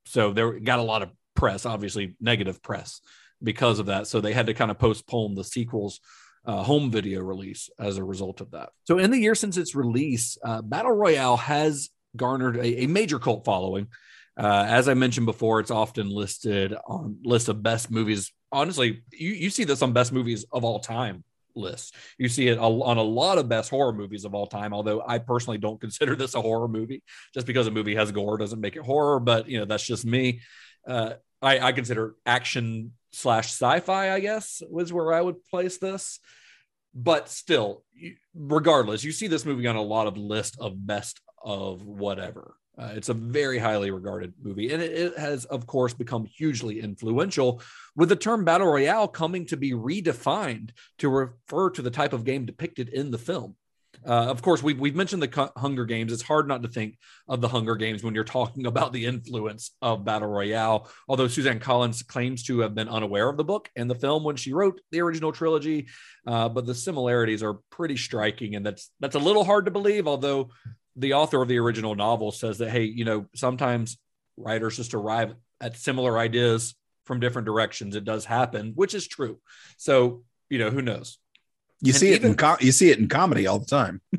[0.06, 3.00] so they got a lot of press obviously negative press
[3.42, 4.06] because of that.
[4.06, 6.00] So they had to kind of postpone the sequels
[6.46, 8.70] uh, home video release as a result of that.
[8.84, 13.18] So in the year since its release uh, battle royale has garnered a, a major
[13.18, 13.88] cult following.
[14.36, 18.32] Uh, as I mentioned before, it's often listed on list of best movies.
[18.50, 21.24] Honestly, you, you see this on best movies of all time
[21.54, 21.92] lists.
[22.18, 24.72] You see it on a lot of best horror movies of all time.
[24.72, 27.02] Although I personally don't consider this a horror movie,
[27.32, 29.20] just because a movie has gore doesn't make it horror.
[29.20, 30.40] But you know that's just me.
[30.86, 34.12] Uh, I, I consider action slash sci-fi.
[34.12, 36.20] I guess was where I would place this.
[36.94, 37.82] But still,
[38.34, 42.54] regardless, you see this movie on a lot of list of best of whatever.
[42.76, 46.80] Uh, it's a very highly regarded movie, and it, it has, of course, become hugely
[46.80, 47.62] influential,
[47.94, 52.24] with the term battle royale coming to be redefined to refer to the type of
[52.24, 53.54] game depicted in the film.
[54.06, 56.12] Uh, of course, we've, we've mentioned the Hunger Games.
[56.12, 56.98] It's hard not to think
[57.28, 60.90] of the Hunger Games when you're talking about the influence of Battle Royale.
[61.08, 64.36] Although Suzanne Collins claims to have been unaware of the book and the film when
[64.36, 65.86] she wrote the original trilogy,
[66.26, 70.06] uh, but the similarities are pretty striking, and that's that's a little hard to believe.
[70.06, 70.50] Although
[70.96, 73.98] the author of the original novel says that hey, you know, sometimes
[74.36, 77.96] writers just arrive at similar ideas from different directions.
[77.96, 79.38] It does happen, which is true.
[79.76, 81.18] So you know, who knows?
[81.80, 84.00] You And see it in com- you see it in comedy all the time.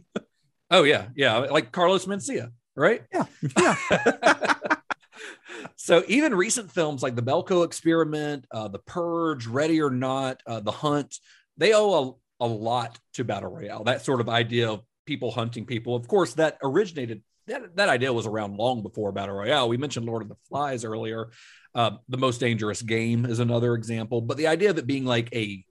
[0.72, 3.04] Oh yeah, yeah, like Carlos Mencia, right?
[3.14, 3.26] Yeah,
[3.56, 4.56] yeah.
[5.76, 10.62] so even recent films like the Belko Experiment, uh, The Purge, Ready or Not, uh,
[10.62, 11.16] The Hunt,
[11.58, 13.84] they owe a, a lot to Battle Royale.
[13.84, 15.96] That sort of idea of people hunting people.
[15.96, 17.24] Of course, that originated.
[17.48, 19.70] That, that idea was around long before Battle Royale.
[19.70, 21.30] We mentioned Lord of the Flies earlier.
[21.76, 24.22] Uh, the Most Dangerous Game is another example.
[24.22, 25.64] But the idea of it being like a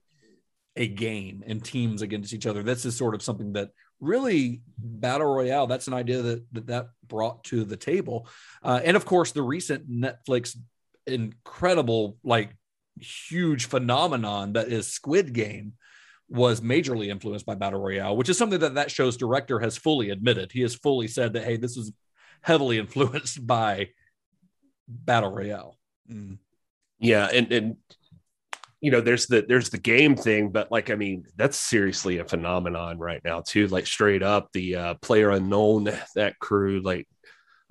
[0.77, 2.62] a game and teams against each other.
[2.62, 3.70] This is sort of something that
[4.01, 5.66] really battle royale.
[5.66, 8.28] That's an idea that that, that brought to the table,
[8.62, 10.56] uh, and of course the recent Netflix
[11.06, 12.56] incredible like
[13.01, 15.74] huge phenomenon that is Squid Game
[16.29, 20.11] was majorly influenced by battle royale, which is something that that show's director has fully
[20.11, 20.53] admitted.
[20.53, 21.93] He has fully said that hey, this is
[22.43, 23.91] heavily influenced by
[24.89, 25.79] battle royale.
[26.99, 27.77] Yeah, and and
[28.85, 32.25] you know, there's the there's the game thing, but like I mean, that's seriously a
[32.25, 33.67] phenomenon right now too.
[33.69, 37.09] Like straight up, the uh, player unknown that crew, like,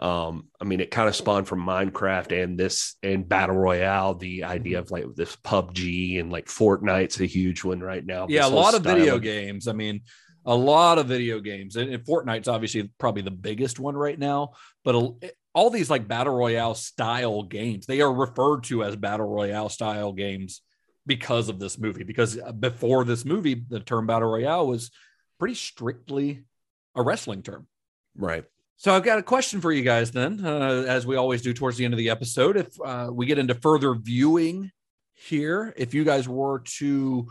[0.04, 4.14] um, I mean, it kind of spawned from Minecraft and this and battle royale.
[4.16, 8.28] The idea of like this PUBG and like Fortnite's a huge one right now.
[8.30, 9.68] yeah, a lot of video games.
[9.68, 10.02] I mean,
[10.46, 14.52] a lot of video games, and, and Fortnite's obviously probably the biggest one right now.
[14.84, 19.28] But a- all these like battle royale style games, they are referred to as battle
[19.28, 20.62] royale style games
[21.08, 22.04] because of this movie.
[22.04, 24.92] Because uh, before this movie, the term battle royale was
[25.40, 26.44] pretty strictly
[26.96, 27.68] a wrestling term.
[28.18, 28.44] right?
[28.84, 31.78] So I've got a question for you guys then, uh, as we always do towards
[31.78, 32.58] the end of the episode.
[32.58, 34.72] If uh, we get into further viewing
[35.14, 37.26] here, if you guys were to,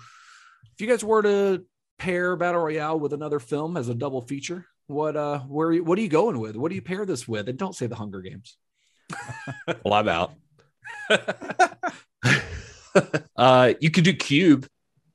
[0.73, 1.67] if you guys were to
[1.99, 6.01] pair Battle Royale with another film as a double feature, what uh, where what are
[6.01, 6.57] you going with?
[6.57, 7.47] What do you pair this with?
[7.51, 8.57] And don't say the Hunger Games.
[9.85, 10.33] Well, I'm out.
[13.37, 14.67] uh, you could do Cube.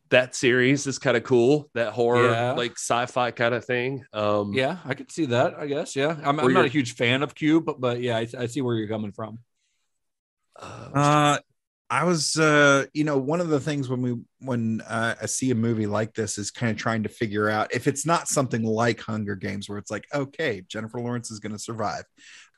[0.10, 1.70] That series is kind of cool.
[1.74, 2.54] That horror, Yeah.
[2.54, 4.06] like sci-fi kind of thing.
[4.14, 5.56] Um, Yeah, I could see that.
[5.60, 5.96] I guess.
[5.96, 8.62] Yeah, I'm, I'm not a huge fan of Cube, but but yeah, I, I see
[8.62, 9.40] where you're coming from.
[10.60, 11.38] uh, Uh,
[11.90, 15.52] I was, uh, you know, one of the things when we when uh, I see
[15.52, 18.64] a movie like this is kind of trying to figure out if it's not something
[18.64, 22.04] like Hunger Games, where it's like, okay, Jennifer Lawrence is going to survive.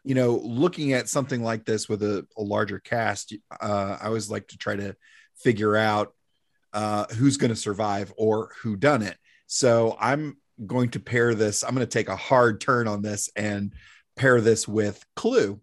[0.04, 4.32] You know, looking at something like this with a, a larger cast, uh, I always
[4.32, 4.96] like to try to
[5.36, 6.14] figure out
[6.74, 9.18] uh, who's going to survive or who done it.
[9.48, 11.64] So I'm going to pair this.
[11.64, 13.74] I'm going to take a hard turn on this and
[14.16, 15.60] pair this with Clue.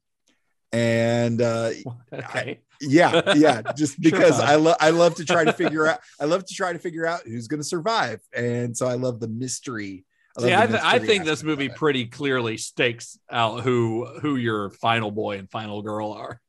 [0.72, 1.70] And uh,
[2.12, 2.60] Okay.
[2.80, 4.44] yeah yeah just because Sure.
[4.44, 7.06] i love i love to try to figure out i love to try to figure
[7.06, 10.04] out who's going to survive and so i love the mystery
[10.36, 14.68] I See, I, th- I think this movie pretty clearly stakes out who who your
[14.68, 16.42] final boy and final girl are.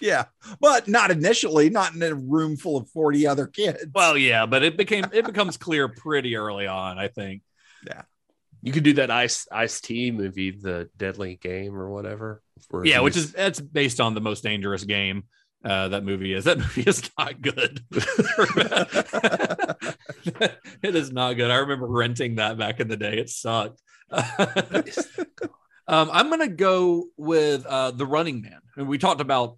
[0.00, 0.24] Yeah
[0.60, 4.62] but not initially not in a room full of 40 other kids Well, yeah, but
[4.62, 6.98] it became it becomes clear pretty early on.
[6.98, 7.42] I think.
[7.86, 8.02] Yeah.
[8.62, 12.42] You could do that ice ice tea movie, the Deadly Game or whatever.
[12.70, 15.24] where Yeah, which is that's based on the most dangerous game.
[15.64, 17.82] Uh, that movie is that movie is not good.
[20.82, 21.50] it is not good.
[21.50, 23.18] I remember renting that back in the day.
[23.18, 23.80] It sucked.
[25.88, 29.56] Um, I'm gonna go with uh, the Running Man, and we talked about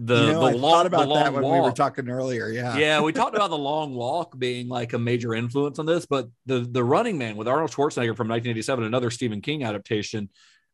[0.00, 1.52] the you know, the I long thought about the long that when walk.
[1.52, 4.98] we were talking earlier yeah yeah, we talked about the long walk being like a
[4.98, 9.10] major influence on this, but the the Running Man with Arnold Schwarzenegger from 1987, another
[9.10, 10.28] Stephen King adaptation,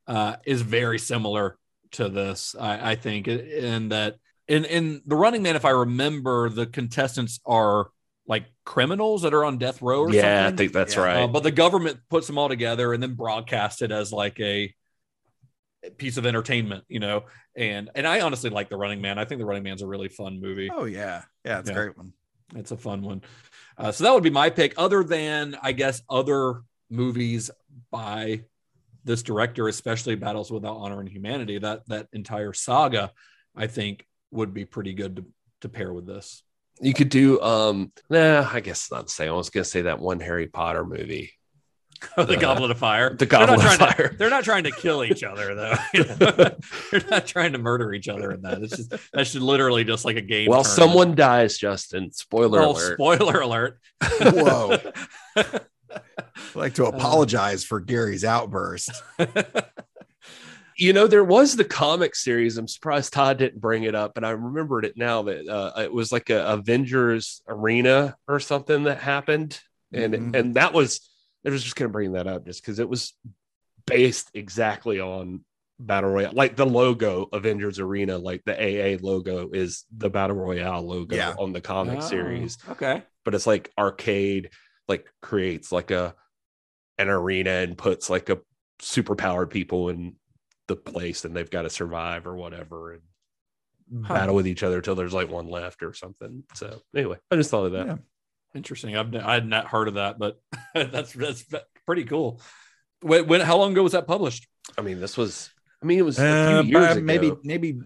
[0.06, 1.58] uh, is very similar
[1.92, 2.54] to this.
[2.58, 4.16] I, I think, in that
[4.48, 7.90] in in the Running Man, if I remember, the contestants are
[8.26, 10.02] like criminals that are on death row.
[10.02, 11.02] Or yeah, I think that's Yeah.
[11.02, 11.22] right.
[11.24, 14.72] Uh, but the government puts them all together and then broadcast it as like a
[15.98, 17.24] piece of entertainment, you know.
[17.56, 19.18] And and I honestly like the Running Man.
[19.18, 20.70] I think the Running Man's a really fun movie.
[20.72, 21.76] oh yeah yeah it's Yeah.
[21.76, 22.12] a great one
[22.54, 23.22] It's a fun one.
[23.78, 24.74] Uh, so that would be my pick.
[24.76, 27.50] Other than I guess other movies
[27.90, 28.42] by
[29.04, 33.10] this director, especially Battles Without Honor and Humanity, that that entire saga,
[33.56, 35.24] I think would be pretty good to,
[35.62, 36.42] to pair with this.
[36.80, 39.30] you could do um nah, I guess not the same.
[39.30, 41.32] I was gonna say that one Harry Potter movie.
[42.16, 43.14] the The- Goblet of Fire.
[43.14, 44.14] the They're not Goblet of trying to- Fire.
[44.18, 45.74] they're not trying to kill each other though.
[45.94, 46.16] You know?
[46.90, 48.62] they're not trying to murder each other in that.
[48.62, 50.48] It's just that should literally just like a game.
[50.50, 50.90] Well, tournament.
[50.90, 52.10] someone dies, Justin.
[52.12, 52.94] Spoiler Oh, alert.
[52.94, 53.78] spoiler alert.
[54.20, 54.78] Whoa.
[55.36, 55.60] i'd
[56.54, 58.90] like to apologize for gary's outburst
[60.78, 62.56] you know, there was the comic series.
[62.56, 65.92] I'm surprised Todd didn't bring it up, but I remembered it now that uh, it
[65.92, 69.60] was like a Avengers arena or something that happened,
[69.92, 70.34] and Mhm.
[70.36, 71.00] and that was
[71.46, 73.14] I was just gonna bring that up just because it was
[73.86, 75.44] based exactly on
[75.80, 80.82] battle royale, like the logo Avengers Arena, like the AA logo is the battle royale
[80.86, 81.34] logo Yeah.
[81.38, 83.02] on the comic Oh, series, Okay.
[83.24, 84.50] but it's like arcade,
[84.88, 86.14] like creates like a
[86.98, 88.38] an arena and puts like a
[88.80, 90.14] superpowered people in
[90.68, 93.02] the place and they've got to survive or whatever and
[94.04, 94.14] Huh.
[94.14, 96.44] battle with each other till there's like one left or something.
[96.54, 97.86] So anyway, I just thought of that.
[97.86, 97.96] Yeah.
[98.54, 98.96] Interesting.
[98.96, 100.40] I've I had not heard of that, but
[100.74, 101.44] that's that's
[101.86, 102.40] pretty cool.
[103.00, 104.46] When, when how long ago was that published?
[104.78, 105.50] I mean, this was
[105.82, 107.04] I mean it was a Uh, few years ago.
[107.04, 107.80] maybe maybe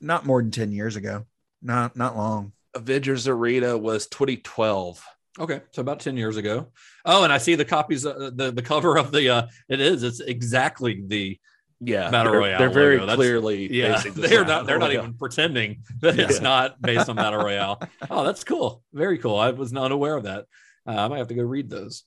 [0.00, 1.24] not more than 10 years ago
[1.62, 5.02] not not long Avengers Arena was 2012.
[5.38, 6.68] Okay, so about ten years ago.
[7.04, 9.28] Oh, and I see the copies, uh, the the cover of the.
[9.28, 10.02] uh It is.
[10.02, 11.38] It's exactly the.
[11.80, 13.06] Yeah, Battle they're, Royale They're very logo.
[13.06, 14.66] That's- clearly Yeah, they're not.
[14.66, 17.82] They're not Battle even pretending that it's not based on Battle Royale.
[18.10, 18.82] Oh, that's cool.
[18.92, 19.36] Very cool.
[19.36, 20.46] I was not aware of that.
[20.86, 22.04] Uh, I might have to go read those.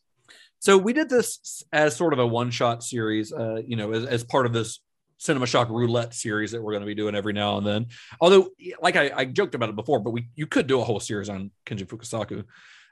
[0.59, 3.31] So we did this as sort of a one-shot series.
[3.31, 4.81] Uh, you know, as, as part of this
[5.19, 7.87] Cinema Shock Roulette series that we're going to be doing every now and then.
[8.19, 8.49] Although,
[8.81, 11.29] like I, I joked about it before, but we you could do a whole series
[11.29, 12.45] on Kenji Fukasaku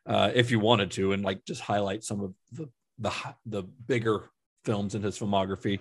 [0.06, 3.12] uh, if you wanted to, and like just highlight some of the the
[3.46, 4.30] the bigger
[4.66, 5.80] films in his filmography.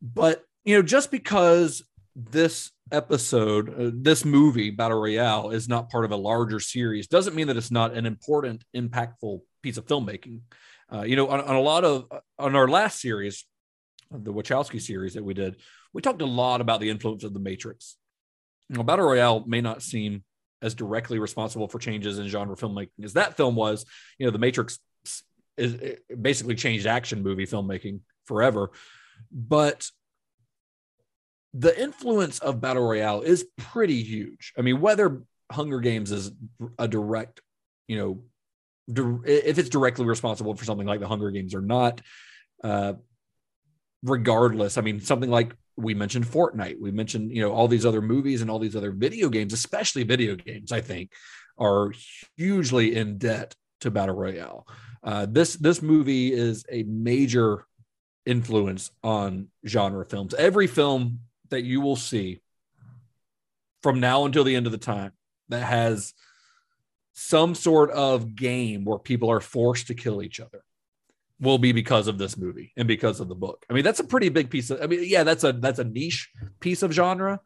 [0.00, 1.82] But you know, just because
[2.14, 7.34] this episode, uh, this movie, Battle Royale, is not part of a larger series, doesn't
[7.34, 10.40] mean that it's not an important, impactful piece of filmmaking.
[10.92, 12.06] Uh, you know, on, on a lot of
[12.38, 13.44] on our last series,
[14.10, 15.56] the Wachowski series that we did,
[15.92, 17.96] we talked a lot about the influence of the Matrix.
[18.68, 20.24] You know, Battle Royale may not seem
[20.62, 23.84] as directly responsible for changes in genre filmmaking as that film was.
[24.18, 24.78] You know, the Matrix
[25.56, 28.70] is basically changed action movie filmmaking forever,
[29.30, 29.90] but
[31.54, 34.52] the influence of battle royale is pretty huge.
[34.58, 36.32] I mean, whether Hunger Games is
[36.78, 37.40] a direct,
[37.88, 38.22] you know,
[38.92, 42.02] dir- if it's directly responsible for something like the Hunger Games or not,
[42.62, 42.94] uh,
[44.02, 48.02] regardless, I mean, something like we mentioned Fortnite, we mentioned, you know, all these other
[48.02, 51.12] movies and all these other video games, especially video games, I think,
[51.58, 51.92] are
[52.36, 54.66] hugely in debt to battle royale.
[55.02, 57.66] Uh, this this movie is a major
[58.26, 60.34] influence on genre films.
[60.34, 61.20] Every film
[61.50, 62.40] that you will see
[63.82, 65.12] from now until the end of the time
[65.48, 66.12] that has
[67.14, 70.62] some sort of game where people are forced to kill each other
[71.40, 73.64] will be because of this movie and because of the book.
[73.70, 75.84] I mean, that's a pretty big piece of I mean, yeah, that's a that's a
[75.84, 76.30] niche
[76.60, 77.40] piece of genre,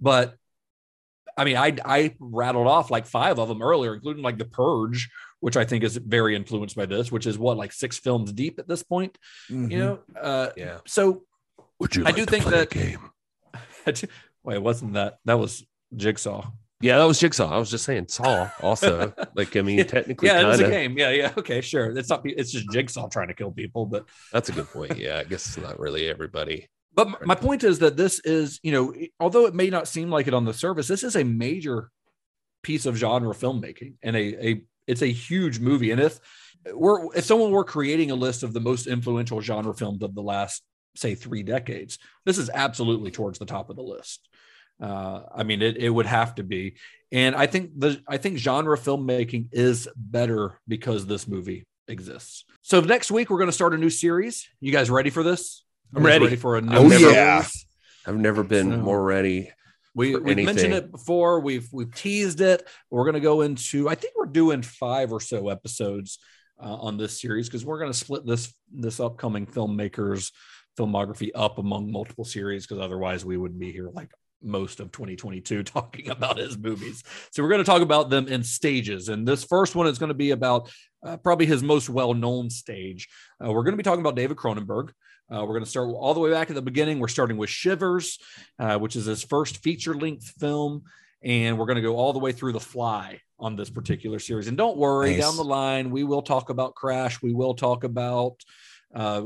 [0.00, 0.36] but
[1.36, 5.10] I mean, I I rattled off like five of them earlier, including like The Purge,
[5.40, 8.58] which I think is very influenced by this, which is what like six films deep
[8.58, 9.18] at this point.
[9.50, 9.70] Mhm.
[9.70, 10.78] You know, uh, Yeah.
[10.86, 11.24] so
[11.80, 13.10] Would you I do to think play that- game?
[14.44, 15.64] wait, wasn't that that was
[15.94, 16.50] Jigsaw?
[16.80, 17.50] Yeah, that was Jigsaw.
[17.50, 19.14] I was just saying Saw also.
[19.34, 20.98] like, I mean, technically, Yeah, it was a game.
[20.98, 21.32] Yeah, yeah.
[21.38, 21.96] Okay, sure.
[21.96, 22.20] It's not.
[22.24, 24.98] It's just Jigsaw trying to kill people, but That's a good point.
[24.98, 26.68] Yeah, I guess it's not really everybody.
[26.94, 30.26] But my point is that this is, you know, although it may not seem like
[30.28, 31.90] it on the surface, this is a major
[32.62, 35.90] piece of genre filmmaking and a, a it's a huge movie.
[35.90, 36.18] And if
[36.72, 40.22] we're if someone were creating a list of the most influential genre films of the
[40.22, 40.62] last,
[40.96, 44.28] say, three decades, this is absolutely towards the top of the list.
[44.80, 46.76] Uh, I mean, it, it would have to be.
[47.12, 52.44] And I think the I think genre filmmaking is better because this movie exists.
[52.62, 54.48] So next week we're going to start a new series.
[54.60, 55.64] You guys ready for this?
[55.94, 56.36] I'm You guys ready.
[56.36, 57.14] for a new Oh, series?
[57.14, 57.44] yeah.
[58.06, 59.50] I've never been So- more ready.
[59.96, 61.40] We we've mentioned it before.
[61.40, 62.68] We've we've teased it.
[62.90, 63.88] We're going to go into.
[63.88, 66.18] I think we're doing five or so episodes
[66.62, 70.32] uh, on this series because we're going to split this this upcoming filmmakers
[70.78, 74.10] filmography up among multiple series because otherwise we wouldn't be here like
[74.42, 77.02] most of 2022 talking about his movies.
[77.30, 80.08] So we're going to talk about them in stages, and this first one is going
[80.08, 80.70] to be about
[81.06, 83.08] uh, probably his most well known stage.
[83.42, 84.90] Uh, we're going to be talking about David Cronenberg.
[85.30, 86.98] Uh, we're going to start all the way back at the beginning.
[87.00, 88.18] We're starting with Shivers,
[88.58, 90.84] uh, which is his first feature length film.
[91.22, 94.46] And we're going to go all the way through The Fly on this particular series.
[94.46, 95.20] And don't worry, Nice.
[95.22, 97.20] down the line, we will talk about Crash.
[97.20, 98.36] We will talk about
[98.94, 99.22] uh,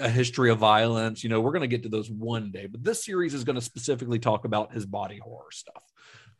[0.00, 1.22] a history of violence.
[1.22, 2.66] You know, we're going to get to those one day.
[2.66, 5.82] But this series is going to specifically talk about his body horror stuff,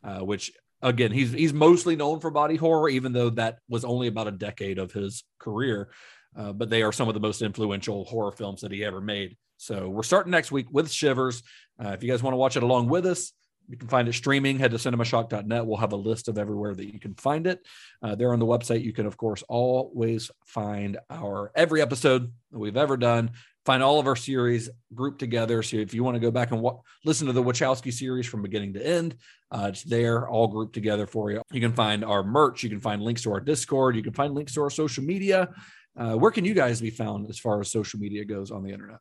[0.03, 0.51] uh, which
[0.81, 4.31] again, he's he's mostly known for body horror, even though that was only about a
[4.31, 5.89] decade of his career.
[6.37, 9.35] Uh, but they are some of the most influential horror films that he ever made.
[9.57, 11.43] So we're starting next week with Shivers.
[11.83, 13.33] Uh, if you guys want to watch it along with us,
[13.69, 14.57] you can find it streaming.
[14.57, 15.65] Head to cinemashock.net.
[15.65, 17.59] We'll have a list of everywhere that you can find it.
[18.01, 22.57] Uh, there on the website, you can, of course, always find our every episode that
[22.57, 23.31] we've ever done.
[23.65, 25.61] Find all of our series grouped together.
[25.61, 28.41] So if you want to go back and wa- listen to the Wachowski series from
[28.41, 29.17] beginning to end,
[29.51, 31.43] uh, it's there, all grouped together for you.
[31.51, 32.63] You can find our merch.
[32.63, 33.95] You can find links to our Discord.
[33.95, 35.49] You can find links to our social media.
[35.99, 38.71] Uh, where can you guys be found as far as social media goes on the
[38.71, 38.99] internet?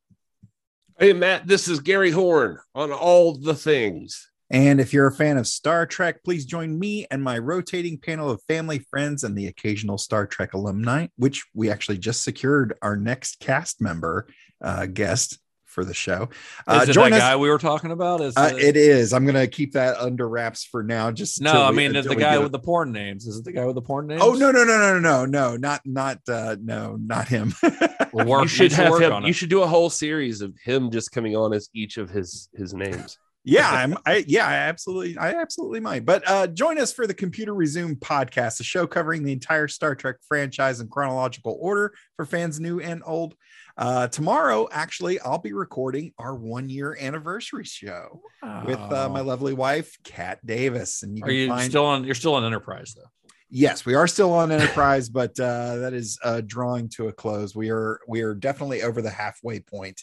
[0.98, 4.28] Hey, Matt, this is Gary Horn on all the things.
[4.50, 8.30] And if you're a fan of Star Trek, please join me and my rotating panel
[8.30, 12.96] of family, friends, and the occasional Star Trek alumni, which we actually just secured our
[12.96, 14.26] next cast member
[14.60, 15.38] uh, guest
[15.68, 16.28] for the show.
[16.66, 18.20] Uh, is it that us- guy we were talking about?
[18.20, 19.12] Is uh, it-, it is.
[19.12, 21.10] I'm gonna keep that under wraps for now.
[21.10, 21.62] Just no.
[21.62, 23.26] I mean, we, the guy with the porn names.
[23.26, 24.22] Is it the guy with the porn names?
[24.24, 27.54] Oh no no no no no no not not uh, no not him.
[28.12, 29.24] work, you should have him.
[29.24, 32.48] You should do a whole series of him just coming on as each of his
[32.54, 33.18] his names.
[33.48, 37.14] yeah i'm i yeah i absolutely i absolutely might but uh join us for the
[37.14, 42.26] computer resume podcast a show covering the entire star trek franchise in chronological order for
[42.26, 43.34] fans new and old
[43.78, 48.20] uh tomorrow actually I'll be recording our 1 year anniversary show
[48.66, 52.04] with uh, my lovely wife Kat Davis and you Are you find still on?
[52.04, 53.08] You're still on Enterprise though.
[53.50, 57.54] Yes, we are still on Enterprise, but uh, that is uh, drawing to a close.
[57.56, 60.02] We are we are definitely over the halfway point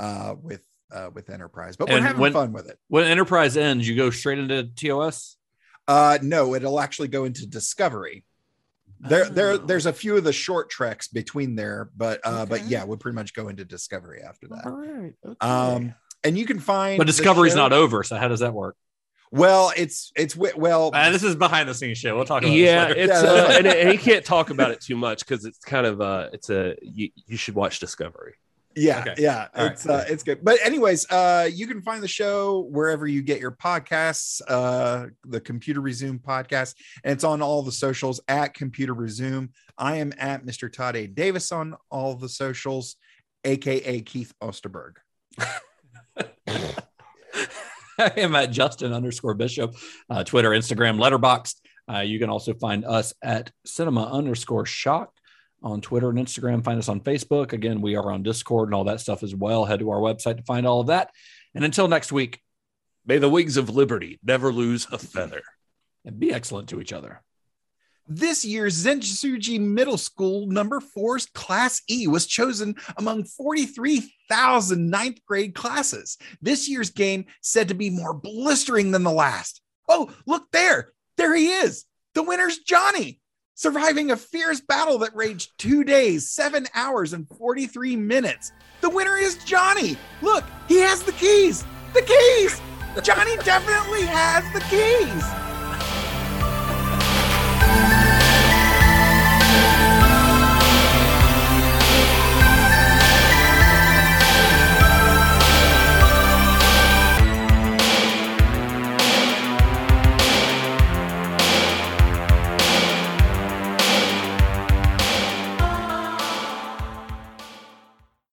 [0.00, 2.78] uh, with uh, with Enterprise, but we're And having when- fun with it.
[2.88, 5.36] When Enterprise ends, you go straight into TOS.
[5.86, 8.24] Uh, no, it'll actually go into Discovery.
[9.00, 9.56] There, there, Oh.
[9.56, 13.14] there's a few of the short treks between there, but uh, but yeah, we'll pretty
[13.14, 14.64] much go into Discovery after that.
[14.66, 15.36] right.
[15.40, 18.02] Um, and you can find, but the Discovery's not over.
[18.02, 18.76] So how does that work?
[19.32, 22.14] Well, it's it's well, Uh, this is behind the scenes shit.
[22.14, 23.12] We'll talk about yeah, this later.
[23.12, 25.86] it's uh, and, it- and he can't talk about it too much because it's kind
[25.86, 28.34] of uh it's a you, you should watch Discovery.
[28.76, 29.14] Yeah Okay.
[29.18, 29.72] yeah All right.
[29.72, 33.40] it's uh it's good but anyways uh you can find the show wherever you get
[33.40, 38.94] your podcasts uh the computer resume podcast and it's on all the socials at computer
[38.94, 42.96] resume i am at mr todd a davis on all the socials
[43.44, 44.92] aka keith osterberg
[47.98, 49.74] I am at Justin underscore Bishop,
[50.08, 51.56] uh, Twitter, Instagram, Letterboxd.
[51.92, 55.12] Uh, you can also find us at Cinema underscore Shock
[55.62, 56.64] on Twitter and Instagram.
[56.64, 57.52] Find us on Facebook.
[57.52, 59.64] Again, we are on Discord and all that stuff as well.
[59.64, 61.10] Head to our website to find all of that.
[61.54, 62.40] And until next week,
[63.06, 65.42] May the wings of liberty never lose a feather.
[66.04, 67.22] and be excellent to each other.
[68.06, 75.54] This year's Zensuji Middle School number four's Class E was chosen among 43,000 ninth grade
[75.54, 76.18] classes.
[76.42, 79.60] This year's game said to be more blistering than the last.
[79.88, 80.92] Oh, look there.
[81.16, 81.84] There he is.
[82.14, 83.19] The winner's Johnny,
[83.60, 88.52] surviving a fierce battle that raged two days, seven hours, and 43 minutes.
[88.80, 89.98] The winner is Johnny.
[90.22, 91.62] Look, he has the keys.
[91.92, 92.58] The keys.
[93.02, 95.39] Johnny definitely has the keys.